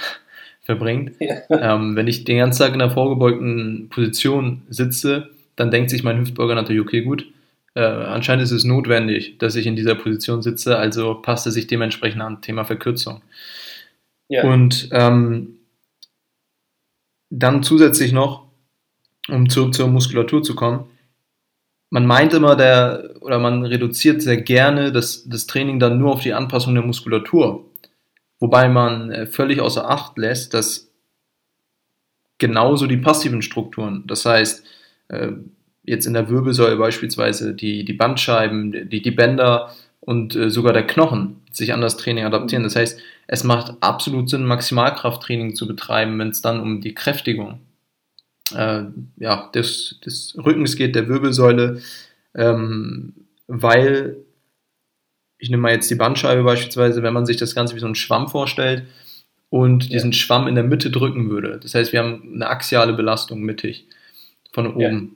verbringt. 0.62 1.14
Ja. 1.20 1.36
Ähm, 1.50 1.96
wenn 1.96 2.08
ich 2.08 2.24
den 2.24 2.38
ganzen 2.38 2.60
Tag 2.60 2.74
in 2.74 2.82
einer 2.82 2.92
vorgebeugten 2.92 3.90
Position 3.90 4.62
sitze, 4.70 5.30
dann 5.56 5.72
denkt 5.72 5.90
sich 5.90 6.04
mein 6.04 6.20
Hüftbeuger 6.20 6.56
natürlich, 6.56 6.82
okay, 6.82 7.02
gut, 7.02 7.28
äh, 7.74 7.82
anscheinend 7.82 8.44
ist 8.44 8.52
es 8.52 8.64
notwendig, 8.64 9.38
dass 9.38 9.56
ich 9.56 9.66
in 9.66 9.76
dieser 9.76 9.96
Position 9.96 10.42
sitze, 10.42 10.78
also 10.78 11.16
passt 11.16 11.46
er 11.46 11.52
sich 11.52 11.68
dementsprechend 11.68 12.22
an 12.22 12.42
Thema 12.42 12.66
Verkürzung. 12.66 13.22
Ja. 14.28 14.44
Und 14.44 14.90
ähm, 14.92 15.58
dann 17.30 17.64
zusätzlich 17.64 18.12
noch, 18.12 18.46
um 19.30 19.50
zurück 19.50 19.74
zur 19.74 19.88
Muskulatur 19.88 20.44
zu 20.44 20.56
kommen, 20.56 20.86
man 21.90 22.06
meint 22.06 22.34
immer, 22.34 22.56
der, 22.56 23.16
oder 23.22 23.40
man 23.40 23.66
reduziert 23.66 24.22
sehr 24.22 24.38
gerne 24.38 24.92
das, 24.92 25.28
das 25.28 25.46
Training 25.46 25.80
dann 25.80 25.98
nur 25.98 26.14
auf 26.14 26.22
die 26.22 26.34
Anpassung 26.34 26.74
der 26.74 26.84
Muskulatur. 26.84 27.66
Wobei 28.42 28.68
man 28.68 29.12
äh, 29.12 29.28
völlig 29.28 29.62
außer 29.62 29.90
Acht 29.90 30.18
lässt, 30.18 30.54
dass 30.54 30.92
genauso 32.40 32.88
die 32.88 32.98
passiven 32.98 33.44
Strukturen, 33.44 34.04
das 34.08 34.26
heißt, 34.26 34.66
äh, 35.10 35.32
jetzt 35.84 36.08
in 36.08 36.14
der 36.14 36.28
Wirbelsäule 36.28 36.76
beispielsweise 36.76 37.54
die, 37.54 37.86
die 37.86 37.94
Bandscheiben, 37.94 38.90
die, 38.90 39.02
die 39.02 39.12
Bänder 39.12 39.72
und 40.00 40.36
äh, 40.36 40.50
sogar 40.50 40.74
der 40.74 40.88
Knochen 40.88 41.42
sich 41.52 41.72
an 41.72 41.82
das 41.82 41.98
Training 41.98 42.26
adaptieren. 42.26 42.64
Das 42.64 42.76
heißt, 42.76 43.00
es 43.28 43.44
macht 43.44 43.76
absolut 43.80 44.28
Sinn, 44.28 44.46
Maximalkrafttraining 44.46 45.56
zu 45.56 45.68
betreiben, 45.68 46.18
wenn 46.18 46.30
es 46.30 46.42
dann 46.42 46.60
um 46.60 46.82
die 46.82 46.96
Kräftigung 46.96 47.60
äh, 48.56 48.86
ja, 49.18 49.52
des, 49.54 50.00
des 50.04 50.36
Rückens 50.44 50.76
geht, 50.76 50.96
der 50.96 51.08
Wirbelsäule, 51.08 51.80
ähm, 52.34 53.14
weil 53.46 54.18
ich 55.42 55.50
nehme 55.50 55.64
mal 55.64 55.74
jetzt 55.74 55.90
die 55.90 55.96
Bandscheibe 55.96 56.44
beispielsweise, 56.44 57.02
wenn 57.02 57.16
man 57.16 57.26
sich 57.26 57.36
das 57.36 57.56
Ganze 57.56 57.76
wie 57.76 57.80
so 57.80 57.88
einen 57.88 57.96
Schwamm 57.96 58.28
vorstellt 58.28 58.84
und 59.50 59.92
diesen 59.92 60.12
ja. 60.12 60.18
Schwamm 60.18 60.48
in 60.48 60.54
der 60.54 60.64
Mitte 60.64 60.92
drücken 60.92 61.32
würde. 61.32 61.60
Das 61.62 61.74
heißt, 61.74 61.92
wir 61.92 62.00
haben 62.00 62.32
eine 62.36 62.48
axiale 62.48 62.94
Belastung 62.94 63.42
mittig 63.42 63.88
von 64.54 64.68
oben. 64.68 64.82
Ja. 64.82 65.08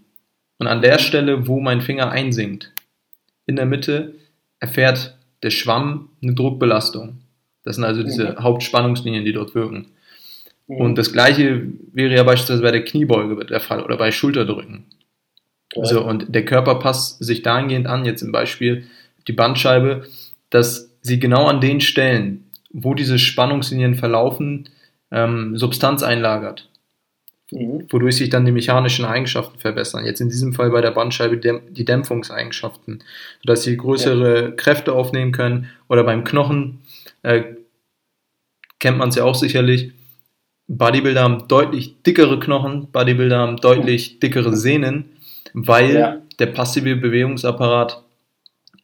Und 0.57 0.67
an 0.67 0.81
der 0.81 0.97
Stelle, 0.97 1.47
wo 1.47 1.59
mein 1.59 1.79
Finger 1.79 2.09
einsinkt, 2.09 2.71
in 3.45 3.55
der 3.55 3.67
Mitte, 3.67 4.15
erfährt 4.59 5.15
der 5.43 5.51
Schwamm 5.51 6.09
eine 6.23 6.33
Druckbelastung. 6.33 7.19
Das 7.63 7.75
sind 7.75 7.85
also 7.85 8.01
diese 8.01 8.31
mhm. 8.31 8.39
Hauptspannungslinien, 8.39 9.25
die 9.25 9.33
dort 9.33 9.53
wirken. 9.53 9.89
Mhm. 10.67 10.77
Und 10.77 10.97
das 10.97 11.13
gleiche 11.13 11.67
wäre 11.93 12.15
ja 12.15 12.23
beispielsweise 12.23 12.63
bei 12.63 12.71
der 12.71 12.83
Kniebeuge 12.83 13.45
der 13.45 13.59
Fall 13.59 13.83
oder 13.83 13.95
bei 13.95 14.11
Schulterdrücken. 14.11 14.85
Okay. 15.75 15.87
So, 15.87 16.03
und 16.03 16.33
der 16.33 16.45
Körper 16.45 16.75
passt 16.79 17.23
sich 17.23 17.43
dahingehend 17.43 17.85
an, 17.85 18.05
jetzt 18.05 18.23
im 18.23 18.31
Beispiel 18.31 18.87
die 19.27 19.33
Bandscheibe, 19.33 20.03
dass 20.49 20.91
sie 21.01 21.19
genau 21.19 21.45
an 21.47 21.61
den 21.61 21.81
Stellen, 21.81 22.49
wo 22.71 22.93
diese 22.93 23.19
Spannungslinien 23.19 23.95
verlaufen, 23.95 24.69
ähm, 25.11 25.57
Substanz 25.57 26.03
einlagert 26.03 26.69
mhm. 27.51 27.87
wodurch 27.89 28.17
sich 28.17 28.29
dann 28.29 28.45
die 28.45 28.51
mechanischen 28.51 29.05
Eigenschaften 29.05 29.59
verbessern. 29.59 30.05
Jetzt 30.05 30.21
in 30.21 30.29
diesem 30.29 30.53
Fall 30.53 30.71
bei 30.71 30.81
der 30.81 30.91
Bandscheibe 30.91 31.37
die 31.37 31.85
Dämpfungseigenschaften, 31.85 33.03
sodass 33.41 33.63
sie 33.63 33.77
größere 33.77 34.41
ja. 34.41 34.51
Kräfte 34.51 34.93
aufnehmen 34.93 35.31
können. 35.31 35.69
Oder 35.87 36.03
beim 36.03 36.23
Knochen 36.23 36.81
äh, 37.23 37.43
kennt 38.79 38.97
man 38.97 39.09
es 39.09 39.15
ja 39.15 39.23
auch 39.23 39.35
sicherlich. 39.35 39.91
Bodybuilder 40.67 41.21
haben 41.21 41.47
deutlich 41.47 42.01
dickere 42.01 42.39
Knochen, 42.39 42.91
Bodybuilder 42.91 43.37
haben 43.37 43.57
deutlich 43.57 44.19
dickere 44.19 44.55
Sehnen, 44.55 45.05
weil 45.53 45.93
ja. 45.93 46.21
der 46.39 46.47
passive 46.47 46.95
Bewegungsapparat 46.95 48.03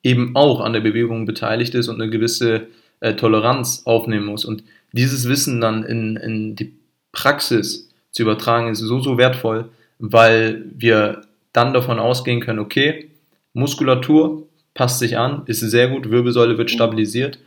eben 0.04 0.36
auch 0.36 0.62
an 0.62 0.74
der 0.74 0.82
Bewegung 0.82 1.26
beteiligt 1.26 1.76
ist 1.76 1.88
und 1.88 2.02
eine 2.02 2.10
gewisse 2.10 2.68
äh, 3.00 3.14
Toleranz 3.14 3.84
aufnehmen 3.86 4.26
muss. 4.26 4.46
Und 4.46 4.64
dieses 4.92 5.28
Wissen 5.30 5.62
dann 5.62 5.84
in, 5.84 6.16
in 6.18 6.56
die 6.56 6.74
Praxis 7.12 7.90
zu 8.12 8.24
übertragen, 8.24 8.70
ist 8.70 8.80
so, 8.80 9.00
so 9.00 9.18
wertvoll, 9.18 9.70
weil 10.00 10.66
wir 10.76 11.22
dann 11.54 11.74
davon 11.74 12.00
ausgehen 12.00 12.42
können, 12.42 12.60
okay, 12.60 13.10
Muskulatur 13.54 14.48
passt 14.74 15.00
sich 15.00 15.18
an, 15.18 15.44
ist 15.46 15.60
sehr 15.60 15.90
gut, 15.90 16.10
Wirbelsäule 16.10 16.58
wird 16.58 16.72
stabilisiert, 16.72 17.40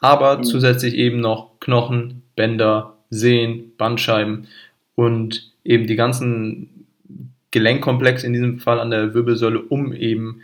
aber 0.00 0.38
mhm. 0.38 0.44
zusätzlich 0.44 0.94
eben 0.94 1.20
noch 1.20 1.50
Knochen, 1.60 2.22
Bänder, 2.36 2.94
Sehnen, 3.10 3.72
Bandscheiben 3.76 4.46
und 4.94 5.50
eben 5.64 5.86
die 5.86 5.96
ganzen 5.96 6.86
Gelenkkomplex 7.50 8.24
in 8.24 8.32
diesem 8.32 8.60
Fall 8.60 8.80
an 8.80 8.90
der 8.90 9.12
Wirbelsäule, 9.14 9.60
um 9.60 9.92
eben 9.92 10.40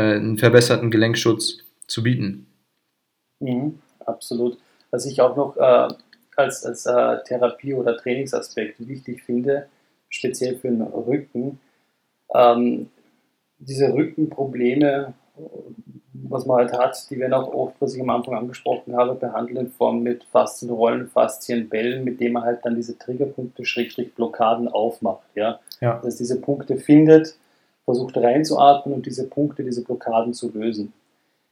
einen 0.00 0.38
verbesserten 0.38 0.90
Gelenkschutz 0.90 1.58
zu 1.86 2.02
bieten. 2.02 2.46
Mhm, 3.40 3.78
absolut. 4.04 4.58
Was 4.90 5.06
ich 5.06 5.20
auch 5.20 5.36
noch 5.36 5.56
äh, 5.56 5.88
als, 6.36 6.64
als 6.64 6.86
äh, 6.86 7.22
Therapie- 7.24 7.74
oder 7.74 7.96
Trainingsaspekt 7.96 8.86
wichtig 8.86 9.22
finde, 9.22 9.66
speziell 10.08 10.56
für 10.56 10.68
den 10.68 10.82
Rücken, 10.82 11.60
ähm, 12.34 12.90
diese 13.58 13.92
Rückenprobleme, 13.92 15.14
was 16.12 16.46
man 16.46 16.58
halt 16.58 16.72
hat, 16.72 17.10
die 17.10 17.18
werden 17.18 17.34
auch 17.34 17.52
oft, 17.52 17.76
was 17.80 17.94
ich 17.94 18.00
am 18.00 18.10
Anfang 18.10 18.34
angesprochen 18.34 18.96
habe, 18.96 19.14
behandelt 19.14 19.58
in 19.58 19.70
Form 19.70 20.02
mit 20.02 20.24
Faszienrollen, 20.24 21.08
Faszienbällen, 21.08 22.04
mit 22.04 22.20
denen 22.20 22.34
man 22.34 22.44
halt 22.44 22.64
dann 22.64 22.76
diese 22.76 22.98
Triggerpunkte, 22.98 23.64
Schrägstrich 23.64 24.14
Blockaden 24.14 24.68
aufmacht. 24.68 25.26
Ja? 25.34 25.60
ja. 25.80 26.00
Dass 26.02 26.16
diese 26.16 26.40
Punkte 26.40 26.76
findet, 26.76 27.36
versucht 27.84 28.16
reinzuatmen 28.16 28.94
und 28.94 29.06
diese 29.06 29.26
Punkte, 29.26 29.64
diese 29.64 29.84
Blockaden 29.84 30.32
zu 30.34 30.50
lösen. 30.52 30.92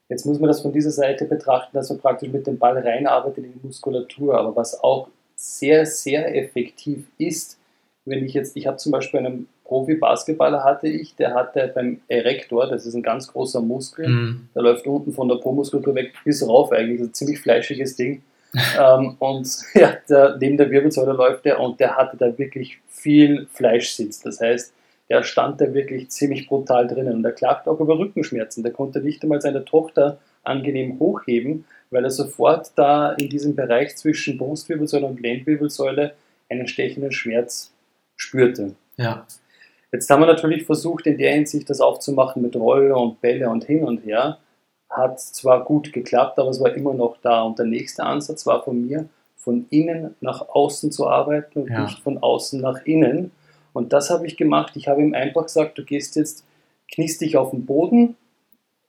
Jetzt 0.08 0.24
muss 0.24 0.38
man 0.38 0.48
das 0.48 0.62
von 0.62 0.72
dieser 0.72 0.90
Seite 0.90 1.26
betrachten, 1.26 1.76
dass 1.76 1.90
man 1.90 1.98
praktisch 1.98 2.30
mit 2.30 2.46
dem 2.46 2.58
Ball 2.58 2.78
reinarbeitet 2.78 3.44
in 3.44 3.52
die 3.52 3.66
Muskulatur. 3.66 4.38
Aber 4.38 4.56
was 4.56 4.82
auch 4.82 5.08
sehr, 5.36 5.84
sehr 5.84 6.34
effektiv 6.34 7.06
ist, 7.18 7.58
wenn 8.06 8.24
ich 8.24 8.32
jetzt, 8.32 8.56
ich 8.56 8.66
habe 8.66 8.78
zum 8.78 8.92
Beispiel 8.92 9.20
einen 9.20 9.48
Profi-Basketballer 9.64 10.64
hatte 10.64 10.88
ich, 10.88 11.14
der 11.14 11.34
hatte 11.34 11.70
beim 11.74 12.00
Erektor, 12.08 12.66
das 12.66 12.86
ist 12.86 12.94
ein 12.94 13.02
ganz 13.02 13.30
großer 13.30 13.60
Muskel, 13.60 14.08
mhm. 14.08 14.48
der 14.54 14.62
läuft 14.62 14.86
unten 14.86 15.12
von 15.12 15.28
der 15.28 15.36
Po-Muskulatur 15.36 15.94
weg 15.94 16.14
bis 16.24 16.46
rauf 16.46 16.72
eigentlich, 16.72 17.00
ein 17.00 17.12
ziemlich 17.12 17.38
fleischiges 17.40 17.94
Ding. 17.96 18.22
ähm, 18.80 19.16
und 19.18 19.46
ja, 19.74 19.92
der, 20.08 20.38
neben 20.40 20.56
der 20.56 20.70
Wirbelsäule 20.70 21.12
läuft 21.12 21.44
der 21.44 21.60
und 21.60 21.78
der 21.78 21.96
hatte 21.96 22.16
da 22.16 22.36
wirklich 22.38 22.78
viel 22.88 23.46
Fleischsitz. 23.52 24.22
Das 24.22 24.40
heißt, 24.40 24.72
der 25.08 25.22
stand 25.22 25.60
da 25.60 25.72
wirklich 25.72 26.10
ziemlich 26.10 26.48
brutal 26.48 26.86
drinnen 26.86 27.14
und 27.14 27.24
er 27.24 27.32
klagt 27.32 27.66
auch 27.66 27.80
über 27.80 27.98
Rückenschmerzen. 27.98 28.62
Der 28.62 28.72
konnte 28.72 29.00
nicht 29.00 29.22
einmal 29.22 29.40
seine 29.40 29.64
Tochter 29.64 30.18
angenehm 30.44 30.98
hochheben, 30.98 31.64
weil 31.90 32.04
er 32.04 32.10
sofort 32.10 32.72
da 32.76 33.12
in 33.12 33.28
diesem 33.28 33.54
Bereich 33.54 33.96
zwischen 33.96 34.36
Brustwirbelsäule 34.36 35.06
und 35.06 35.20
Lendenwirbelsäule 35.20 36.14
einen 36.50 36.68
stechenden 36.68 37.12
Schmerz 37.12 37.72
spürte. 38.16 38.74
Ja. 38.96 39.26
Jetzt 39.92 40.10
haben 40.10 40.20
wir 40.20 40.26
natürlich 40.26 40.66
versucht, 40.66 41.06
in 41.06 41.16
der 41.16 41.32
Hinsicht 41.32 41.70
das 41.70 41.80
aufzumachen 41.80 42.42
mit 42.42 42.56
Rolle 42.56 42.94
und 42.94 43.20
Bälle 43.20 43.48
und 43.48 43.64
hin 43.64 43.84
und 43.84 44.04
her. 44.04 44.38
Hat 44.90 45.20
zwar 45.20 45.64
gut 45.64 45.92
geklappt, 45.92 46.38
aber 46.38 46.50
es 46.50 46.60
war 46.60 46.74
immer 46.74 46.92
noch 46.92 47.16
da. 47.22 47.42
Und 47.42 47.58
der 47.58 47.66
nächste 47.66 48.04
Ansatz 48.04 48.46
war 48.46 48.62
von 48.62 48.86
mir, 48.86 49.08
von 49.36 49.66
innen 49.70 50.14
nach 50.20 50.46
außen 50.48 50.92
zu 50.92 51.06
arbeiten 51.06 51.62
und 51.62 51.70
ja. 51.70 51.84
nicht 51.84 52.00
von 52.00 52.18
außen 52.18 52.60
nach 52.60 52.84
innen. 52.84 53.30
Und 53.78 53.92
das 53.92 54.10
habe 54.10 54.26
ich 54.26 54.36
gemacht. 54.36 54.72
Ich 54.74 54.88
habe 54.88 55.00
ihm 55.00 55.14
einfach 55.14 55.44
gesagt, 55.44 55.78
du 55.78 55.84
gehst 55.84 56.16
jetzt, 56.16 56.44
kniest 56.92 57.20
dich 57.20 57.36
auf 57.36 57.52
den 57.52 57.64
Boden, 57.64 58.16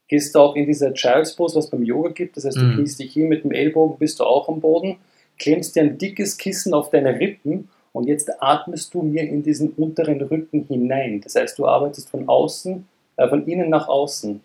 gehst 0.07 0.35
auch 0.35 0.55
in 0.55 0.65
dieser 0.65 0.95
Child's 0.95 1.35
Pose, 1.35 1.57
was 1.57 1.69
beim 1.69 1.83
Yoga 1.83 2.09
gibt. 2.09 2.35
Das 2.35 2.45
heißt, 2.45 2.57
du 2.57 2.63
mhm. 2.63 2.75
kniest 2.77 2.97
dich 2.97 3.13
hin 3.13 3.27
mit 3.27 3.43
dem 3.43 3.51
Ellbogen, 3.51 3.99
bist 3.99 4.19
du 4.19 4.23
auch 4.23 4.49
am 4.49 4.59
Boden, 4.61 4.97
klemmst 5.37 5.75
dir 5.75 5.83
ein 5.83 5.99
dickes 5.99 6.37
Kissen 6.37 6.73
auf 6.73 6.89
deine 6.89 7.19
Rippen 7.19 7.69
und 7.93 8.07
jetzt 8.07 8.31
atmest 8.41 8.91
du 8.95 9.03
mir 9.03 9.29
in 9.29 9.43
diesen 9.43 9.69
unteren 9.73 10.19
Rücken 10.21 10.65
hinein. 10.67 11.21
Das 11.21 11.35
heißt, 11.35 11.59
du 11.59 11.67
arbeitest 11.67 12.09
von 12.09 12.27
außen, 12.27 12.87
äh, 13.17 13.29
von 13.29 13.45
innen 13.45 13.69
nach 13.69 13.87
außen. 13.87 14.41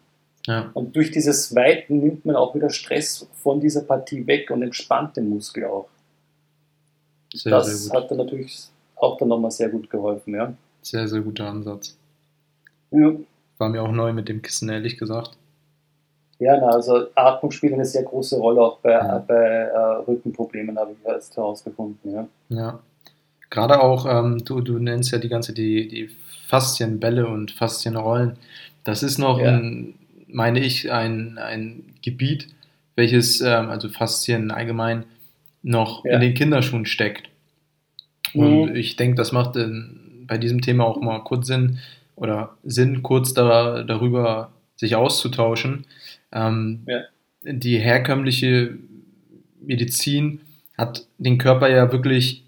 Ja. 0.46 0.70
Und 0.74 0.94
durch 0.94 1.10
dieses 1.10 1.54
Weiten 1.54 2.00
nimmt 2.00 2.26
man 2.26 2.36
auch 2.36 2.54
wieder 2.54 2.68
Stress 2.68 3.26
von 3.32 3.62
dieser 3.62 3.80
Partie 3.80 4.26
weg 4.26 4.50
und 4.50 4.62
entspannt 4.62 5.16
den 5.16 5.30
Muskel 5.30 5.64
auch. 5.64 5.88
Sehr, 7.32 7.50
das 7.50 7.84
sehr 7.84 7.96
hat 7.98 8.10
dann 8.10 8.18
natürlich 8.18 8.68
auch 9.04 9.18
dann 9.18 9.28
nochmal 9.28 9.50
sehr 9.50 9.68
gut 9.68 9.90
geholfen, 9.90 10.34
ja. 10.34 10.52
Sehr, 10.82 11.08
sehr 11.08 11.20
guter 11.20 11.48
Ansatz. 11.48 11.96
Ja. 12.90 13.12
War 13.58 13.68
mir 13.68 13.82
auch 13.82 13.92
neu 13.92 14.12
mit 14.12 14.28
dem 14.28 14.42
Kissen, 14.42 14.68
ehrlich 14.68 14.98
gesagt. 14.98 15.36
Ja, 16.38 16.56
na, 16.58 16.68
also 16.68 17.06
Atmung 17.14 17.52
spielt 17.52 17.74
eine 17.74 17.84
sehr 17.84 18.02
große 18.02 18.36
Rolle 18.38 18.60
auch 18.60 18.78
bei, 18.78 18.92
ja. 18.92 19.18
bei 19.18 19.34
äh, 19.34 19.78
Rückenproblemen, 20.08 20.78
habe 20.78 20.92
ich 20.92 20.98
jetzt 21.06 21.36
herausgefunden, 21.36 22.12
ja. 22.12 22.28
Ja. 22.48 22.80
Gerade 23.50 23.80
auch, 23.80 24.06
ähm, 24.06 24.44
du, 24.44 24.60
du 24.60 24.78
nennst 24.78 25.12
ja 25.12 25.18
die 25.18 25.28
ganze, 25.28 25.52
die, 25.52 25.86
die 25.86 26.10
Faszienbälle 26.48 27.26
und 27.26 27.52
Faszienrollen. 27.52 28.36
Das 28.82 29.02
ist 29.02 29.18
noch, 29.18 29.38
ja. 29.38 29.52
ein, 29.52 29.94
meine 30.26 30.60
ich, 30.60 30.90
ein, 30.90 31.38
ein 31.38 31.94
Gebiet, 32.02 32.48
welches, 32.96 33.40
ähm, 33.40 33.70
also 33.70 33.88
Faszien 33.88 34.50
allgemein, 34.50 35.04
noch 35.62 36.04
ja. 36.04 36.14
in 36.14 36.20
den 36.20 36.34
Kinderschuhen 36.34 36.84
steckt. 36.84 37.30
Und 38.34 38.70
mhm. 38.70 38.76
ich 38.76 38.96
denke, 38.96 39.16
das 39.16 39.32
macht 39.32 39.56
in, 39.56 40.24
bei 40.26 40.38
diesem 40.38 40.60
Thema 40.60 40.84
auch 40.84 41.00
mal 41.00 41.20
kurz 41.20 41.46
Sinn 41.46 41.78
oder 42.16 42.56
Sinn, 42.64 43.02
kurz 43.02 43.34
da, 43.34 43.82
darüber 43.82 44.52
sich 44.76 44.96
auszutauschen. 44.96 45.86
Ähm, 46.32 46.82
ja. 46.86 47.00
Die 47.42 47.78
herkömmliche 47.78 48.78
Medizin 49.60 50.40
hat 50.76 51.06
den 51.18 51.38
Körper 51.38 51.68
ja 51.68 51.92
wirklich 51.92 52.44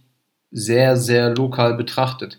sehr, 0.50 0.96
sehr 0.96 1.34
lokal 1.34 1.74
betrachtet. 1.74 2.38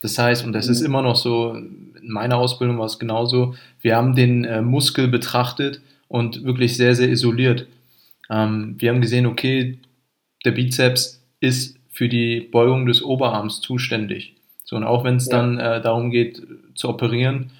Das 0.00 0.18
heißt, 0.18 0.44
und 0.44 0.52
das 0.52 0.66
mhm. 0.66 0.72
ist 0.72 0.80
immer 0.80 1.02
noch 1.02 1.16
so, 1.16 1.54
in 1.54 2.10
meiner 2.10 2.36
Ausbildung 2.36 2.78
war 2.78 2.86
es 2.86 2.98
genauso, 2.98 3.54
wir 3.80 3.96
haben 3.96 4.14
den 4.14 4.44
äh, 4.44 4.62
Muskel 4.62 5.08
betrachtet 5.08 5.80
und 6.08 6.44
wirklich 6.44 6.76
sehr, 6.76 6.94
sehr 6.94 7.08
isoliert. 7.08 7.66
Ähm, 8.30 8.76
wir 8.78 8.90
haben 8.90 9.00
gesehen, 9.00 9.26
okay, 9.26 9.78
der 10.44 10.52
Bizeps 10.52 11.22
ist 11.40 11.77
für 11.98 12.08
die 12.08 12.38
Beugung 12.42 12.86
des 12.86 13.02
Oberarms 13.02 13.60
zuständig. 13.60 14.36
So, 14.62 14.76
und 14.76 14.84
auch 14.84 15.02
wenn 15.02 15.16
es 15.16 15.26
ja. 15.26 15.36
dann 15.36 15.58
äh, 15.58 15.80
darum 15.80 16.12
geht, 16.12 16.40
zu 16.76 16.88
operieren, 16.88 17.50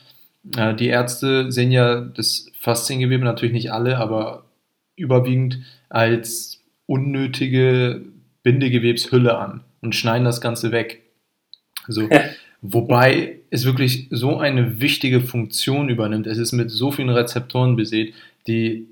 äh, 0.56 0.76
die 0.76 0.86
Ärzte 0.86 1.50
sehen 1.50 1.72
ja 1.72 2.02
das 2.02 2.48
Fasziengewebe, 2.56 3.24
natürlich 3.24 3.52
nicht 3.52 3.72
alle, 3.72 3.98
aber 3.98 4.44
überwiegend 4.94 5.58
als 5.88 6.60
unnötige 6.86 8.02
Bindegewebshülle 8.44 9.36
an 9.36 9.62
und 9.80 9.96
schneiden 9.96 10.24
das 10.24 10.40
Ganze 10.40 10.70
weg. 10.70 11.02
So. 11.88 12.08
Wobei 12.62 13.40
es 13.50 13.64
wirklich 13.64 14.06
so 14.12 14.38
eine 14.38 14.80
wichtige 14.80 15.20
Funktion 15.20 15.88
übernimmt. 15.88 16.28
Es 16.28 16.38
ist 16.38 16.52
mit 16.52 16.70
so 16.70 16.92
vielen 16.92 17.10
Rezeptoren 17.10 17.74
besät, 17.74 18.14
die 18.46 18.86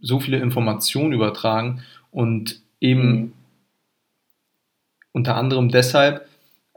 so 0.00 0.18
viele 0.18 0.38
Informationen 0.38 1.12
übertragen 1.12 1.82
und 2.10 2.60
eben 2.80 3.02
mhm 3.08 3.32
unter 5.12 5.36
anderem 5.36 5.68
deshalb 5.68 6.26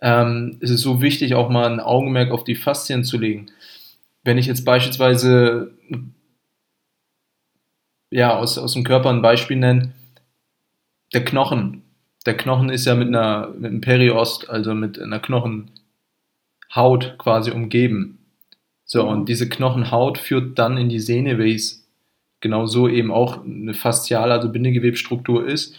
ähm, 0.02 0.58
ist 0.60 0.70
es 0.70 0.82
so 0.82 1.02
wichtig, 1.02 1.36
auch 1.36 1.50
mal 1.50 1.72
ein 1.72 1.80
Augenmerk 1.80 2.32
auf 2.32 2.44
die 2.44 2.56
Faszien 2.56 3.04
zu 3.04 3.18
legen. 3.18 3.48
Wenn 4.24 4.38
ich 4.38 4.48
jetzt 4.48 4.66
beispielsweise 4.66 5.74
ja, 8.14 8.38
aus, 8.38 8.58
aus 8.58 8.74
dem 8.74 8.84
Körper 8.84 9.10
ein 9.10 9.22
Beispiel 9.24 9.58
nenne, 9.58 9.92
der 11.14 11.26
Knochen. 11.26 11.82
Der 12.26 12.38
Knochen 12.38 12.70
ist 12.70 12.86
ja 12.86 12.96
mit 12.96 13.08
einer 13.08 13.50
mit 13.50 13.66
einem 13.66 13.82
Periost, 13.82 14.50
also 14.50 14.74
mit 14.76 15.00
einer 15.02 15.20
Knochenhaut 15.20 15.72
quasi 17.18 17.52
umgeben. 17.52 18.20
So, 18.86 19.08
und 19.08 19.28
diese 19.30 19.50
Knochenhaut 19.50 20.18
führt 20.20 20.60
dann 20.60 20.78
in 20.78 20.90
die 20.90 21.00
Sehne, 21.00 21.38
welches 21.38 21.88
genau 22.40 22.68
so 22.68 22.88
eben 22.88 23.12
auch 23.12 23.44
eine 23.44 23.74
fasziale, 23.74 24.34
also 24.34 24.50
Bindegewebstruktur 24.50 25.48
ist. 25.48 25.76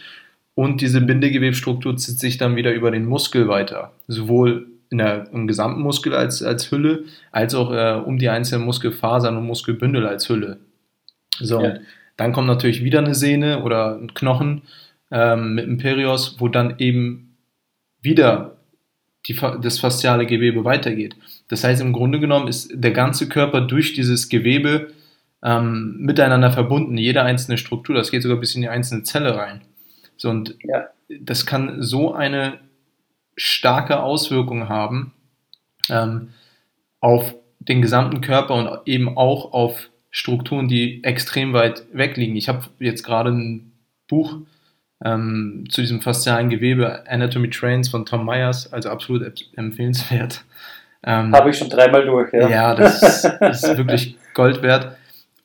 Und 0.55 0.81
diese 0.81 1.01
Bindegewebstruktur 1.01 1.97
zieht 1.97 2.19
sich 2.19 2.37
dann 2.37 2.55
wieder 2.55 2.73
über 2.73 2.89
den 2.89 3.05
Muskel 3.05 3.47
weiter. 3.47 3.91
Sowohl 4.07 4.67
in 4.89 4.99
der, 4.99 5.29
im 5.33 5.47
gesamten 5.47 5.81
Muskel 5.81 6.13
als, 6.13 6.41
als 6.41 6.71
Hülle, 6.71 7.03
als 7.31 7.53
auch 7.53 7.71
äh, 7.71 8.01
um 8.03 8.17
die 8.17 8.29
einzelnen 8.29 8.65
Muskelfasern 8.65 9.35
und 9.35 9.45
Muskelbündel 9.45 10.07
als 10.07 10.29
Hülle. 10.29 10.59
So, 11.39 11.61
ja. 11.61 11.75
dann 12.15 12.31
kommt 12.31 12.47
natürlich 12.47 12.83
wieder 12.83 12.99
eine 12.99 13.15
Sehne 13.15 13.63
oder 13.63 13.97
ein 13.97 14.13
Knochen 14.13 14.61
ähm, 15.11 15.55
mit 15.55 15.65
einem 15.65 15.77
Perios, 15.77 16.37
wo 16.39 16.47
dann 16.47 16.75
eben 16.77 17.35
wieder 18.01 18.55
die, 19.27 19.37
das 19.61 19.79
fasziale 19.79 20.25
Gewebe 20.25 20.63
weitergeht. 20.63 21.15
Das 21.49 21.63
heißt, 21.63 21.81
im 21.81 21.93
Grunde 21.93 22.19
genommen 22.19 22.47
ist 22.47 22.71
der 22.73 22.91
ganze 22.91 23.27
Körper 23.27 23.61
durch 23.61 23.93
dieses 23.93 24.29
Gewebe 24.29 24.93
ähm, 25.43 25.97
miteinander 25.99 26.51
verbunden, 26.51 26.97
jede 26.97 27.23
einzelne 27.23 27.57
Struktur, 27.57 27.95
das 27.95 28.11
geht 28.11 28.23
sogar 28.23 28.37
bis 28.37 28.55
in 28.55 28.61
die 28.61 28.69
einzelne 28.69 29.03
Zelle 29.03 29.35
rein. 29.35 29.61
So, 30.17 30.29
und 30.29 30.55
ja. 30.63 30.87
das 31.21 31.45
kann 31.45 31.81
so 31.81 32.13
eine 32.13 32.59
starke 33.35 34.01
Auswirkung 34.01 34.69
haben 34.69 35.13
ähm, 35.89 36.29
auf 37.01 37.35
den 37.59 37.81
gesamten 37.81 38.21
Körper 38.21 38.55
und 38.55 38.87
eben 38.87 39.17
auch 39.17 39.53
auf 39.53 39.89
Strukturen, 40.11 40.67
die 40.67 41.03
extrem 41.03 41.53
weit 41.53 41.83
weg 41.91 42.15
liegen. 42.15 42.35
Ich 42.35 42.47
habe 42.47 42.67
jetzt 42.79 43.03
gerade 43.03 43.31
ein 43.31 43.73
Buch 44.07 44.37
ähm, 45.03 45.65
zu 45.69 45.81
diesem 45.81 46.01
faszialen 46.01 46.49
Gewebe 46.49 47.03
Anatomy 47.07 47.49
Trains 47.49 47.89
von 47.89 48.05
Tom 48.05 48.25
Myers, 48.25 48.71
also 48.71 48.89
absolut 48.89 49.49
empfehlenswert. 49.55 50.45
Ähm, 51.03 51.33
Habe 51.33 51.49
ich 51.49 51.57
schon 51.57 51.69
dreimal 51.69 52.05
durch, 52.05 52.33
ja. 52.33 52.49
Ja, 52.49 52.75
das 52.75 53.03
ist 53.03 53.63
wirklich 53.77 54.15
Gold 54.33 54.61
wert. 54.61 54.95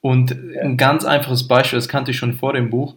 Und 0.00 0.34
ein 0.62 0.76
ganz 0.76 1.04
einfaches 1.04 1.46
Beispiel, 1.46 1.78
das 1.78 1.88
kannte 1.88 2.12
ich 2.12 2.16
schon 2.16 2.32
vor 2.34 2.54
dem 2.54 2.70
Buch. 2.70 2.94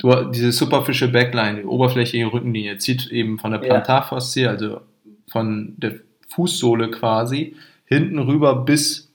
Du, 0.00 0.10
diese 0.30 0.50
superficial 0.50 1.10
Backline, 1.10 1.60
die 1.60 1.66
oberflächliche 1.66 2.32
Rückenlinie, 2.32 2.78
zieht 2.78 3.08
eben 3.08 3.38
von 3.38 3.52
der 3.52 3.58
Plantarfaszie, 3.58 4.46
also 4.46 4.80
von 5.28 5.74
der 5.76 5.96
Fußsohle 6.28 6.90
quasi, 6.90 7.54
hinten 7.84 8.18
rüber 8.18 8.64
bis, 8.64 9.12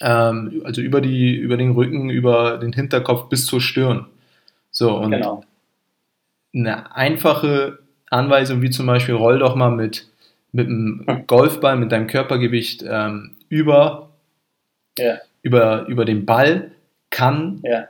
ähm, 0.00 0.62
also 0.64 0.82
über, 0.82 1.00
die, 1.00 1.34
über 1.34 1.56
den 1.56 1.72
Rücken, 1.72 2.10
über 2.10 2.58
den 2.58 2.72
Hinterkopf 2.72 3.28
bis 3.28 3.46
zur 3.46 3.60
Stirn. 3.60 4.06
So, 4.70 4.96
und 4.96 5.10
genau. 5.10 5.42
eine 6.54 6.94
einfache 6.94 7.80
Anweisung, 8.08 8.62
wie 8.62 8.70
zum 8.70 8.86
Beispiel, 8.86 9.16
roll 9.16 9.40
doch 9.40 9.56
mal 9.56 9.72
mit, 9.72 10.06
mit 10.52 10.68
einem 10.68 11.24
Golfball, 11.26 11.76
mit 11.76 11.90
deinem 11.90 12.06
Körpergewicht 12.06 12.84
ähm, 12.88 13.32
über, 13.48 14.10
ja. 14.96 15.16
über, 15.42 15.86
über 15.88 16.04
den 16.04 16.24
Ball, 16.24 16.70
kann 17.10 17.58
ja. 17.64 17.88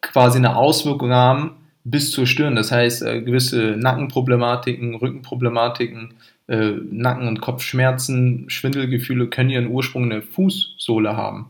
Quasi 0.00 0.38
eine 0.38 0.56
Auswirkung 0.56 1.10
haben 1.12 1.56
bis 1.84 2.10
zur 2.10 2.26
Stirn. 2.26 2.56
Das 2.56 2.70
heißt, 2.72 3.02
äh, 3.02 3.22
gewisse 3.22 3.76
Nackenproblematiken, 3.76 4.94
Rückenproblematiken, 4.94 6.14
äh, 6.48 6.72
Nacken- 6.90 7.28
und 7.28 7.40
Kopfschmerzen, 7.40 8.44
Schwindelgefühle 8.48 9.28
können 9.28 9.50
ihren 9.50 9.68
Ursprung 9.68 10.04
in 10.04 10.10
der 10.10 10.22
Fußsohle 10.22 11.16
haben. 11.16 11.48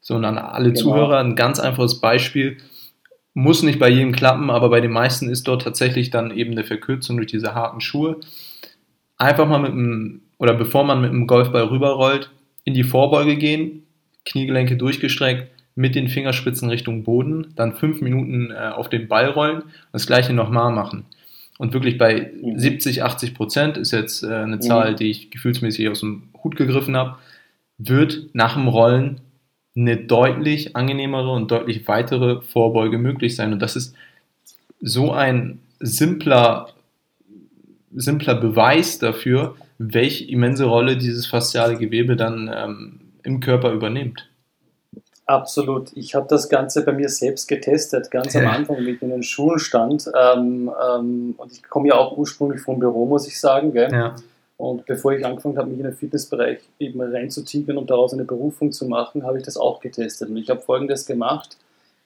So, 0.00 0.16
und 0.16 0.24
an 0.24 0.38
alle 0.38 0.72
genau. 0.72 0.80
Zuhörer 0.80 1.18
ein 1.18 1.36
ganz 1.36 1.60
einfaches 1.60 2.00
Beispiel 2.00 2.58
muss 3.34 3.62
nicht 3.62 3.80
bei 3.80 3.88
jedem 3.88 4.12
klappen, 4.12 4.50
aber 4.50 4.68
bei 4.68 4.80
den 4.80 4.92
meisten 4.92 5.28
ist 5.28 5.48
dort 5.48 5.62
tatsächlich 5.62 6.10
dann 6.10 6.30
eben 6.30 6.52
eine 6.52 6.64
Verkürzung 6.64 7.16
durch 7.16 7.30
diese 7.30 7.54
harten 7.54 7.80
Schuhe. 7.80 8.20
Einfach 9.18 9.48
mal 9.48 9.58
mit 9.58 9.72
einem, 9.72 10.22
oder 10.38 10.54
bevor 10.54 10.84
man 10.84 11.00
mit 11.00 11.10
einem 11.10 11.26
Golfball 11.26 11.64
rüberrollt, 11.64 12.30
in 12.64 12.74
die 12.74 12.84
Vorbeuge 12.84 13.36
gehen, 13.36 13.82
Kniegelenke 14.24 14.76
durchgestreckt, 14.76 15.50
mit 15.74 15.94
den 15.94 16.08
Fingerspitzen 16.08 16.68
Richtung 16.68 17.02
Boden, 17.02 17.52
dann 17.56 17.74
fünf 17.74 18.00
Minuten 18.00 18.50
äh, 18.50 18.70
auf 18.74 18.88
den 18.88 19.08
Ball 19.08 19.26
rollen 19.28 19.62
und 19.62 19.92
das 19.92 20.06
gleiche 20.06 20.32
nochmal 20.32 20.72
machen. 20.72 21.06
Und 21.58 21.72
wirklich 21.72 21.98
bei 21.98 22.32
70, 22.56 22.98
mhm. 22.98 23.02
80 23.04 23.34
Prozent 23.34 23.76
ist 23.76 23.92
jetzt 23.92 24.22
äh, 24.22 24.34
eine 24.34 24.60
Zahl, 24.60 24.92
mhm. 24.92 24.96
die 24.96 25.10
ich 25.10 25.30
gefühlsmäßig 25.30 25.88
aus 25.88 26.00
dem 26.00 26.24
Hut 26.42 26.56
gegriffen 26.56 26.96
habe, 26.96 27.16
wird 27.78 28.26
nach 28.32 28.54
dem 28.54 28.68
Rollen 28.68 29.20
eine 29.76 29.96
deutlich 29.96 30.76
angenehmere 30.76 31.30
und 31.30 31.50
deutlich 31.50 31.86
weitere 31.88 32.40
Vorbeuge 32.42 32.98
möglich 32.98 33.34
sein. 33.34 33.52
Und 33.52 33.60
das 33.60 33.74
ist 33.74 33.94
so 34.80 35.12
ein 35.12 35.60
simpler, 35.80 36.68
simpler 37.92 38.36
Beweis 38.36 38.98
dafür, 38.98 39.56
welche 39.78 40.24
immense 40.24 40.64
Rolle 40.64 40.96
dieses 40.96 41.26
fasziale 41.26 41.76
Gewebe 41.76 42.14
dann 42.14 42.50
ähm, 42.54 43.00
im 43.24 43.40
Körper 43.40 43.72
übernimmt. 43.72 44.28
Absolut. 45.26 45.90
Ich 45.94 46.14
habe 46.14 46.26
das 46.28 46.48
Ganze 46.48 46.84
bei 46.84 46.92
mir 46.92 47.08
selbst 47.08 47.48
getestet, 47.48 48.10
ganz 48.10 48.36
am 48.36 48.46
Anfang, 48.46 48.84
mit 48.84 49.00
in 49.00 49.08
den 49.08 49.22
Schulen 49.22 49.58
stand. 49.58 50.10
Ähm, 50.14 50.70
ähm, 50.86 51.34
und 51.38 51.52
ich 51.52 51.62
komme 51.62 51.88
ja 51.88 51.94
auch 51.94 52.16
ursprünglich 52.16 52.60
vom 52.60 52.78
Büro, 52.78 53.06
muss 53.06 53.26
ich 53.26 53.40
sagen. 53.40 53.72
Gell? 53.72 53.90
Ja. 53.90 54.14
Und 54.58 54.84
bevor 54.84 55.12
ich 55.12 55.24
angefangen 55.24 55.56
habe, 55.56 55.70
mich 55.70 55.78
in 55.78 55.84
den 55.84 55.94
Fitnessbereich 55.94 56.58
eben 56.78 57.00
reinzutigern 57.00 57.78
und 57.78 57.90
daraus 57.90 58.12
eine 58.12 58.24
Berufung 58.24 58.70
zu 58.70 58.86
machen, 58.86 59.24
habe 59.24 59.38
ich 59.38 59.44
das 59.44 59.56
auch 59.56 59.80
getestet. 59.80 60.28
Und 60.28 60.36
ich 60.36 60.50
habe 60.50 60.60
folgendes 60.60 61.06
gemacht. 61.06 61.56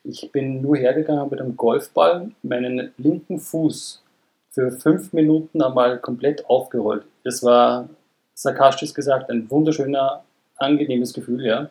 Ich 0.05 0.31
bin 0.31 0.63
nur 0.63 0.77
hergegangen 0.77 1.29
mit 1.29 1.41
einem 1.41 1.57
Golfball, 1.57 2.31
meinen 2.43 2.93
linken 2.99 3.41
Fuß 3.41 4.03
für 4.51 4.71
fünf 4.71 5.13
Minuten 5.13 5.61
einmal 5.61 5.99
komplett 5.99 6.49
aufgerollt. 6.49 7.03
Das 7.25 7.43
war 7.43 7.89
sarkastisch 8.35 8.95
gesagt 8.95 9.29
ein 9.29 9.51
wunderschöner, 9.51 10.23
angenehmes 10.57 11.13
Gefühl, 11.13 11.45
ja. 11.45 11.69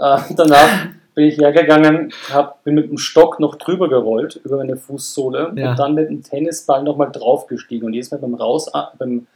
Äh, 0.00 0.18
danach 0.36 0.88
bin 1.14 1.26
ich 1.26 1.38
hergegangen, 1.38 2.12
hab, 2.32 2.64
bin 2.64 2.74
mit 2.74 2.90
dem 2.90 2.98
Stock 2.98 3.38
noch 3.38 3.56
drüber 3.56 3.88
gerollt 3.88 4.40
über 4.44 4.56
meine 4.56 4.76
Fußsohle 4.76 5.52
ja. 5.54 5.70
und 5.70 5.78
dann 5.78 5.94
mit 5.94 6.08
dem 6.08 6.22
Tennisball 6.22 6.82
nochmal 6.82 7.10
draufgestiegen. 7.12 7.86
Und 7.86 7.94
jedes 7.94 8.10
Mal 8.10 8.18
beim, 8.18 8.34
Raus, 8.34 8.70
beim 8.98 9.26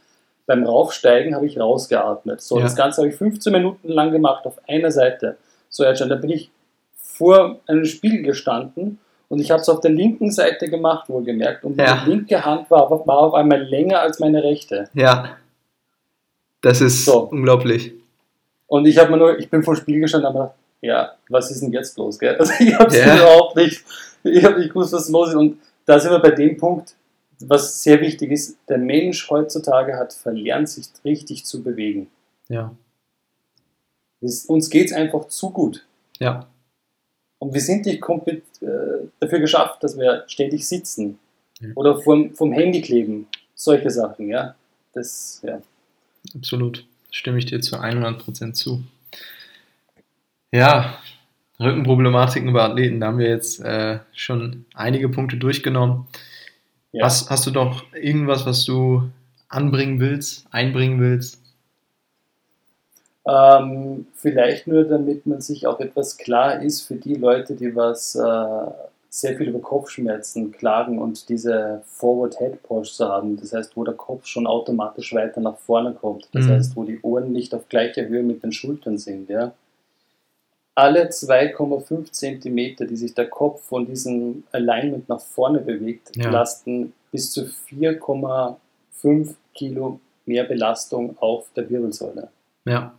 beim 0.45 0.63
Raufsteigen 0.63 1.35
habe 1.35 1.45
ich 1.45 1.59
rausgeatmet. 1.59 2.41
So, 2.41 2.57
ja. 2.57 2.63
das 2.63 2.75
Ganze 2.75 3.01
habe 3.01 3.09
ich 3.09 3.15
15 3.15 3.51
Minuten 3.51 3.89
lang 3.89 4.11
gemacht 4.11 4.45
auf 4.45 4.57
einer 4.67 4.91
Seite. 4.91 5.37
So, 5.69 5.83
Ercan, 5.83 6.09
da 6.09 6.15
bin 6.15 6.29
ich 6.29 6.51
vor 6.95 7.59
einem 7.67 7.85
Spiegel 7.85 8.23
gestanden 8.23 8.99
und 9.27 9.39
ich 9.39 9.51
habe 9.51 9.61
es 9.61 9.69
auf 9.69 9.79
der 9.79 9.91
linken 9.91 10.31
Seite 10.31 10.69
gemacht, 10.69 11.09
wohlgemerkt. 11.09 11.63
Und 11.63 11.79
ja. 11.79 11.95
meine 11.95 12.09
linke 12.09 12.45
Hand 12.45 12.69
war, 12.69 12.89
war 12.89 13.17
auf 13.17 13.33
einmal 13.33 13.61
länger 13.61 14.01
als 14.01 14.19
meine 14.19 14.43
rechte. 14.43 14.89
Ja. 14.93 15.37
Das 16.61 16.81
ist 16.81 17.05
so. 17.05 17.21
unglaublich. 17.31 17.93
Und 18.67 18.85
ich 18.85 18.97
habe 18.97 19.11
mir 19.11 19.17
nur, 19.17 19.39
ich 19.39 19.49
bin 19.49 19.63
vor 19.63 19.75
dem 19.75 19.81
Spiegel 19.81 20.01
gestanden 20.01 20.33
gedacht, 20.33 20.55
ja, 20.81 21.15
was 21.29 21.51
ist 21.51 21.61
denn 21.61 21.71
jetzt 21.71 21.97
los, 21.97 22.19
gell? 22.19 22.35
Also 22.39 22.53
ich 22.59 22.73
habe 22.73 22.89
es 22.89 22.97
ja. 22.97 23.15
überhaupt 23.15 23.55
nicht, 23.55 23.83
ich 24.23 24.43
habe 24.43 24.59
nicht 24.59 24.69
gewusst, 24.69 24.93
was 24.93 25.09
los 25.09 25.29
ist. 25.29 25.35
Und 25.35 25.59
da 25.85 25.99
sind 25.99 26.11
wir 26.11 26.19
bei 26.19 26.31
dem 26.31 26.57
Punkt, 26.57 26.95
was 27.39 27.83
sehr 27.83 27.99
wichtig 28.01 28.31
ist, 28.31 28.57
der 28.69 28.77
Mensch 28.77 29.29
heutzutage 29.29 29.97
hat 29.97 30.13
verlernt, 30.13 30.69
sich 30.69 30.87
richtig 31.03 31.45
zu 31.45 31.63
bewegen. 31.63 32.09
Ja. 32.47 32.75
uns 34.21 34.69
geht 34.69 34.87
es 34.87 34.93
einfach 34.93 35.27
zu 35.27 35.49
gut. 35.49 35.85
Ja. 36.19 36.47
Und 37.39 37.53
wir 37.53 37.61
sind 37.61 37.85
nicht 37.85 38.01
komplett 38.01 38.43
äh, 38.61 39.07
dafür 39.19 39.39
geschafft, 39.39 39.83
dass 39.83 39.97
wir 39.97 40.23
ständig 40.27 40.67
sitzen 40.67 41.19
ja. 41.59 41.69
oder 41.75 42.01
vom, 42.01 42.33
vom 42.33 42.53
Handy 42.53 42.81
kleben. 42.81 43.27
Solche 43.53 43.89
Sachen, 43.89 44.29
ja. 44.29 44.55
Das, 44.93 45.41
ja. 45.43 45.61
Absolut. 46.33 46.85
Stimme 47.15 47.37
ich 47.37 47.45
dir 47.45 47.61
zu 47.61 47.77
100% 47.77 48.51
zu. 48.55 48.83
Ja, 50.51 50.97
Rückenproblematiken 51.61 52.51
bei 52.51 52.61
Athleten, 52.61 52.99
da 52.99 53.07
haben 53.07 53.19
wir 53.19 53.29
jetzt 53.29 53.61
äh, 53.61 53.99
schon 54.11 54.65
einige 54.73 55.07
Punkte 55.07 55.37
durchgenommen. 55.37 56.07
Ja. 56.91 57.05
Hast, 57.05 57.29
hast 57.29 57.47
du 57.47 57.51
doch 57.51 57.85
irgendwas, 57.93 58.45
was 58.45 58.65
du 58.65 59.09
anbringen 59.47 60.01
willst, 60.01 60.45
einbringen 60.51 60.99
willst? 60.99 61.41
Ähm, 63.25 64.07
vielleicht 64.15 64.67
nur, 64.67 64.83
damit 64.83 65.25
man 65.25 65.39
sich 65.39 65.67
auch 65.67 65.79
etwas 65.79 66.17
klar 66.17 66.61
ist 66.61 66.81
für 66.81 66.95
die 66.95 67.15
Leute, 67.15 67.55
die 67.55 67.73
was 67.77 68.15
äh, 68.15 68.71
sehr 69.19 69.37
viel 69.37 69.49
über 69.49 69.59
Kopfschmerzen 69.59 70.51
klagen 70.51 70.99
und 70.99 71.29
diese 71.29 71.81
Forward 71.85 72.37
Head 72.37 72.63
Posture 72.63 73.09
haben. 73.09 73.37
Das 73.37 73.53
heißt, 73.53 73.75
wo 73.77 73.83
der 73.83 73.93
Kopf 73.93 74.25
schon 74.25 74.47
automatisch 74.47 75.13
weiter 75.13 75.41
nach 75.41 75.57
vorne 75.57 75.93
kommt. 75.93 76.27
Das 76.33 76.45
mhm. 76.45 76.49
heißt, 76.51 76.75
wo 76.75 76.83
die 76.83 76.99
Ohren 77.01 77.31
nicht 77.31 77.53
auf 77.53 77.69
gleicher 77.69 78.07
Höhe 78.07 78.23
mit 78.23 78.43
den 78.43 78.51
Schultern 78.51 78.97
sind. 78.97 79.29
Ja? 79.29 79.53
alle 80.75 81.07
2,5 81.07 82.11
cm, 82.11 82.87
die 82.87 82.97
sich 82.97 83.13
der 83.13 83.29
Kopf 83.29 83.63
von 83.63 83.85
diesem 83.85 84.43
Alignment 84.51 85.07
nach 85.07 85.21
vorne 85.21 85.59
bewegt, 85.59 86.11
ja. 86.15 86.29
lasten 86.29 86.93
bis 87.11 87.31
zu 87.31 87.45
4,5 87.45 89.35
Kilo 89.53 89.99
mehr 90.25 90.43
Belastung 90.43 91.17
auf 91.19 91.47
der 91.55 91.69
Wirbelsäule. 91.69 92.27
Ja. 92.65 92.93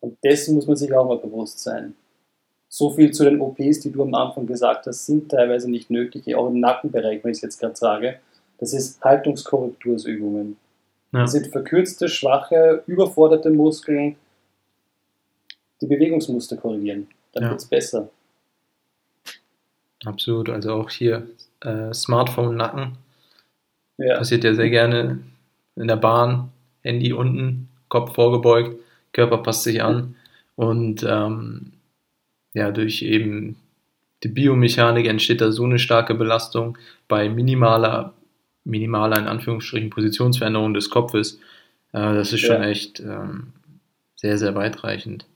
Und 0.00 0.16
dessen 0.24 0.54
muss 0.54 0.66
man 0.66 0.76
sich 0.76 0.92
auch 0.94 1.06
mal 1.06 1.18
bewusst 1.18 1.58
sein. 1.58 1.94
So 2.68 2.90
viel 2.90 3.10
zu 3.12 3.24
den 3.24 3.40
OPs, 3.40 3.80
die 3.80 3.90
du 3.90 4.02
am 4.02 4.14
Anfang 4.14 4.46
gesagt 4.46 4.86
hast, 4.86 5.06
sind 5.06 5.30
teilweise 5.30 5.70
nicht 5.70 5.90
nötig, 5.90 6.34
auch 6.34 6.48
im 6.48 6.60
Nackenbereich, 6.60 7.24
wenn 7.24 7.30
ich 7.30 7.38
es 7.38 7.42
jetzt 7.42 7.60
gerade 7.60 7.76
sage. 7.76 8.18
Das 8.58 8.74
ist 8.74 9.02
Haltungskorrektursübungen. 9.02 10.56
Ja. 11.12 11.20
Das 11.20 11.32
sind 11.32 11.46
verkürzte, 11.46 12.08
schwache, 12.08 12.82
überforderte 12.86 13.50
Muskeln, 13.50 14.16
die 15.80 15.86
Bewegungsmuster 15.86 16.56
korrigieren. 16.56 17.08
Dann 17.32 17.44
ja. 17.44 17.50
wird 17.50 17.60
es 17.60 17.66
besser. 17.66 18.10
Absolut, 20.04 20.50
also 20.50 20.74
auch 20.74 20.90
hier 20.90 21.26
äh, 21.60 21.92
Smartphone-Nacken. 21.92 22.98
Ja. 23.96 24.18
Passiert 24.18 24.44
ja 24.44 24.54
sehr 24.54 24.70
gerne 24.70 25.20
in 25.76 25.88
der 25.88 25.96
Bahn, 25.96 26.50
Handy 26.82 27.12
unten, 27.12 27.68
Kopf 27.88 28.14
vorgebeugt, 28.14 28.78
Körper 29.12 29.38
passt 29.38 29.64
sich 29.64 29.82
an 29.82 30.14
und 30.56 31.04
ähm, 31.08 31.72
ja, 32.54 32.70
durch 32.70 33.02
eben 33.02 33.56
die 34.22 34.28
Biomechanik 34.28 35.06
entsteht 35.06 35.40
da 35.40 35.52
so 35.52 35.64
eine 35.64 35.78
starke 35.78 36.14
Belastung 36.14 36.76
bei 37.06 37.28
minimaler, 37.28 38.14
minimaler 38.64 39.18
in 39.18 39.28
Anführungsstrichen 39.28 39.90
Positionsveränderung 39.90 40.74
des 40.74 40.90
Kopfes. 40.90 41.38
Äh, 41.92 42.14
das 42.14 42.32
ist 42.32 42.40
schon 42.40 42.62
ja. 42.62 42.68
echt 42.68 43.00
ähm, 43.00 43.52
sehr, 44.16 44.38
sehr 44.38 44.54
weitreichend 44.54 45.26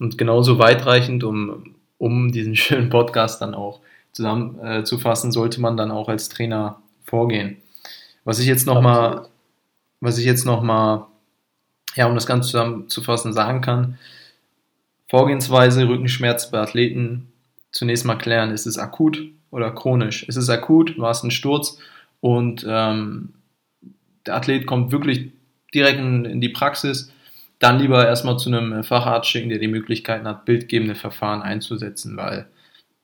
und 0.00 0.18
genauso 0.18 0.58
weitreichend, 0.58 1.24
um, 1.24 1.76
um 1.98 2.32
diesen 2.32 2.56
schönen 2.56 2.90
Podcast 2.90 3.40
dann 3.40 3.54
auch 3.54 3.80
zusammenzufassen, 4.12 5.30
äh, 5.30 5.32
sollte 5.32 5.60
man 5.60 5.76
dann 5.76 5.90
auch 5.90 6.08
als 6.08 6.28
Trainer 6.28 6.80
vorgehen. 7.04 7.56
Was 8.24 8.38
ich 8.38 8.46
jetzt 8.46 8.66
nochmal, 8.66 9.28
was 10.00 10.18
ich 10.18 10.24
jetzt 10.24 10.46
nochmal, 10.46 11.06
ja, 11.94 12.06
um 12.06 12.14
das 12.14 12.26
Ganze 12.26 12.50
zusammenzufassen, 12.50 13.32
sagen 13.32 13.60
kann, 13.60 13.98
Vorgehensweise 15.14 15.86
Rückenschmerz 15.86 16.50
bei 16.50 16.58
Athleten 16.58 17.28
zunächst 17.70 18.04
mal 18.04 18.16
klären, 18.16 18.50
ist 18.50 18.66
es 18.66 18.78
akut 18.78 19.22
oder 19.52 19.70
chronisch? 19.70 20.24
Ist 20.24 20.34
es 20.34 20.50
akut, 20.50 20.98
war 20.98 21.12
es 21.12 21.22
ein 21.22 21.30
Sturz 21.30 21.78
und 22.20 22.66
ähm, 22.68 23.34
der 24.26 24.34
Athlet 24.34 24.66
kommt 24.66 24.90
wirklich 24.90 25.30
direkt 25.72 26.00
in, 26.00 26.24
in 26.24 26.40
die 26.40 26.48
Praxis, 26.48 27.12
dann 27.60 27.78
lieber 27.78 28.04
erstmal 28.04 28.40
zu 28.40 28.48
einem 28.48 28.82
Facharzt 28.82 29.30
schicken, 29.30 29.50
der 29.50 29.60
die 29.60 29.68
Möglichkeiten 29.68 30.26
hat, 30.26 30.46
bildgebende 30.46 30.96
Verfahren 30.96 31.42
einzusetzen, 31.42 32.16
weil 32.16 32.46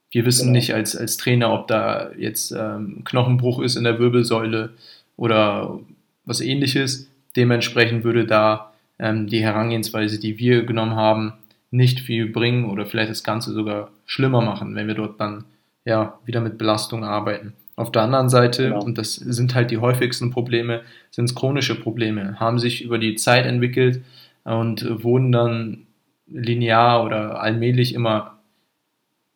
wir 0.09 0.25
wissen 0.25 0.47
genau. 0.47 0.57
nicht 0.57 0.73
als, 0.73 0.97
als 0.97 1.15
Trainer, 1.15 1.53
ob 1.53 1.69
da 1.69 2.11
jetzt 2.17 2.51
ähm, 2.51 3.05
Knochenbruch 3.05 3.61
ist 3.61 3.77
in 3.77 3.85
der 3.85 3.99
Wirbelsäule 3.99 4.71
oder 5.15 5.79
was 6.25 6.41
ähnliches. 6.41 7.09
Dementsprechend 7.37 8.03
würde 8.03 8.25
da 8.25 8.73
ähm, 8.99 9.27
die 9.27 9.41
Herangehensweise, 9.41 10.19
die 10.19 10.37
wir 10.39 10.65
genommen 10.65 10.97
haben, 10.97 11.35
nicht 11.71 12.01
viel 12.01 12.27
bringen 12.27 12.69
oder 12.69 12.85
vielleicht 12.85 13.09
das 13.09 13.23
Ganze 13.23 13.53
sogar 13.53 13.89
schlimmer 14.05 14.41
machen, 14.41 14.75
wenn 14.75 14.87
wir 14.87 14.95
dort 14.95 15.19
dann 15.19 15.45
ja 15.85 16.19
wieder 16.25 16.41
mit 16.41 16.57
Belastung 16.57 17.03
arbeiten. 17.03 17.53
Auf 17.77 17.91
der 17.91 18.03
anderen 18.03 18.29
Seite, 18.29 18.65
genau. 18.65 18.83
und 18.83 18.97
das 18.97 19.15
sind 19.15 19.55
halt 19.55 19.71
die 19.71 19.77
häufigsten 19.77 20.29
Probleme, 20.29 20.81
sind 21.09 21.25
es 21.25 21.35
chronische 21.35 21.79
Probleme, 21.79 22.39
haben 22.39 22.59
sich 22.59 22.83
über 22.83 22.99
die 22.99 23.15
Zeit 23.15 23.45
entwickelt 23.45 24.03
und 24.43 25.03
wurden 25.03 25.31
dann 25.31 25.87
linear 26.27 27.03
oder 27.03 27.41
allmählich 27.41 27.93
immer 27.93 28.39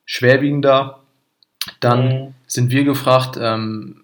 schwerwiegender. 0.05 0.99
Dann 1.79 2.07
mhm. 2.07 2.33
sind 2.45 2.71
wir 2.71 2.83
gefragt, 2.83 3.39
ähm, 3.41 4.03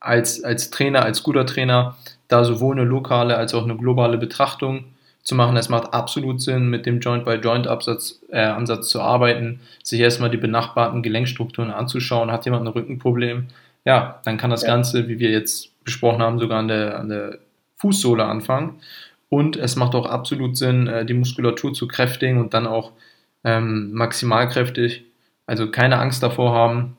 als, 0.00 0.42
als 0.44 0.70
Trainer, 0.70 1.02
als 1.02 1.22
guter 1.22 1.46
Trainer, 1.46 1.96
da 2.26 2.44
sowohl 2.44 2.76
eine 2.76 2.84
lokale 2.84 3.36
als 3.36 3.54
auch 3.54 3.64
eine 3.64 3.76
globale 3.76 4.18
Betrachtung 4.18 4.84
zu 5.28 5.34
machen. 5.34 5.58
Es 5.58 5.68
macht 5.68 5.92
absolut 5.92 6.40
Sinn, 6.40 6.70
mit 6.70 6.86
dem 6.86 7.00
Joint-by-Joint-Ansatz 7.00 8.22
äh, 8.30 8.40
Ansatz 8.40 8.88
zu 8.88 9.02
arbeiten, 9.02 9.60
sich 9.82 10.00
erstmal 10.00 10.30
die 10.30 10.38
benachbarten 10.38 11.02
Gelenkstrukturen 11.02 11.70
anzuschauen. 11.70 12.32
Hat 12.32 12.46
jemand 12.46 12.64
ein 12.64 12.72
Rückenproblem? 12.72 13.48
Ja, 13.84 14.22
dann 14.24 14.38
kann 14.38 14.48
das 14.48 14.62
ja. 14.62 14.68
Ganze, 14.68 15.06
wie 15.06 15.18
wir 15.18 15.30
jetzt 15.30 15.84
besprochen 15.84 16.22
haben, 16.22 16.38
sogar 16.38 16.60
an 16.60 16.68
der, 16.68 16.98
an 16.98 17.10
der 17.10 17.38
Fußsohle 17.76 18.24
anfangen. 18.24 18.76
Und 19.28 19.56
es 19.56 19.76
macht 19.76 19.94
auch 19.94 20.06
absolut 20.06 20.56
Sinn, 20.56 20.86
äh, 20.86 21.04
die 21.04 21.12
Muskulatur 21.12 21.74
zu 21.74 21.86
kräftigen 21.86 22.40
und 22.40 22.54
dann 22.54 22.66
auch 22.66 22.92
ähm, 23.44 23.92
maximal 23.92 24.48
kräftig. 24.48 25.04
Also 25.44 25.70
keine 25.70 25.98
Angst 25.98 26.22
davor 26.22 26.54
haben. 26.54 26.96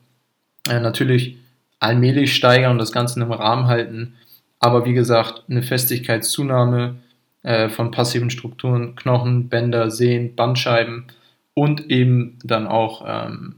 Äh, 0.69 0.80
natürlich 0.80 1.38
allmählich 1.80 2.36
steigern 2.36 2.73
und 2.73 2.77
das 2.77 2.91
Ganze 2.91 3.19
im 3.19 3.32
Rahmen 3.32 3.65
halten. 3.65 4.13
Aber 4.59 4.86
wie 4.86 4.93
gesagt, 4.93 5.45
eine 5.49 5.63
Festigkeitszunahme 5.63 6.97
äh, 7.43 7.69
von 7.69 7.91
passiven 7.91 8.29
Strukturen, 8.29 8.95
Knochen, 8.95 9.49
Bänder, 9.49 9.91
Sehnen, 9.91 10.35
Bandscheiben 10.35 11.07
und 11.53 11.89
eben 11.89 12.39
dann 12.43 12.67
auch 12.67 13.03
ähm, 13.07 13.55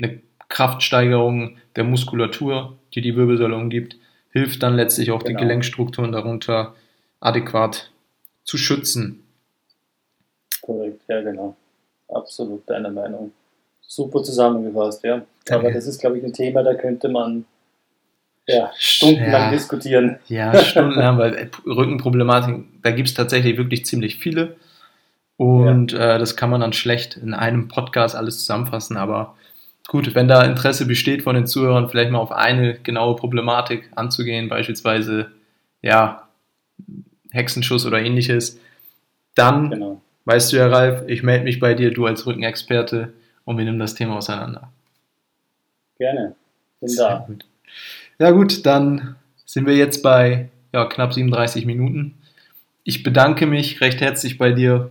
eine 0.00 0.20
Kraftsteigerung 0.48 1.58
der 1.76 1.84
Muskulatur, 1.84 2.76
die 2.94 3.00
die 3.00 3.16
Wirbelsäule 3.16 3.56
umgibt, 3.56 3.96
hilft 4.30 4.62
dann 4.62 4.74
letztlich 4.74 5.10
auch 5.10 5.22
genau. 5.22 5.38
die 5.38 5.44
Gelenkstrukturen 5.44 6.12
darunter 6.12 6.74
adäquat 7.20 7.90
zu 8.44 8.58
schützen. 8.58 9.22
Korrekt, 10.60 11.02
ja 11.08 11.20
genau. 11.22 11.56
Absolut 12.08 12.68
deine 12.68 12.90
Meinung. 12.90 13.32
Super 13.80 14.22
zusammengefasst, 14.22 15.04
ja. 15.04 15.24
Aber 15.50 15.70
das 15.70 15.86
ist, 15.86 16.00
glaube 16.00 16.18
ich, 16.18 16.24
ein 16.24 16.32
Thema, 16.32 16.62
da 16.62 16.74
könnte 16.74 17.08
man 17.08 17.44
ja, 18.46 18.70
stundenlang 18.78 19.42
ja, 19.42 19.50
diskutieren. 19.50 20.18
Ja, 20.28 20.56
stundenlang, 20.56 21.18
weil 21.18 21.50
Rückenproblematik, 21.66 22.64
da 22.82 22.90
gibt 22.90 23.08
es 23.08 23.14
tatsächlich 23.14 23.56
wirklich 23.56 23.84
ziemlich 23.84 24.16
viele. 24.16 24.56
Und 25.36 25.92
ja. 25.92 26.14
äh, 26.14 26.18
das 26.18 26.36
kann 26.36 26.50
man 26.50 26.60
dann 26.60 26.72
schlecht 26.72 27.16
in 27.16 27.34
einem 27.34 27.68
Podcast 27.68 28.16
alles 28.16 28.38
zusammenfassen. 28.38 28.96
Aber 28.96 29.36
gut, 29.88 30.14
wenn 30.14 30.28
da 30.28 30.44
Interesse 30.44 30.86
besteht 30.86 31.22
von 31.22 31.34
den 31.34 31.46
Zuhörern, 31.46 31.90
vielleicht 31.90 32.10
mal 32.10 32.18
auf 32.18 32.32
eine 32.32 32.78
genaue 32.78 33.16
Problematik 33.16 33.90
anzugehen, 33.94 34.48
beispielsweise 34.48 35.30
ja, 35.82 36.28
Hexenschuss 37.30 37.84
oder 37.84 38.00
ähnliches, 38.00 38.58
dann 39.34 39.70
genau. 39.70 40.00
weißt 40.24 40.52
du 40.52 40.56
ja, 40.56 40.68
Ralf, 40.68 41.02
ich 41.06 41.22
melde 41.22 41.44
mich 41.44 41.60
bei 41.60 41.74
dir, 41.74 41.92
du 41.92 42.06
als 42.06 42.26
Rückenexperte, 42.26 43.12
und 43.46 43.56
wir 43.58 43.64
nehmen 43.64 43.78
das 43.78 43.94
Thema 43.94 44.16
auseinander. 44.16 44.68
Gerne, 45.98 46.34
bin 46.80 46.88
Sehr 46.88 47.08
da. 47.08 47.24
Gut. 47.26 47.46
Ja 48.18 48.30
gut, 48.30 48.64
dann 48.64 49.16
sind 49.44 49.66
wir 49.66 49.76
jetzt 49.76 50.02
bei 50.02 50.48
ja, 50.72 50.86
knapp 50.86 51.12
37 51.12 51.66
Minuten. 51.66 52.14
Ich 52.82 53.02
bedanke 53.02 53.46
mich 53.46 53.80
recht 53.80 54.00
herzlich 54.00 54.38
bei 54.38 54.52
dir, 54.52 54.90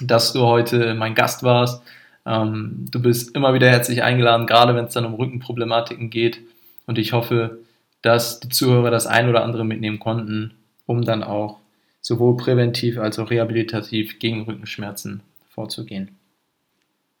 dass 0.00 0.32
du 0.32 0.42
heute 0.42 0.94
mein 0.94 1.14
Gast 1.14 1.42
warst. 1.42 1.82
Ähm, 2.24 2.86
du 2.90 3.02
bist 3.02 3.34
immer 3.34 3.52
wieder 3.54 3.68
herzlich 3.68 4.02
eingeladen, 4.02 4.46
gerade 4.46 4.76
wenn 4.76 4.84
es 4.84 4.94
dann 4.94 5.06
um 5.06 5.14
Rückenproblematiken 5.14 6.10
geht. 6.10 6.38
Und 6.86 6.98
ich 6.98 7.12
hoffe, 7.12 7.58
dass 8.02 8.38
die 8.38 8.48
Zuhörer 8.48 8.90
das 8.90 9.08
ein 9.08 9.28
oder 9.28 9.42
andere 9.42 9.64
mitnehmen 9.64 9.98
konnten, 9.98 10.54
um 10.86 11.04
dann 11.04 11.24
auch 11.24 11.58
sowohl 12.00 12.36
präventiv 12.36 12.98
als 12.98 13.18
auch 13.18 13.30
rehabilitativ 13.30 14.20
gegen 14.20 14.42
Rückenschmerzen 14.42 15.22
vorzugehen. 15.48 16.16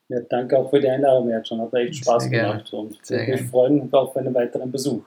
Ja, 0.08 0.20
danke 0.28 0.56
auch 0.56 0.70
für 0.70 0.78
die 0.78 0.88
Einladung, 0.88 1.32
Schon. 1.44 1.60
Hat 1.60 1.74
echt 1.74 1.96
Spaß 1.96 2.24
Sehr 2.24 2.30
gemacht 2.30 2.70
gerne. 2.70 2.84
und 2.84 3.04
Sehr 3.04 3.26
wir 3.26 3.38
freuen 3.38 3.80
uns 3.80 3.92
auf 3.92 4.16
einen 4.16 4.32
weiteren 4.32 4.70
Besuch. 4.70 5.02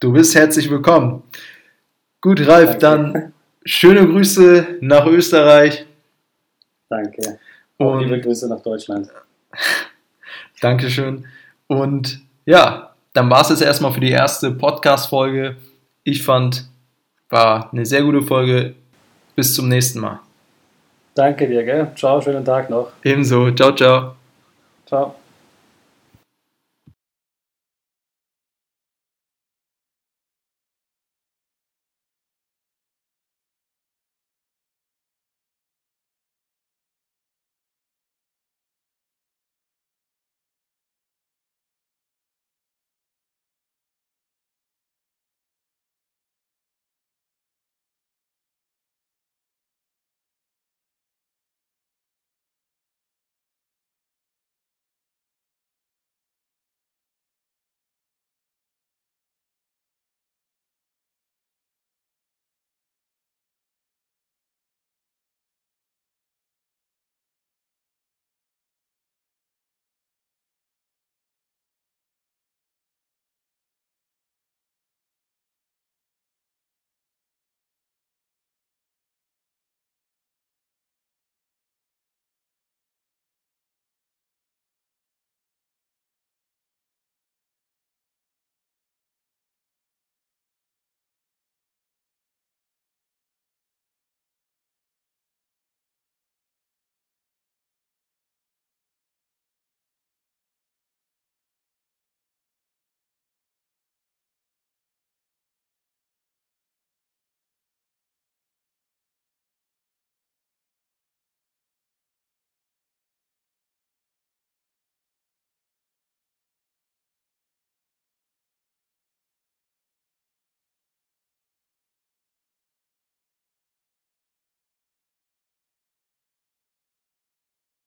Du 0.00 0.12
bist 0.12 0.34
herzlich 0.34 0.70
willkommen. 0.70 1.22
Gut, 2.20 2.46
Ralf, 2.46 2.78
danke. 2.78 3.12
dann 3.12 3.32
schöne 3.64 4.06
Grüße 4.06 4.78
nach 4.80 5.06
Österreich. 5.06 5.86
Danke. 6.88 7.38
Und 7.78 8.00
liebe 8.00 8.20
Grüße 8.20 8.48
nach 8.48 8.60
Deutschland. 8.60 9.08
Dankeschön. 10.60 11.26
Und 11.66 12.20
ja, 12.44 12.94
dann 13.12 13.30
war 13.30 13.40
es 13.42 13.48
jetzt 13.48 13.62
erstmal 13.62 13.92
für 13.92 14.00
die 14.00 14.10
erste 14.10 14.50
Podcast-Folge. 14.50 15.56
Ich 16.04 16.22
fand, 16.22 16.68
war 17.28 17.72
eine 17.72 17.86
sehr 17.86 18.02
gute 18.02 18.22
Folge. 18.22 18.74
Bis 19.36 19.54
zum 19.54 19.68
nächsten 19.68 20.00
Mal. 20.00 20.20
Danke 21.14 21.48
dir, 21.48 21.64
gell? 21.64 21.92
Ciao, 21.96 22.20
schönen 22.20 22.44
Tag 22.44 22.68
noch. 22.70 22.90
Ebenso. 23.02 23.50
Ciao, 23.52 23.74
ciao. 23.74 24.14
Ciao. 24.86 25.19